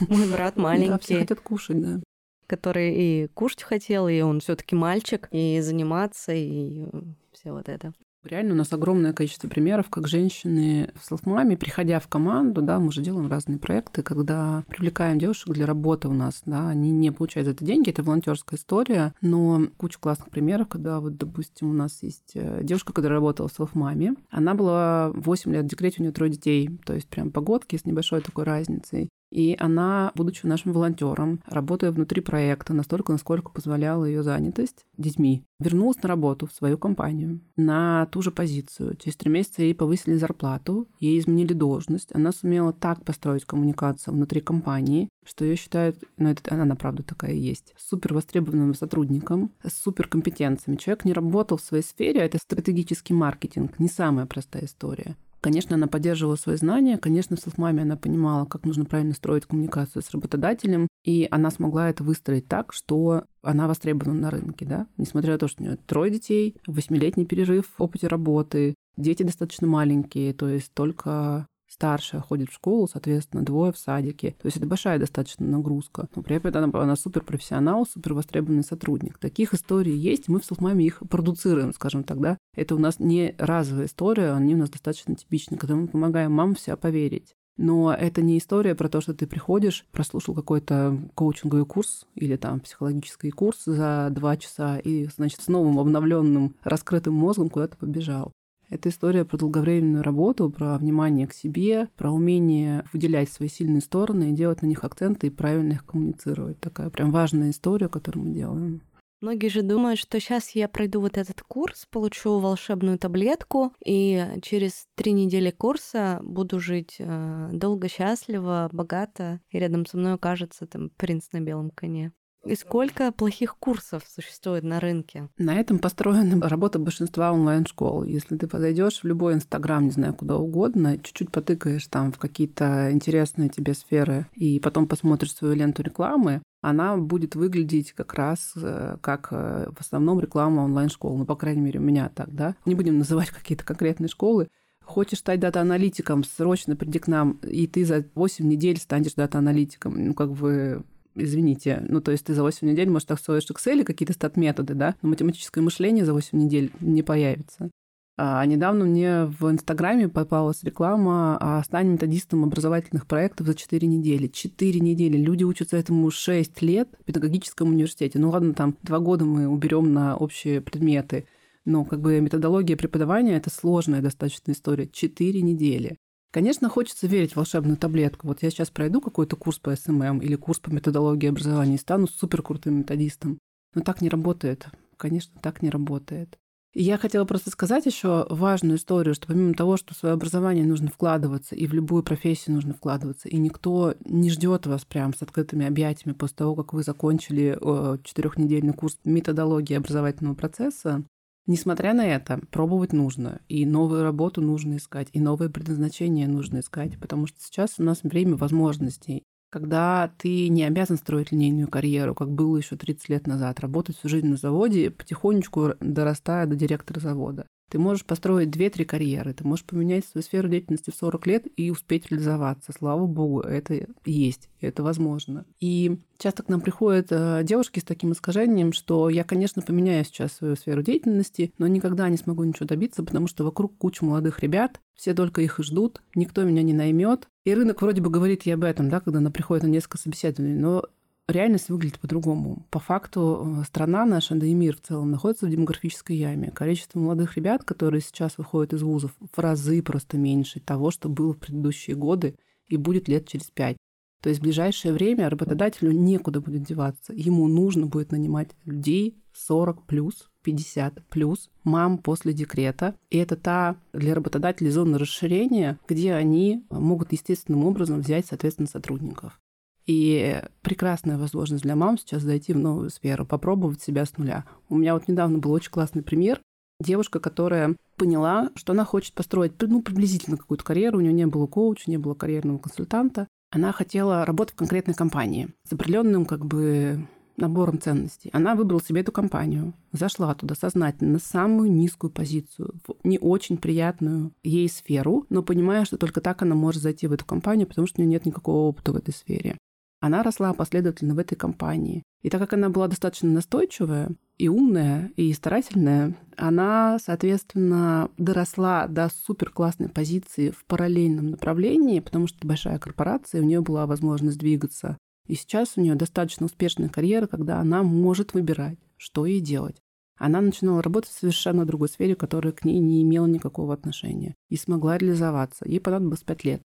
Мой 0.07 0.27
брат 0.31 0.55
маленький. 0.57 0.89
Да, 0.89 0.97
все 0.97 1.19
хотят 1.19 1.41
кушать, 1.41 1.79
да. 1.79 1.99
Который 2.47 2.95
и 2.95 3.27
кушать 3.27 3.63
хотел, 3.63 4.07
и 4.07 4.21
он 4.21 4.39
все-таки 4.39 4.75
мальчик, 4.75 5.27
и 5.31 5.59
заниматься, 5.61 6.33
и 6.33 6.87
все 7.33 7.51
вот 7.51 7.69
это. 7.69 7.93
Реально 8.23 8.53
у 8.53 8.57
нас 8.57 8.71
огромное 8.71 9.13
количество 9.13 9.47
примеров, 9.47 9.89
как 9.89 10.07
женщины 10.07 10.91
в 10.95 11.03
селфмаме, 11.05 11.57
приходя 11.57 11.99
в 11.99 12.07
команду, 12.07 12.61
да, 12.61 12.79
мы 12.79 12.91
же 12.91 13.01
делаем 13.01 13.27
разные 13.27 13.57
проекты, 13.57 14.03
когда 14.03 14.63
привлекаем 14.67 15.17
девушек 15.17 15.49
для 15.49 15.65
работы 15.65 16.07
у 16.07 16.13
нас, 16.13 16.43
да, 16.45 16.69
они 16.69 16.91
не 16.91 17.11
получают 17.11 17.47
за 17.47 17.53
это 17.53 17.65
деньги, 17.65 17.89
это 17.89 18.03
волонтерская 18.03 18.59
история, 18.59 19.15
но 19.21 19.63
куча 19.77 19.97
классных 19.99 20.29
примеров, 20.29 20.67
когда 20.67 20.99
вот, 20.99 21.17
допустим, 21.17 21.71
у 21.71 21.73
нас 21.73 22.03
есть 22.03 22.31
э, 22.35 22.59
девушка, 22.63 22.93
которая 22.93 23.17
работала 23.17 23.47
в 23.47 23.53
селфмаме, 23.53 24.13
она 24.29 24.53
была 24.53 25.11
8 25.15 25.51
лет 25.51 25.65
в 25.65 25.67
декрете, 25.67 25.97
у 25.99 26.03
нее 26.03 26.11
трое 26.11 26.31
детей, 26.31 26.69
то 26.85 26.93
есть 26.93 27.07
прям 27.07 27.31
погодки 27.31 27.75
с 27.75 27.85
небольшой 27.85 28.21
такой 28.21 28.43
разницей. 28.43 29.09
И 29.31 29.55
она, 29.59 30.11
будучи 30.15 30.45
нашим 30.45 30.73
волонтером, 30.73 31.41
работая 31.45 31.91
внутри 31.91 32.21
проекта 32.21 32.73
настолько, 32.73 33.13
насколько 33.13 33.49
позволяла 33.49 34.05
ее 34.05 34.23
занятость 34.23 34.85
детьми, 34.97 35.43
вернулась 35.59 36.01
на 36.03 36.09
работу 36.09 36.47
в 36.47 36.51
свою 36.51 36.77
компанию 36.77 37.39
на 37.55 38.07
ту 38.07 38.21
же 38.21 38.31
позицию. 38.31 38.95
Через 38.97 39.15
три 39.15 39.31
месяца 39.31 39.61
ей 39.61 39.73
повысили 39.73 40.15
зарплату, 40.15 40.87
ей 40.99 41.17
изменили 41.17 41.53
должность. 41.53 42.13
Она 42.13 42.31
сумела 42.33 42.73
так 42.73 43.05
построить 43.05 43.45
коммуникацию 43.45 44.13
внутри 44.13 44.41
компании, 44.41 45.07
что 45.25 45.45
ее 45.45 45.55
считают, 45.55 46.03
ну 46.17 46.29
это 46.29 46.53
она, 46.53 46.75
правда 46.75 47.03
такая 47.03 47.31
и 47.31 47.39
есть, 47.39 47.73
супер 47.77 48.13
востребованным 48.13 48.73
сотрудником, 48.73 49.51
с 49.63 49.73
супер 49.73 50.07
компетенциями. 50.07 50.77
Человек 50.77 51.05
не 51.05 51.13
работал 51.13 51.57
в 51.57 51.61
своей 51.61 51.83
сфере, 51.83 52.21
а 52.21 52.25
это 52.25 52.37
стратегический 52.37 53.13
маркетинг, 53.13 53.79
не 53.79 53.87
самая 53.87 54.25
простая 54.25 54.65
история. 54.65 55.15
Конечно, 55.41 55.75
она 55.75 55.87
поддерживала 55.87 56.35
свои 56.35 56.55
знания, 56.55 56.99
конечно, 56.99 57.35
в 57.35 57.39
селфмаме 57.39 57.81
она 57.81 57.97
понимала, 57.97 58.45
как 58.45 58.63
нужно 58.63 58.85
правильно 58.85 59.13
строить 59.13 59.47
коммуникацию 59.47 60.03
с 60.03 60.11
работодателем, 60.11 60.87
и 61.03 61.27
она 61.31 61.49
смогла 61.49 61.89
это 61.89 62.03
выстроить 62.03 62.47
так, 62.47 62.73
что 62.73 63.23
она 63.41 63.67
востребована 63.67 64.13
на 64.13 64.29
рынке, 64.29 64.65
да, 64.65 64.85
несмотря 64.97 65.33
на 65.33 65.39
то, 65.39 65.47
что 65.47 65.63
у 65.63 65.65
нее 65.65 65.77
трое 65.87 66.11
детей, 66.11 66.55
восьмилетний 66.67 67.25
перерыв 67.25 67.65
в 67.75 67.81
опыте 67.81 68.05
работы, 68.05 68.75
дети 68.97 69.23
достаточно 69.23 69.65
маленькие, 69.65 70.33
то 70.33 70.47
есть 70.47 70.71
только 70.73 71.47
Старшая 71.71 72.19
ходит 72.19 72.49
в 72.49 72.53
школу, 72.53 72.85
соответственно, 72.91 73.43
двое 73.43 73.71
в 73.71 73.77
садике. 73.77 74.35
То 74.41 74.47
есть 74.47 74.57
это 74.57 74.65
большая 74.65 74.99
достаточно 74.99 75.47
нагрузка. 75.47 76.09
Но 76.15 76.21
при 76.21 76.35
этом 76.35 76.63
она, 76.63 76.83
она 76.83 76.95
супер 76.97 77.23
профессионал, 77.23 77.85
супер 77.85 78.13
востребованный 78.13 78.65
сотрудник. 78.65 79.17
Таких 79.17 79.53
историй 79.53 79.95
есть, 79.95 80.27
мы 80.27 80.41
в 80.41 80.45
Селфмаме 80.45 80.85
их 80.85 81.01
продуцируем, 81.09 81.73
скажем 81.73 82.03
так, 82.03 82.19
да. 82.19 82.37
Это 82.55 82.75
у 82.75 82.77
нас 82.77 82.99
не 82.99 83.35
разовая 83.37 83.85
история, 83.85 84.33
они 84.33 84.55
у 84.55 84.57
нас 84.57 84.69
достаточно 84.69 85.15
типичны, 85.15 85.55
когда 85.55 85.75
мы 85.75 85.87
помогаем 85.87 86.33
мамам 86.33 86.55
в 86.55 86.77
поверить. 86.77 87.35
Но 87.57 87.93
это 87.93 88.21
не 88.21 88.37
история 88.37 88.75
про 88.75 88.89
то, 88.89 88.99
что 88.99 89.13
ты 89.13 89.25
приходишь, 89.27 89.85
прослушал 89.91 90.35
какой-то 90.35 90.97
коучинговый 91.15 91.65
курс 91.65 92.05
или 92.15 92.35
там 92.35 92.59
психологический 92.59 93.31
курс 93.31 93.63
за 93.65 94.09
два 94.11 94.35
часа 94.35 94.77
и, 94.77 95.05
значит, 95.05 95.41
с 95.41 95.47
новым 95.47 95.79
обновленным 95.79 96.55
раскрытым 96.63 97.13
мозгом 97.13 97.49
куда-то 97.49 97.77
побежал. 97.77 98.33
Это 98.71 98.87
история 98.87 99.25
про 99.25 99.37
долговременную 99.37 100.01
работу, 100.01 100.49
про 100.49 100.77
внимание 100.77 101.27
к 101.27 101.33
себе, 101.33 101.89
про 101.97 102.09
умение 102.09 102.85
выделять 102.93 103.29
свои 103.29 103.49
сильные 103.49 103.81
стороны 103.81 104.31
и 104.31 104.33
делать 104.33 104.61
на 104.61 104.67
них 104.67 104.85
акценты 104.85 105.27
и 105.27 105.29
правильно 105.29 105.73
их 105.73 105.85
коммуницировать. 105.85 106.57
Такая 106.61 106.89
прям 106.89 107.11
важная 107.11 107.49
история, 107.49 107.89
которую 107.89 108.27
мы 108.27 108.33
делаем. 108.33 108.81
Многие 109.19 109.49
же 109.49 109.61
думают, 109.61 109.99
что 109.99 110.19
сейчас 110.21 110.51
я 110.51 110.69
пройду 110.69 111.01
вот 111.01 111.17
этот 111.17 111.43
курс, 111.43 111.85
получу 111.91 112.39
волшебную 112.39 112.97
таблетку, 112.97 113.73
и 113.85 114.25
через 114.41 114.87
три 114.95 115.11
недели 115.11 115.51
курса 115.51 116.21
буду 116.23 116.59
жить 116.61 116.95
э, 116.97 117.49
долго, 117.51 117.89
счастливо, 117.89 118.69
богато, 118.71 119.41
и 119.49 119.59
рядом 119.59 119.85
со 119.85 119.97
мной 119.97 120.13
окажется 120.13 120.65
там 120.65 120.89
принц 120.91 121.27
на 121.33 121.41
белом 121.41 121.71
коне. 121.71 122.13
И 122.45 122.55
сколько 122.55 123.11
плохих 123.11 123.55
курсов 123.57 124.03
существует 124.07 124.63
на 124.63 124.79
рынке? 124.79 125.29
На 125.37 125.59
этом 125.59 125.77
построена 125.79 126.39
работа 126.49 126.79
большинства 126.79 127.31
онлайн-школ. 127.31 128.03
Если 128.03 128.35
ты 128.37 128.47
подойдешь 128.47 129.01
в 129.01 129.05
любой 129.05 129.35
инстаграм, 129.35 129.85
не 129.85 129.91
знаю, 129.91 130.13
куда 130.15 130.37
угодно, 130.37 130.97
чуть-чуть 130.97 131.31
потыкаешь 131.31 131.85
там 131.87 132.11
в 132.11 132.17
какие-то 132.17 132.91
интересные 132.91 133.49
тебе 133.49 133.73
сферы, 133.73 134.27
и 134.33 134.59
потом 134.59 134.87
посмотришь 134.87 135.35
свою 135.35 135.53
ленту 135.53 135.83
рекламы, 135.83 136.41
она 136.61 136.97
будет 136.97 137.35
выглядеть 137.35 137.93
как 137.93 138.13
раз 138.13 138.53
э, 138.55 138.97
как 139.01 139.29
э, 139.31 139.67
в 139.75 139.81
основном 139.81 140.19
реклама 140.19 140.61
онлайн-школ. 140.61 141.17
Ну, 141.17 141.25
по 141.25 141.35
крайней 141.35 141.61
мере, 141.61 141.79
у 141.79 141.83
меня 141.83 142.09
так, 142.13 142.33
да. 142.33 142.55
Не 142.65 142.75
будем 142.75 142.97
называть 142.97 143.29
какие-то 143.31 143.63
конкретные 143.63 144.09
школы. 144.09 144.47
Хочешь 144.83 145.19
стать 145.19 145.39
дата-аналитиком, 145.39 146.23
срочно 146.23 146.75
приди 146.75 146.99
к 146.99 147.07
нам, 147.07 147.39
и 147.43 147.67
ты 147.67 147.85
за 147.85 148.03
8 148.15 148.47
недель 148.47 148.77
станешь 148.77 149.13
дата-аналитиком. 149.13 150.05
Ну, 150.05 150.13
как 150.13 150.31
бы 150.31 150.83
извините, 151.15 151.83
ну, 151.87 152.01
то 152.01 152.11
есть 152.11 152.25
ты 152.25 152.33
за 152.33 152.43
8 152.43 152.67
недель, 152.67 152.89
может, 152.89 153.11
освоишь 153.11 153.49
Excel 153.49 153.83
какие-то 153.83 154.13
стат-методы, 154.13 154.73
да, 154.73 154.95
но 155.01 155.09
математическое 155.09 155.61
мышление 155.61 156.05
за 156.05 156.13
8 156.13 156.37
недель 156.37 156.71
не 156.79 157.03
появится. 157.03 157.69
А 158.17 158.45
недавно 158.45 158.85
мне 158.85 159.25
в 159.25 159.49
Инстаграме 159.49 160.07
попалась 160.07 160.63
реклама 160.63 161.37
о 161.37 161.63
стане 161.63 161.93
методистом 161.93 162.43
образовательных 162.43 163.07
проектов 163.07 163.47
за 163.47 163.55
4 163.55 163.87
недели. 163.87 164.27
4 164.27 164.79
недели. 164.79 165.17
Люди 165.17 165.43
учатся 165.43 165.77
этому 165.77 166.11
6 166.11 166.61
лет 166.61 166.89
в 166.99 167.05
педагогическом 167.05 167.69
университете. 167.69 168.19
Ну 168.19 168.29
ладно, 168.29 168.53
там 168.53 168.77
2 168.83 168.99
года 168.99 169.25
мы 169.25 169.47
уберем 169.47 169.93
на 169.93 170.17
общие 170.17 170.61
предметы. 170.61 171.25
Но 171.65 171.83
как 171.83 172.01
бы 172.01 172.19
методология 172.19 172.75
преподавания– 172.77 173.33
это 173.37 173.49
сложная 173.49 174.01
достаточно 174.01 174.51
история. 174.51 174.87
4 174.87 175.41
недели. 175.41 175.97
Конечно, 176.31 176.69
хочется 176.69 177.07
верить 177.07 177.33
в 177.33 177.35
волшебную 177.35 177.77
таблетку. 177.77 178.27
Вот 178.27 178.41
я 178.41 178.49
сейчас 178.49 178.69
пройду 178.69 179.01
какой-то 179.01 179.35
курс 179.35 179.59
по 179.59 179.75
SMM 179.75 180.19
или 180.19 180.35
курс 180.35 180.59
по 180.59 180.69
методологии 180.69 181.27
образования 181.27 181.75
и 181.75 181.79
стану 181.79 182.07
суперкрутым 182.07 182.79
методистом. 182.79 183.37
Но 183.75 183.81
так 183.81 184.01
не 184.01 184.09
работает. 184.09 184.67
Конечно, 184.95 185.39
так 185.41 185.61
не 185.61 185.69
работает. 185.69 186.37
И 186.73 186.83
я 186.83 186.97
хотела 186.97 187.25
просто 187.25 187.49
сказать 187.49 187.85
еще 187.85 188.25
важную 188.29 188.77
историю, 188.77 189.13
что 189.13 189.27
помимо 189.27 189.53
того, 189.53 189.75
что 189.75 189.93
в 189.93 189.97
свое 189.97 190.13
образование 190.13 190.65
нужно 190.65 190.87
вкладываться, 190.87 191.53
и 191.53 191.67
в 191.67 191.73
любую 191.73 192.01
профессию 192.01 192.55
нужно 192.55 192.73
вкладываться, 192.73 193.27
и 193.27 193.37
никто 193.37 193.95
не 194.05 194.29
ждет 194.29 194.67
вас 194.67 194.85
прям 194.85 195.13
с 195.13 195.21
открытыми 195.21 195.65
объятиями 195.65 196.15
после 196.15 196.37
того, 196.37 196.55
как 196.55 196.71
вы 196.71 196.83
закончили 196.83 197.57
э, 197.59 197.97
четырехнедельный 198.05 198.71
курс 198.71 198.97
методологии 199.03 199.75
образовательного 199.75 200.35
процесса, 200.35 201.03
Несмотря 201.51 201.93
на 201.93 202.07
это, 202.07 202.39
пробовать 202.49 202.93
нужно, 202.93 203.41
и 203.49 203.65
новую 203.65 204.03
работу 204.03 204.39
нужно 204.39 204.77
искать, 204.77 205.09
и 205.11 205.19
новое 205.19 205.49
предназначение 205.49 206.25
нужно 206.25 206.61
искать, 206.61 206.97
потому 206.97 207.27
что 207.27 207.41
сейчас 207.41 207.77
у 207.77 207.83
нас 207.83 208.03
время 208.03 208.37
возможностей 208.37 209.23
когда 209.53 210.13
ты 210.17 210.47
не 210.47 210.63
обязан 210.63 210.95
строить 210.95 211.33
линейную 211.33 211.67
карьеру, 211.67 212.15
как 212.15 212.31
было 212.31 212.55
еще 212.55 212.77
30 212.77 213.09
лет 213.09 213.27
назад, 213.27 213.59
работать 213.59 213.97
всю 213.97 214.07
жизнь 214.07 214.27
на 214.27 214.37
заводе, 214.37 214.91
потихонечку 214.91 215.73
дорастая 215.81 216.45
до 216.45 216.55
директора 216.55 217.01
завода. 217.01 217.45
Ты 217.71 217.79
можешь 217.79 218.03
построить 218.03 218.49
2-3 218.49 218.83
карьеры, 218.83 219.33
ты 219.33 219.47
можешь 219.47 219.63
поменять 219.63 220.05
свою 220.05 220.23
сферу 220.23 220.49
деятельности 220.49 220.89
в 220.89 220.95
40 220.95 221.25
лет 221.25 221.47
и 221.55 221.71
успеть 221.71 222.11
реализоваться. 222.11 222.73
Слава 222.77 223.07
богу, 223.07 223.39
это 223.39 223.87
есть, 224.03 224.49
это 224.59 224.83
возможно. 224.83 225.45
И 225.61 225.97
часто 226.17 226.43
к 226.43 226.49
нам 226.49 226.59
приходят 226.59 227.07
э, 227.11 227.43
девушки 227.45 227.79
с 227.79 227.83
таким 227.83 228.11
искажением, 228.11 228.73
что 228.73 229.07
я, 229.07 229.23
конечно, 229.23 229.61
поменяю 229.61 230.03
сейчас 230.03 230.33
свою 230.33 230.57
сферу 230.57 230.83
деятельности, 230.83 231.53
но 231.59 231.67
никогда 231.67 232.09
не 232.09 232.17
смогу 232.17 232.43
ничего 232.43 232.65
добиться, 232.65 233.03
потому 233.03 233.27
что 233.27 233.45
вокруг 233.45 233.77
куча 233.77 234.03
молодых 234.03 234.41
ребят, 234.41 234.81
все 234.93 235.13
только 235.13 235.41
их 235.41 235.57
и 235.61 235.63
ждут, 235.63 236.01
никто 236.13 236.43
меня 236.43 236.63
не 236.63 236.73
наймет. 236.73 237.29
И 237.45 237.53
рынок 237.53 237.81
вроде 237.81 238.01
бы 238.01 238.09
говорит 238.09 238.45
и 238.45 238.51
об 238.51 238.65
этом, 238.65 238.89
да, 238.89 238.99
когда 238.99 239.19
она 239.19 239.31
приходит 239.31 239.63
на 239.63 239.67
несколько 239.67 239.97
собеседований, 239.97 240.55
но 240.55 240.83
реальность 241.31 241.69
выглядит 241.69 241.99
по-другому. 241.99 242.65
По 242.69 242.79
факту 242.79 243.59
э, 243.61 243.63
страна 243.65 244.05
наша, 244.05 244.35
да 244.35 244.45
и 244.45 244.53
мир 244.53 244.77
в 244.77 244.81
целом, 244.81 245.11
находится 245.11 245.45
в 245.45 245.49
демографической 245.49 246.15
яме. 246.17 246.51
Количество 246.51 246.99
молодых 246.99 247.37
ребят, 247.37 247.63
которые 247.63 248.01
сейчас 248.01 248.37
выходят 248.37 248.73
из 248.73 248.83
вузов, 248.83 249.11
в 249.19 249.39
разы 249.39 249.81
просто 249.81 250.17
меньше 250.17 250.59
того, 250.59 250.91
что 250.91 251.09
было 251.09 251.33
в 251.33 251.39
предыдущие 251.39 251.95
годы 251.95 252.35
и 252.67 252.77
будет 252.77 253.07
лет 253.07 253.27
через 253.27 253.45
пять. 253.51 253.77
То 254.21 254.29
есть 254.29 254.39
в 254.39 254.43
ближайшее 254.43 254.93
время 254.93 255.29
работодателю 255.29 255.91
некуда 255.91 256.41
будет 256.41 256.63
деваться. 256.63 257.11
Ему 257.13 257.47
нужно 257.47 257.87
будет 257.87 258.11
нанимать 258.11 258.49
людей 258.65 259.17
40 259.33 259.85
плюс, 259.87 260.29
50 260.43 261.03
плюс, 261.09 261.49
мам 261.63 261.97
после 261.97 262.33
декрета. 262.33 262.95
И 263.09 263.17
это 263.17 263.35
та 263.35 263.77
для 263.93 264.13
работодателей 264.13 264.69
зона 264.69 264.99
расширения, 264.99 265.79
где 265.87 266.13
они 266.13 266.63
могут 266.69 267.11
естественным 267.11 267.65
образом 267.65 268.01
взять, 268.01 268.27
соответственно, 268.27 268.67
сотрудников. 268.67 269.39
И 269.87 270.41
прекрасная 270.61 271.17
возможность 271.17 271.63
для 271.63 271.75
мам 271.75 271.97
сейчас 271.97 272.21
зайти 272.21 272.53
в 272.53 272.57
новую 272.57 272.89
сферу, 272.89 273.25
попробовать 273.25 273.81
себя 273.81 274.05
с 274.05 274.17
нуля. 274.17 274.45
У 274.69 274.77
меня 274.77 274.93
вот 274.93 275.07
недавно 275.07 275.39
был 275.39 275.51
очень 275.51 275.71
классный 275.71 276.03
пример. 276.03 276.39
Девушка, 276.79 277.19
которая 277.19 277.75
поняла, 277.95 278.49
что 278.55 278.73
она 278.73 278.85
хочет 278.85 279.13
построить 279.13 279.53
ну, 279.61 279.81
приблизительно 279.81 280.37
какую-то 280.37 280.63
карьеру, 280.63 280.97
у 280.97 281.01
нее 281.01 281.13
не 281.13 281.27
было 281.27 281.45
коуча, 281.45 281.89
не 281.89 281.97
было 281.97 282.13
карьерного 282.13 282.57
консультанта. 282.57 283.27
Она 283.51 283.71
хотела 283.71 284.25
работать 284.25 284.55
в 284.55 284.57
конкретной 284.57 284.93
компании 284.93 285.49
с 285.67 285.73
определенным 285.73 286.25
как 286.25 286.45
бы 286.45 287.07
набором 287.37 287.79
ценностей. 287.79 288.29
Она 288.33 288.55
выбрала 288.55 288.81
себе 288.81 289.01
эту 289.01 289.11
компанию, 289.11 289.73
зашла 289.91 290.33
туда 290.35 290.55
сознательно 290.55 291.13
на 291.13 291.19
самую 291.19 291.71
низкую 291.71 292.11
позицию, 292.11 292.73
в 292.87 292.95
не 293.03 293.19
очень 293.19 293.57
приятную 293.57 294.31
ей 294.43 294.69
сферу, 294.69 295.25
но 295.29 295.43
понимая, 295.43 295.85
что 295.85 295.97
только 295.97 296.21
так 296.21 296.41
она 296.41 296.55
может 296.55 296.81
зайти 296.81 297.07
в 297.07 297.13
эту 297.13 297.25
компанию, 297.25 297.67
потому 297.67 297.87
что 297.87 298.01
у 298.01 298.05
нее 298.05 298.11
нет 298.11 298.25
никакого 298.25 298.67
опыта 298.67 298.93
в 298.93 298.95
этой 298.95 299.13
сфере. 299.13 299.57
Она 300.01 300.23
росла 300.23 300.51
последовательно 300.53 301.13
в 301.13 301.19
этой 301.19 301.35
компании. 301.35 302.03
И 302.23 302.29
так 302.29 302.41
как 302.41 302.53
она 302.53 302.69
была 302.69 302.87
достаточно 302.87 303.29
настойчивая 303.29 304.09
и 304.39 304.47
умная, 304.47 305.11
и 305.15 305.31
старательная, 305.31 306.17
она, 306.35 306.97
соответственно, 306.99 308.09
доросла 308.17 308.87
до 308.87 309.09
супер 309.09 309.51
классной 309.51 309.89
позиции 309.89 310.49
в 310.49 310.65
параллельном 310.65 311.29
направлении, 311.29 311.99
потому 311.99 312.25
что 312.25 312.47
большая 312.47 312.79
корпорация, 312.79 313.41
у 313.41 313.45
нее 313.45 313.61
была 313.61 313.85
возможность 313.85 314.39
двигаться. 314.39 314.97
И 315.27 315.35
сейчас 315.35 315.73
у 315.75 315.81
нее 315.81 315.93
достаточно 315.93 316.47
успешная 316.47 316.89
карьера, 316.89 317.27
когда 317.27 317.59
она 317.59 317.83
может 317.83 318.33
выбирать, 318.33 318.79
что 318.97 319.27
ей 319.27 319.39
делать. 319.39 319.77
Она 320.17 320.41
начинала 320.41 320.81
работать 320.81 321.11
в 321.11 321.19
совершенно 321.19 321.65
другой 321.65 321.89
сфере, 321.89 322.15
которая 322.15 322.53
к 322.53 322.65
ней 322.65 322.79
не 322.79 323.03
имела 323.03 323.27
никакого 323.27 323.73
отношения. 323.73 324.35
И 324.49 324.57
смогла 324.57 324.97
реализоваться. 324.97 325.67
Ей 325.67 325.79
понадобилось 325.79 326.21
пять 326.21 326.43
лет. 326.43 326.61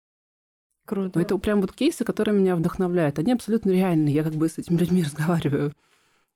Круто. 0.85 1.19
Это 1.19 1.37
прям 1.37 1.61
вот 1.61 1.73
кейсы, 1.73 2.03
которые 2.03 2.39
меня 2.39 2.55
вдохновляют. 2.55 3.19
Они 3.19 3.31
абсолютно 3.31 3.71
реальные. 3.71 4.13
Я 4.13 4.23
как 4.23 4.33
бы 4.33 4.47
с 4.47 4.57
этими 4.57 4.77
людьми 4.79 5.03
разговариваю. 5.03 5.73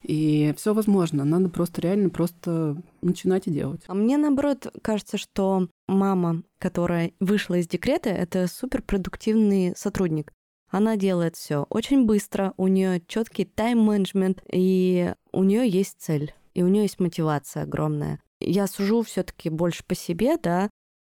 И 0.02 0.54
все 0.58 0.74
возможно. 0.74 1.26
Надо 1.26 1.50
просто 1.50 1.82
реально 1.82 2.10
просто 2.10 2.82
начинать 3.02 3.48
и 3.48 3.52
делать. 3.52 3.82
А 3.88 3.94
мне 3.94 4.18
наоборот 4.18 4.68
кажется, 4.82 5.18
что 5.18 5.68
мама, 5.88 6.44
которая 6.58 7.12
вышла 7.20 7.56
из 7.56 7.68
декрета, 7.68 8.10
это 8.10 8.48
суперпродуктивный 8.48 9.74
сотрудник. 9.76 10.32
Она 10.70 10.98
делает 10.98 11.36
все 11.36 11.66
очень 11.70 12.06
быстро, 12.06 12.54
у 12.58 12.68
нее 12.68 13.02
четкий 13.08 13.46
тайм-менеджмент, 13.46 14.44
и 14.52 15.14
у 15.32 15.44
нее 15.44 15.68
есть 15.68 15.96
цель, 16.00 16.34
и 16.54 16.62
у 16.62 16.68
нее 16.68 16.84
есть 16.84 17.00
мотивация 17.00 17.64
огромная. 17.64 18.20
Я 18.40 18.68
сужу 18.68 19.02
все-таки 19.02 19.50
больше 19.50 19.84
по 19.84 19.96
себе, 19.96 20.38
да, 20.38 20.70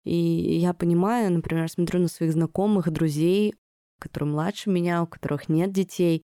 и 0.04 0.58
я 0.58 0.74
понимаю, 0.74 1.32
например, 1.32 1.68
смотрю 1.68 2.00
на 2.00 2.08
своих 2.08 2.32
знакомых, 2.32 2.90
друзей, 2.90 3.54
которые 3.98 4.30
младше 4.30 4.70
меня, 4.70 5.02
у 5.02 5.06
которых 5.06 5.48
нет 5.48 5.72
детей. 5.72 6.22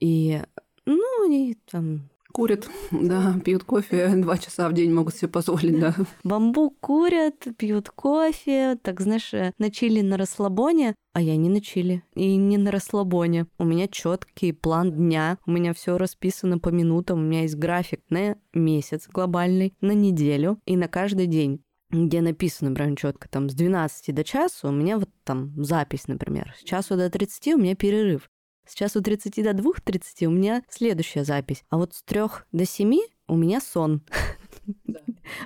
И, 0.00 0.40
ну, 0.84 1.24
они 1.24 1.56
там 1.70 2.08
курят, 2.36 2.68
да, 2.90 3.34
пьют 3.42 3.64
кофе, 3.64 4.12
два 4.16 4.36
часа 4.36 4.68
в 4.68 4.74
день 4.74 4.92
могут 4.92 5.14
себе 5.14 5.28
позволить, 5.28 5.80
да. 5.80 5.94
Бамбук 6.22 6.78
курят, 6.80 7.46
пьют 7.56 7.88
кофе, 7.88 8.78
так, 8.82 9.00
знаешь, 9.00 9.32
на 9.58 9.70
чили 9.70 10.02
на 10.02 10.18
расслабоне, 10.18 10.94
а 11.14 11.22
я 11.22 11.34
не 11.36 11.48
на 11.48 11.62
чили 11.62 12.02
и 12.14 12.36
не 12.36 12.58
на 12.58 12.70
расслабоне. 12.70 13.46
У 13.58 13.64
меня 13.64 13.88
четкий 13.88 14.52
план 14.52 14.92
дня, 14.92 15.38
у 15.46 15.50
меня 15.50 15.72
все 15.72 15.96
расписано 15.96 16.58
по 16.58 16.68
минутам, 16.68 17.20
у 17.20 17.22
меня 17.22 17.42
есть 17.42 17.56
график 17.56 18.02
на 18.10 18.36
месяц 18.52 19.08
глобальный, 19.08 19.72
на 19.80 19.92
неделю 19.92 20.58
и 20.66 20.76
на 20.76 20.88
каждый 20.88 21.26
день 21.26 21.62
где 21.90 22.20
написано 22.20 22.74
прям 22.74 22.96
четко, 22.96 23.28
там, 23.28 23.48
с 23.48 23.54
12 23.54 24.14
до 24.14 24.24
часу 24.24 24.68
у 24.68 24.72
меня 24.72 24.98
вот 24.98 25.10
там 25.24 25.52
запись, 25.62 26.08
например. 26.08 26.54
С 26.58 26.64
часу 26.64 26.96
до 26.96 27.10
30 27.10 27.54
у 27.54 27.58
меня 27.58 27.74
перерыв. 27.74 28.28
С 28.66 28.74
часу 28.74 29.00
30 29.00 29.34
до 29.44 29.50
2.30 29.50 30.26
у 30.26 30.30
меня 30.30 30.62
следующая 30.68 31.24
запись. 31.24 31.62
А 31.70 31.76
вот 31.76 31.94
с 31.94 32.02
3 32.02 32.22
до 32.52 32.64
7 32.64 32.98
у 33.28 33.36
меня 33.36 33.60
сон. 33.60 34.02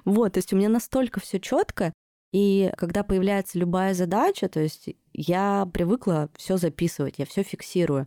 Вот, 0.05 0.34
то 0.34 0.38
есть 0.38 0.53
у 0.53 0.57
меня 0.57 0.68
настолько 0.68 1.20
все 1.20 1.41
четко, 1.41 1.95
и 2.32 2.70
когда 2.76 3.03
появляется 3.03 3.59
любая 3.59 3.95
задача, 3.95 4.49
то 4.49 4.61
есть 4.61 4.91
я 5.12 5.66
привыкла 5.72 6.30
все 6.36 6.57
записывать, 6.57 7.18
я 7.18 7.26
все 7.26 7.43
фиксирую. 7.43 8.07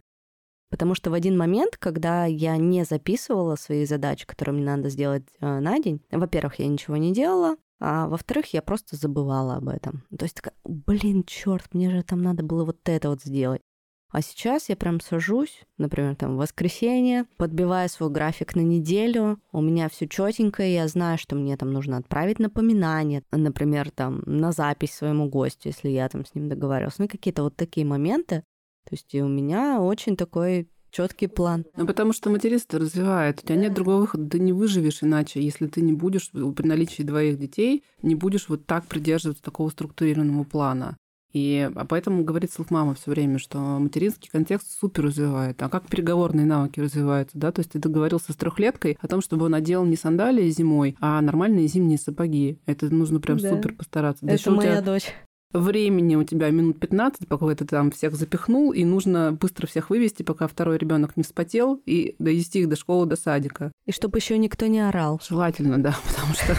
Потому 0.69 0.95
что 0.95 1.11
в 1.11 1.13
один 1.13 1.37
момент, 1.37 1.77
когда 1.77 2.25
я 2.25 2.57
не 2.57 2.83
записывала 2.83 3.55
свои 3.55 3.85
задачи, 3.85 4.25
которые 4.25 4.55
мне 4.55 4.65
надо 4.65 4.89
сделать 4.89 5.23
э, 5.39 5.59
на 5.59 5.79
день, 5.79 6.01
во-первых, 6.09 6.59
я 6.59 6.67
ничего 6.67 6.97
не 6.97 7.13
делала, 7.13 7.57
а 7.85 8.07
во-вторых, 8.07 8.53
я 8.53 8.61
просто 8.61 8.95
забывала 8.95 9.57
об 9.57 9.67
этом. 9.67 10.05
То 10.17 10.23
есть 10.23 10.35
такая, 10.35 10.55
блин, 10.63 11.25
черт, 11.25 11.73
мне 11.73 11.91
же 11.91 12.01
там 12.01 12.21
надо 12.21 12.41
было 12.41 12.63
вот 12.63 12.77
это 12.85 13.09
вот 13.09 13.21
сделать. 13.21 13.61
А 14.09 14.21
сейчас 14.21 14.69
я 14.69 14.77
прям 14.77 15.01
сажусь, 15.01 15.63
например, 15.77 16.15
там 16.15 16.35
в 16.35 16.37
воскресенье, 16.37 17.25
подбиваю 17.35 17.89
свой 17.89 18.09
график 18.09 18.55
на 18.55 18.61
неделю, 18.61 19.41
у 19.51 19.59
меня 19.59 19.89
все 19.89 20.07
четенько, 20.07 20.63
я 20.63 20.87
знаю, 20.87 21.17
что 21.17 21.35
мне 21.35 21.57
там 21.57 21.73
нужно 21.73 21.97
отправить 21.97 22.39
напоминание, 22.39 23.23
например, 23.31 23.91
там 23.91 24.21
на 24.27 24.53
запись 24.53 24.93
своему 24.93 25.27
гостю, 25.27 25.69
если 25.69 25.89
я 25.89 26.07
там 26.07 26.25
с 26.25 26.35
ним 26.35 26.47
договаривалась. 26.47 26.99
Ну, 26.99 27.09
какие-то 27.09 27.43
вот 27.43 27.57
такие 27.57 27.85
моменты. 27.85 28.43
То 28.85 28.93
есть 28.93 29.13
и 29.13 29.21
у 29.21 29.27
меня 29.27 29.81
очень 29.81 30.15
такой 30.15 30.69
четкий 30.93 31.27
план. 31.27 31.65
Ну, 31.75 31.85
потому 31.85 32.13
что 32.13 32.29
материнство 32.29 32.79
развивает. 32.79 33.39
У 33.43 33.47
тебя 33.47 33.55
нет 33.55 33.73
другого 33.73 34.01
выхода. 34.01 34.29
Ты 34.29 34.39
не 34.39 34.53
выживешь 34.53 35.01
иначе, 35.01 35.41
если 35.41 35.67
ты 35.67 35.81
не 35.81 35.93
будешь 35.93 36.29
при 36.31 36.67
наличии 36.67 37.03
двоих 37.03 37.37
детей, 37.37 37.83
не 38.01 38.15
будешь 38.15 38.47
вот 38.47 38.65
так 38.65 38.85
придерживаться 38.85 39.43
такого 39.43 39.69
структурированного 39.69 40.43
плана. 40.43 40.97
И 41.33 41.67
а 41.75 41.85
поэтому 41.85 42.23
говорит 42.23 42.51
мама 42.69 42.93
все 42.93 43.09
время, 43.09 43.39
что 43.39 43.57
материнский 43.57 44.29
контекст 44.29 44.79
супер 44.79 45.05
развивает. 45.05 45.61
А 45.63 45.69
как 45.69 45.87
переговорные 45.87 46.45
навыки 46.45 46.79
развиваются, 46.79 47.39
да? 47.39 47.51
То 47.51 47.61
есть 47.61 47.71
ты 47.71 47.79
договорился 47.79 48.31
с 48.31 48.35
трехлеткой 48.35 48.99
о 49.01 49.07
том, 49.07 49.21
чтобы 49.21 49.47
он 49.47 49.55
одел 49.55 49.83
не 49.83 49.95
сандалии 49.95 50.47
зимой, 50.51 50.95
а 51.01 51.19
нормальные 51.21 51.67
зимние 51.67 51.97
сапоги. 51.97 52.59
Это 52.67 52.93
нужно 52.93 53.19
прям 53.19 53.39
да. 53.39 53.49
супер 53.49 53.73
постараться. 53.73 54.23
Это 54.27 54.51
моя 54.51 54.73
тебя... 54.73 54.81
дочь 54.81 55.11
времени 55.53 56.15
у 56.15 56.23
тебя 56.23 56.49
минут 56.49 56.79
15, 56.79 57.27
пока 57.27 57.53
ты 57.55 57.65
там 57.65 57.91
всех 57.91 58.15
запихнул, 58.15 58.71
и 58.71 58.83
нужно 58.83 59.31
быстро 59.31 59.67
всех 59.67 59.89
вывести, 59.89 60.23
пока 60.23 60.47
второй 60.47 60.77
ребенок 60.77 61.15
не 61.15 61.23
вспотел, 61.23 61.81
и 61.85 62.15
довести 62.19 62.59
их 62.59 62.69
до 62.69 62.75
школы, 62.75 63.05
до 63.05 63.15
садика. 63.15 63.71
И 63.85 63.91
чтобы 63.91 64.17
еще 64.17 64.37
никто 64.37 64.65
не 64.67 64.79
орал. 64.79 65.21
Желательно, 65.27 65.81
да, 65.81 65.95
потому 66.07 66.33
что, 66.33 66.57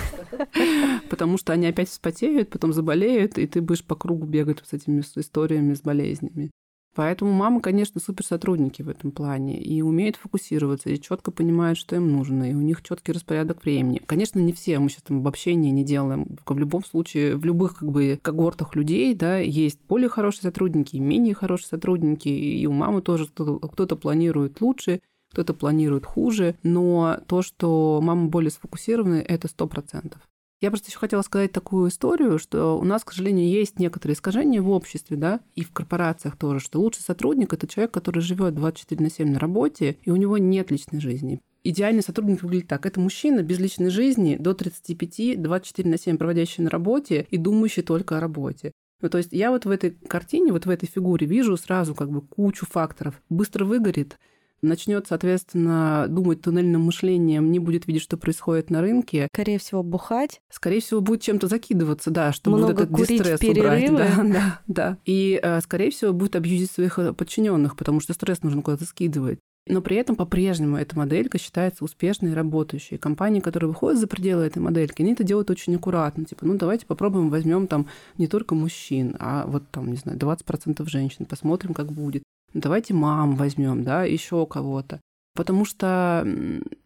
потому 1.10 1.38
что 1.38 1.52
они 1.52 1.66
опять 1.66 1.88
вспотеют, 1.88 2.50
потом 2.50 2.72
заболеют, 2.72 3.38
и 3.38 3.46
ты 3.46 3.60
будешь 3.60 3.84
по 3.84 3.96
кругу 3.96 4.26
бегать 4.26 4.58
с 4.64 4.72
этими 4.72 5.00
историями, 5.00 5.74
с 5.74 5.82
болезнями. 5.82 6.50
Поэтому 6.94 7.32
мамы, 7.32 7.60
конечно, 7.60 8.00
супер 8.00 8.24
сотрудники 8.24 8.82
в 8.82 8.88
этом 8.88 9.10
плане 9.10 9.60
и 9.60 9.82
умеют 9.82 10.16
фокусироваться, 10.16 10.90
и 10.90 11.00
четко 11.00 11.30
понимают, 11.30 11.76
что 11.78 11.96
им 11.96 12.12
нужно, 12.12 12.50
и 12.50 12.54
у 12.54 12.60
них 12.60 12.82
четкий 12.82 13.12
распорядок 13.12 13.64
времени. 13.64 14.00
Конечно, 14.06 14.38
не 14.38 14.52
все, 14.52 14.78
мы 14.78 14.88
сейчас 14.88 15.02
там 15.02 15.18
обобщения 15.18 15.72
не 15.72 15.84
делаем. 15.84 16.36
В 16.46 16.58
любом 16.58 16.84
случае, 16.84 17.36
в 17.36 17.44
любых 17.44 17.78
как 17.78 17.90
бы 17.90 18.18
когортах 18.22 18.76
людей, 18.76 19.14
да, 19.14 19.38
есть 19.38 19.80
более 19.88 20.08
хорошие 20.08 20.42
сотрудники, 20.42 20.96
менее 20.96 21.34
хорошие 21.34 21.68
сотрудники, 21.68 22.28
и 22.28 22.66
у 22.66 22.72
мамы 22.72 23.02
тоже 23.02 23.26
кто-то, 23.26 23.96
планирует 23.96 24.60
лучше, 24.60 25.00
кто-то 25.32 25.52
планирует 25.52 26.06
хуже, 26.06 26.54
но 26.62 27.18
то, 27.26 27.42
что 27.42 28.00
мама 28.02 28.28
более 28.28 28.52
сфокусированы, 28.52 29.16
это 29.16 29.48
сто 29.48 29.66
процентов. 29.66 30.22
Я 30.64 30.70
просто 30.70 30.88
еще 30.88 30.98
хотела 30.98 31.20
сказать 31.20 31.52
такую 31.52 31.90
историю, 31.90 32.38
что 32.38 32.78
у 32.78 32.84
нас, 32.84 33.04
к 33.04 33.12
сожалению, 33.12 33.46
есть 33.46 33.78
некоторые 33.78 34.14
искажения 34.14 34.62
в 34.62 34.70
обществе, 34.70 35.14
да, 35.14 35.40
и 35.54 35.62
в 35.62 35.70
корпорациях 35.70 36.38
тоже, 36.38 36.58
что 36.58 36.80
лучший 36.80 37.02
сотрудник– 37.02 37.52
это 37.52 37.66
человек, 37.66 37.92
который 37.92 38.20
живет 38.20 38.54
24 38.54 39.02
на 39.04 39.10
7 39.10 39.30
на 39.32 39.38
работе, 39.38 39.98
и 40.02 40.10
у 40.10 40.16
него 40.16 40.38
нет 40.38 40.70
личной 40.70 41.02
жизни. 41.02 41.42
Идеальный 41.64 42.02
сотрудник 42.02 42.42
выглядит 42.42 42.68
так. 42.68 42.86
Это 42.86 42.98
мужчина 42.98 43.42
без 43.42 43.58
личной 43.58 43.90
жизни 43.90 44.38
до 44.40 44.54
35, 44.54 45.42
24 45.42 45.90
на 45.90 45.98
7 45.98 46.16
проводящий 46.16 46.64
на 46.64 46.70
работе 46.70 47.26
и 47.30 47.36
думающий 47.36 47.82
только 47.82 48.16
о 48.16 48.20
работе. 48.20 48.72
Ну, 49.02 49.10
то 49.10 49.18
есть 49.18 49.34
я 49.34 49.50
вот 49.50 49.66
в 49.66 49.70
этой 49.70 49.90
картине, 49.90 50.50
вот 50.50 50.64
в 50.64 50.70
этой 50.70 50.86
фигуре 50.86 51.26
вижу 51.26 51.58
сразу 51.58 51.94
как 51.94 52.10
бы 52.10 52.22
кучу 52.22 52.64
факторов. 52.64 53.20
Быстро 53.28 53.66
выгорит, 53.66 54.18
начнет, 54.64 55.06
соответственно, 55.06 56.06
думать 56.08 56.42
туннельным 56.42 56.82
мышлением, 56.82 57.50
не 57.50 57.58
будет 57.58 57.86
видеть, 57.86 58.02
что 58.02 58.16
происходит 58.16 58.70
на 58.70 58.80
рынке. 58.80 59.28
Скорее 59.32 59.58
всего, 59.58 59.82
бухать. 59.82 60.40
Скорее 60.50 60.80
всего, 60.80 61.00
будет 61.00 61.22
чем-то 61.22 61.46
закидываться, 61.46 62.10
да, 62.10 62.32
чтобы 62.32 62.58
Много 62.58 62.72
вот 62.72 62.80
этот 62.80 62.96
курить 62.96 63.08
дистресс 63.22 63.40
перерывы. 63.40 63.94
убрать. 63.94 64.16
Да, 64.16 64.22
да, 64.24 64.60
да. 64.66 64.98
И, 65.04 65.38
э, 65.42 65.60
скорее 65.60 65.90
всего, 65.90 66.12
будет 66.12 66.36
абьюзить 66.36 66.70
своих 66.70 66.98
э, 66.98 67.12
подчиненных, 67.12 67.76
потому 67.76 68.00
что 68.00 68.12
стресс 68.12 68.42
нужно 68.42 68.62
куда-то 68.62 68.84
скидывать. 68.84 69.38
Но 69.66 69.80
при 69.80 69.96
этом 69.96 70.14
по-прежнему 70.14 70.76
эта 70.76 70.96
моделька 70.96 71.38
считается 71.38 71.84
успешной 71.84 72.32
и 72.32 72.34
работающей. 72.34 72.98
Компании, 72.98 73.40
которые 73.40 73.68
выходят 73.68 73.98
за 73.98 74.06
пределы 74.06 74.44
этой 74.44 74.58
модельки, 74.58 75.00
они 75.00 75.14
это 75.14 75.24
делают 75.24 75.50
очень 75.50 75.74
аккуратно. 75.74 76.26
Типа, 76.26 76.44
ну 76.44 76.58
давайте 76.58 76.84
попробуем, 76.84 77.30
возьмем 77.30 77.66
там 77.66 77.86
не 78.18 78.26
только 78.26 78.54
мужчин, 78.54 79.16
а 79.18 79.46
вот 79.46 79.62
там, 79.70 79.90
не 79.90 79.96
знаю, 79.96 80.18
20% 80.18 80.86
женщин, 80.86 81.24
посмотрим, 81.24 81.72
как 81.72 81.92
будет 81.92 82.22
давайте 82.54 82.94
мам 82.94 83.36
возьмем, 83.36 83.84
да, 83.84 84.04
еще 84.04 84.46
кого-то. 84.46 85.00
Потому 85.34 85.64
что 85.64 86.26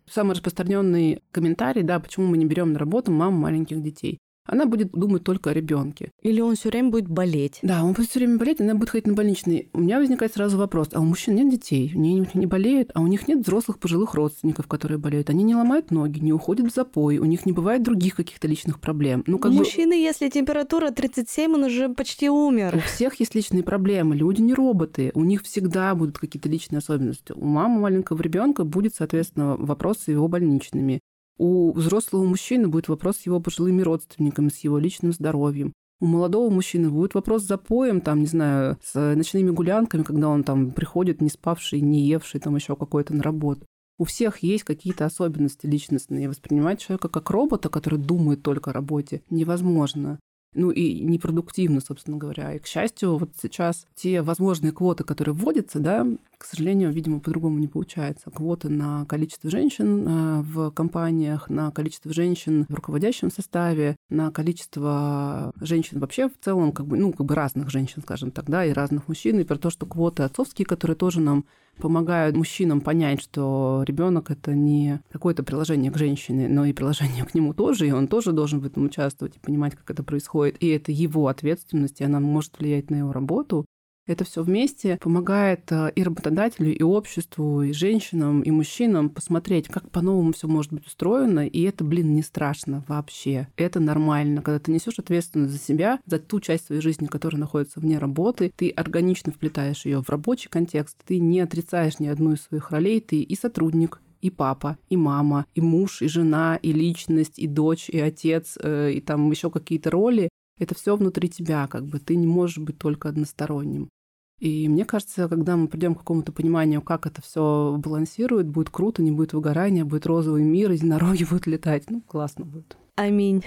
самый 0.07 0.33
распространенный 0.33 1.23
комментарий, 1.31 1.83
да, 1.83 2.01
почему 2.01 2.27
мы 2.27 2.39
не 2.39 2.47
берем 2.47 2.73
на 2.73 2.79
работу 2.79 3.13
мам 3.13 3.35
маленьких 3.35 3.83
детей 3.83 4.19
она 4.49 4.67
будет 4.67 4.91
думать 4.93 5.23
только 5.23 5.51
о 5.51 5.53
ребенке. 5.53 6.11
Или 6.23 6.41
он 6.41 6.57
все 6.57 6.71
время 6.71 6.91
будет 6.91 7.09
болеть. 7.09 7.59
Да, 7.63 7.85
он 7.85 7.93
будет 7.93 8.09
все 8.09 8.19
время 8.19 8.39
болеть, 8.39 8.61
она 8.61 8.75
будет 8.75 8.91
ходить 8.91 9.07
на 9.07 9.13
больничный. 9.13 9.69
У 9.73 9.81
меня 9.81 9.99
возникает 9.99 10.33
сразу 10.33 10.57
вопрос: 10.59 10.89
а 10.93 11.01
у 11.01 11.05
мужчин 11.05 11.35
нет 11.35 11.51
детей, 11.51 11.93
они 11.95 12.27
не 12.35 12.47
болеют, 12.47 12.91
а 12.95 13.03
у 13.03 13.07
них 13.07 13.29
нет 13.29 13.41
взрослых 13.41 13.79
пожилых 13.79 14.15
родственников, 14.15 14.67
которые 14.67 14.99
болеют. 14.99 15.31
Они 15.31 15.45
не 15.45 15.55
ломают 15.55 15.91
ноги, 15.91 16.19
не 16.19 16.33
уходят 16.33 16.71
в 16.71 16.75
запой, 16.75 17.19
у 17.19 17.25
них 17.25 17.47
не 17.47 17.53
бывает 17.53 17.83
других 17.83 18.17
каких-то 18.17 18.49
личных 18.49 18.81
проблем. 18.81 19.23
Ну, 19.27 19.39
как 19.39 19.53
у 19.53 19.55
бы... 19.55 19.61
мужчины, 19.61 19.93
если 19.93 20.29
температура 20.31 20.91
37, 20.91 21.53
он 21.53 21.65
уже 21.65 21.91
почти 21.91 22.31
умер. 22.31 22.75
У 22.77 22.81
всех 22.81 23.21
есть 23.21 23.35
личные 23.35 23.63
проблемы. 23.63 24.17
Люди 24.17 24.41
не 24.41 24.55
роботы, 24.55 25.13
у 25.15 25.25
них 25.25 25.43
всегда 25.43 25.95
будут 25.95 26.19
какие-то 26.19 26.49
личные 26.49 26.79
особенности. 26.79 27.33
У 27.33 27.45
мамы 27.45 27.81
маленького 27.81 28.23
ребенка 28.23 28.65
будет, 28.65 28.95
соответственно, 28.95 29.57
вопрос 29.57 29.99
с 29.99 30.09
его 30.09 30.27
больничными. 30.27 31.01
У 31.39 31.73
взрослого 31.73 32.25
мужчины 32.25 32.69
будет 32.69 32.89
вопрос 32.89 33.19
с 33.19 33.27
его 33.27 33.41
пожилыми 33.41 33.83
родственниками, 33.83 34.49
с 34.49 34.59
его 34.59 34.79
личным 34.79 35.13
здоровьем. 35.13 35.73
У 36.01 36.07
молодого 36.07 36.51
мужчины 36.51 36.91
будет 36.91 37.15
вопрос 37.15 37.43
с 37.43 37.47
запоем, 37.47 38.01
там, 38.01 38.21
не 38.21 38.27
знаю, 38.27 38.79
с 38.85 39.15
ночными 39.15 39.51
гулянками, 39.51 40.03
когда 40.03 40.29
он 40.29 40.45
там 40.45 40.73
приходит 40.73 41.21
не 41.21 41.29
спавший, 41.29 41.81
не 41.81 42.07
евший, 42.07 42.41
там 42.41 42.57
еще 42.57 42.77
какой-то 42.77 43.15
на 43.15 43.23
работу. 43.23 43.67
У 43.99 44.05
всех 44.05 44.39
есть 44.45 44.63
какие-то 44.63 45.07
особенности 45.07 45.67
личностные. 45.67 46.29
Воспринимать 46.29 46.81
человека 46.81 47.09
как 47.09 47.31
робота, 47.31 47.69
который 47.69 47.99
думает 47.99 48.43
только 48.43 48.71
о 48.71 48.75
работе, 48.75 49.23
невозможно 49.31 50.21
ну 50.55 50.71
и 50.71 51.01
непродуктивно, 51.01 51.81
собственно 51.81 52.17
говоря. 52.17 52.55
И, 52.55 52.59
к 52.59 52.67
счастью, 52.67 53.17
вот 53.17 53.31
сейчас 53.41 53.87
те 53.95 54.23
возможные 54.23 54.73
квоты, 54.73 55.05
которые 55.05 55.35
вводятся, 55.35 55.79
да, 55.79 56.07
к 56.39 56.45
сожалению, 56.45 56.93
видимо, 56.93 57.21
по-другому 57.21 57.59
не 57.59 57.67
получается. 57.67 58.31
Квоты 58.31 58.69
на 58.69 59.05
количество 59.07 59.51
женщин 59.51 60.07
э, 60.07 60.43
в 60.43 60.71
компаниях, 60.71 61.51
на 61.51 61.71
количество 61.71 62.13
женщин 62.13 62.65
в 62.69 62.75
руководящем 62.75 63.31
составе, 63.31 63.97
на 64.09 64.31
количество 64.31 65.53
женщин 65.61 65.99
вообще 65.99 66.29
в 66.29 66.39
целом, 66.41 66.73
как 66.73 66.87
бы, 66.87 66.97
ну, 66.97 67.13
как 67.13 67.27
бы 67.27 67.35
разных 67.35 67.71
женщин, 67.71 68.03
скажем 68.03 68.31
так, 68.31 68.47
да, 68.49 68.65
и 68.65 68.73
разных 68.73 69.09
мужчин, 69.09 69.41
и 69.41 69.45
про 69.45 69.59
то, 69.59 69.71
что 69.71 69.85
квоты 69.87 70.23
отцовские, 70.23 70.67
которые 70.67 70.97
тоже 70.97 71.21
нам 71.21 71.45
помогают 71.79 72.37
мужчинам 72.37 72.81
понять, 72.81 73.23
что 73.23 73.85
ребенок 73.87 74.31
это 74.31 74.55
не 74.55 75.01
какое-то 75.11 75.43
приложение 75.43 75.91
к 75.91 75.99
женщине, 75.99 76.49
но 76.49 76.65
и 76.65 76.73
приложение 76.73 77.25
к 77.25 77.35
нему 77.35 77.55
тоже, 77.55 77.89
и 77.89 77.93
он 77.93 78.09
тоже 78.09 78.33
должен 78.33 78.61
в 78.61 78.67
этом 78.67 78.85
участвовать 78.85 79.37
и 79.37 79.41
понимать, 79.41 79.75
как 79.75 79.91
это 79.91 80.03
происходит. 80.03 80.57
И 80.63 80.69
это 80.69 80.93
его 80.93 81.29
ответственность, 81.29 82.01
и 82.01 82.05
она 82.05 82.21
может 82.21 82.59
влиять 82.59 82.91
на 82.91 82.97
его 82.97 83.13
работу. 83.13 83.65
Это 84.09 84.25
все 84.25 84.43
вместе 84.43 84.97
помогает 84.97 85.71
э, 85.71 85.93
и 85.95 86.03
работодателю, 86.03 86.75
и 86.75 86.83
обществу, 86.83 87.61
и 87.61 87.73
женщинам, 87.73 88.41
и 88.41 88.51
мужчинам 88.51 89.11
посмотреть, 89.11 89.69
как 89.69 89.91
по-новому 89.91 90.33
все 90.33 90.49
может 90.49 90.73
быть 90.73 90.87
устроено, 90.87 91.47
и 91.47 91.63
это, 91.65 91.85
блин, 91.85 92.15
не 92.15 92.23
страшно 92.23 92.83
вообще. 92.89 93.49
Это 93.57 93.81
нормально. 93.81 94.41
Когда 94.41 94.61
ты 94.61 94.73
несешь 94.73 94.99
ответственность 94.99 95.53
за 95.53 95.59
себя, 95.59 96.01
за 96.07 96.19
ту 96.19 96.41
часть 96.41 96.67
своей 96.67 96.81
жизни, 96.81 97.05
которая 97.05 97.39
находится 97.39 97.81
вне 97.81 97.99
работы, 97.99 98.51
ты 98.57 98.71
органично 98.71 99.31
вплетаешь 99.31 99.85
ее 99.85 100.03
в 100.03 100.09
рабочий 100.09 100.49
контекст, 100.49 100.97
ты 101.05 101.19
не 101.19 101.41
отрицаешь 101.41 101.99
ни 101.99 102.07
одну 102.07 102.33
из 102.33 102.41
своих 102.41 102.71
ролей, 102.71 103.03
ты 103.03 103.21
и 103.21 103.37
сотрудник, 103.37 104.01
и 104.23 104.31
папа, 104.31 104.79
и 104.89 104.97
мама, 104.97 105.45
и 105.55 105.61
муж, 105.61 106.01
и 106.01 106.09
жена, 106.09 106.59
и 106.63 106.73
личность, 106.73 107.39
и 107.39 107.47
дочь, 107.47 107.91
и 107.91 108.01
отец, 108.01 108.57
э, 108.59 108.93
и 108.93 109.03
там 109.03 109.31
еще 109.31 109.51
какие-то 109.51 109.91
роли. 109.91 110.31
Это 110.59 110.75
все 110.75 110.97
внутри 110.97 111.29
тебя, 111.29 111.67
как 111.67 111.85
бы 111.85 111.99
ты 111.99 112.17
не 112.17 112.27
можешь 112.27 112.57
быть 112.57 112.79
только 112.79 113.11
односторонним. 113.11 113.91
И 114.39 114.69
мне 114.69 114.85
кажется, 114.85 115.29
когда 115.29 115.57
мы 115.57 115.67
придем 115.67 115.95
к 115.95 115.99
какому-то 115.99 116.33
пониманию, 116.33 116.81
как 116.81 117.07
это 117.07 117.21
все 117.21 117.77
балансирует, 117.79 118.49
будет 118.49 118.71
круто, 118.71 119.03
не 119.03 119.11
будет 119.11 119.33
выгорания, 119.33 119.85
будет 119.85 120.07
розовый 120.07 120.45
мир, 120.45 120.71
единороги 120.71 121.25
будут 121.25 121.47
летать. 121.47 121.91
Ну, 121.91 122.01
классно 122.03 122.45
будет. 122.45 122.77
Аминь. 122.97 123.45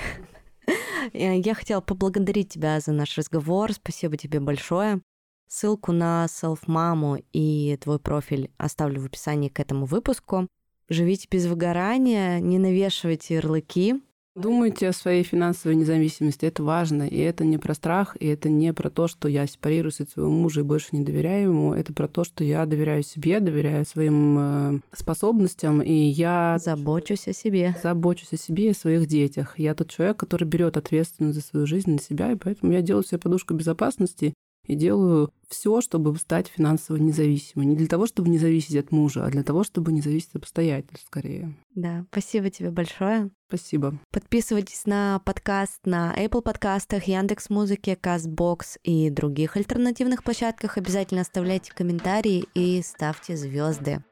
Я 1.14 1.54
хотела 1.56 1.82
поблагодарить 1.82 2.50
тебя 2.50 2.80
за 2.80 2.92
наш 2.92 3.18
разговор. 3.18 3.74
Спасибо 3.74 4.18
тебе 4.18 4.40
большое. 4.40 5.02
Ссылку 5.48 5.92
на 5.92 6.28
селф-маму 6.30 7.18
и 7.34 7.78
твой 7.82 8.00
профиль 8.00 8.52
оставлю 8.58 9.02
в 9.02 9.06
описании 9.06 9.50
к 9.50 9.60
этому 9.60 9.86
выпуску. 9.86 10.48
Живите 10.88 11.28
без 11.32 11.46
выгорания, 11.46 12.40
не 12.40 12.60
навешивайте 12.60 13.36
ярлыки, 13.36 14.02
Думайте 14.34 14.88
о 14.88 14.94
своей 14.94 15.24
финансовой 15.24 15.76
независимости, 15.76 16.46
это 16.46 16.64
важно, 16.64 17.04
и 17.04 17.18
это 17.18 17.44
не 17.44 17.58
про 17.58 17.74
страх, 17.74 18.16
и 18.18 18.28
это 18.28 18.48
не 18.48 18.72
про 18.72 18.90
то, 18.90 19.10
что 19.10 19.28
я 19.28 19.46
сепарируюсь 19.46 20.00
от 20.00 20.10
своего 20.10 20.32
мужа 20.32 20.62
и 20.62 20.64
больше 20.64 20.88
не 20.94 21.04
доверяю 21.04 21.50
ему, 21.50 21.74
это 21.74 21.92
про 21.92 22.08
то, 22.08 22.24
что 22.24 22.46
я 22.46 22.66
доверяю 22.66 23.04
себе, 23.04 23.42
доверяю 23.42 23.86
своим 23.86 24.38
э, 24.40 24.80
способностям, 24.94 25.82
и 25.82 25.94
я... 25.94 26.58
Забочусь 26.64 27.28
о 27.28 27.34
себе. 27.34 27.76
Забочусь 27.84 28.32
о 28.32 28.38
себе 28.38 28.68
и 28.68 28.72
о 28.72 28.74
своих 28.74 29.06
детях. 29.06 29.60
Я 29.60 29.76
тот 29.76 29.90
человек, 29.90 30.16
который 30.16 30.46
берет 30.46 30.78
ответственность 30.78 31.36
за 31.36 31.44
свою 31.44 31.68
жизнь 31.68 31.92
на 31.92 32.00
себя, 32.00 32.32
и 32.32 32.38
поэтому 32.38 32.72
я 32.72 32.82
делаю 32.82 33.04
себе 33.04 33.18
подушку 33.18 33.54
безопасности, 33.54 34.34
и 34.66 34.76
делаю 34.76 35.32
все, 35.48 35.82
чтобы 35.82 36.16
стать 36.18 36.48
финансово 36.48 36.98
независимой. 36.98 37.66
Не 37.66 37.76
для 37.76 37.88
того, 37.88 38.06
чтобы 38.06 38.30
не 38.30 38.38
зависеть 38.38 38.76
от 38.78 38.92
мужа, 38.92 39.26
а 39.26 39.30
для 39.30 39.44
того, 39.44 39.64
чтобы 39.64 39.92
не 39.92 40.02
зависеть 40.02 40.30
от 40.30 40.44
обстоятельств 40.44 41.06
скорее. 41.08 41.56
Да, 41.76 42.06
спасибо 42.12 42.50
тебе 42.50 42.72
большое. 42.72 43.30
Спасибо. 43.48 44.00
Подписывайтесь 44.12 44.86
на 44.86 45.20
подкаст 45.26 45.86
на 45.86 46.14
Apple 46.18 46.42
подкастах, 46.42 47.04
Яндекс 47.06 47.50
Музыке, 47.50 47.98
Castbox 48.02 48.80
и 48.84 49.10
других 49.10 49.58
альтернативных 49.58 50.24
площадках. 50.24 50.78
Обязательно 50.78 51.22
оставляйте 51.22 51.74
комментарии 51.74 52.46
и 52.54 52.82
ставьте 52.82 53.36
звезды. 53.36 54.04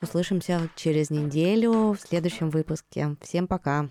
Услышимся 0.00 0.70
через 0.76 1.10
неделю 1.10 1.92
в 1.92 1.98
следующем 1.98 2.50
выпуске. 2.50 3.16
Всем 3.20 3.48
пока. 3.48 3.90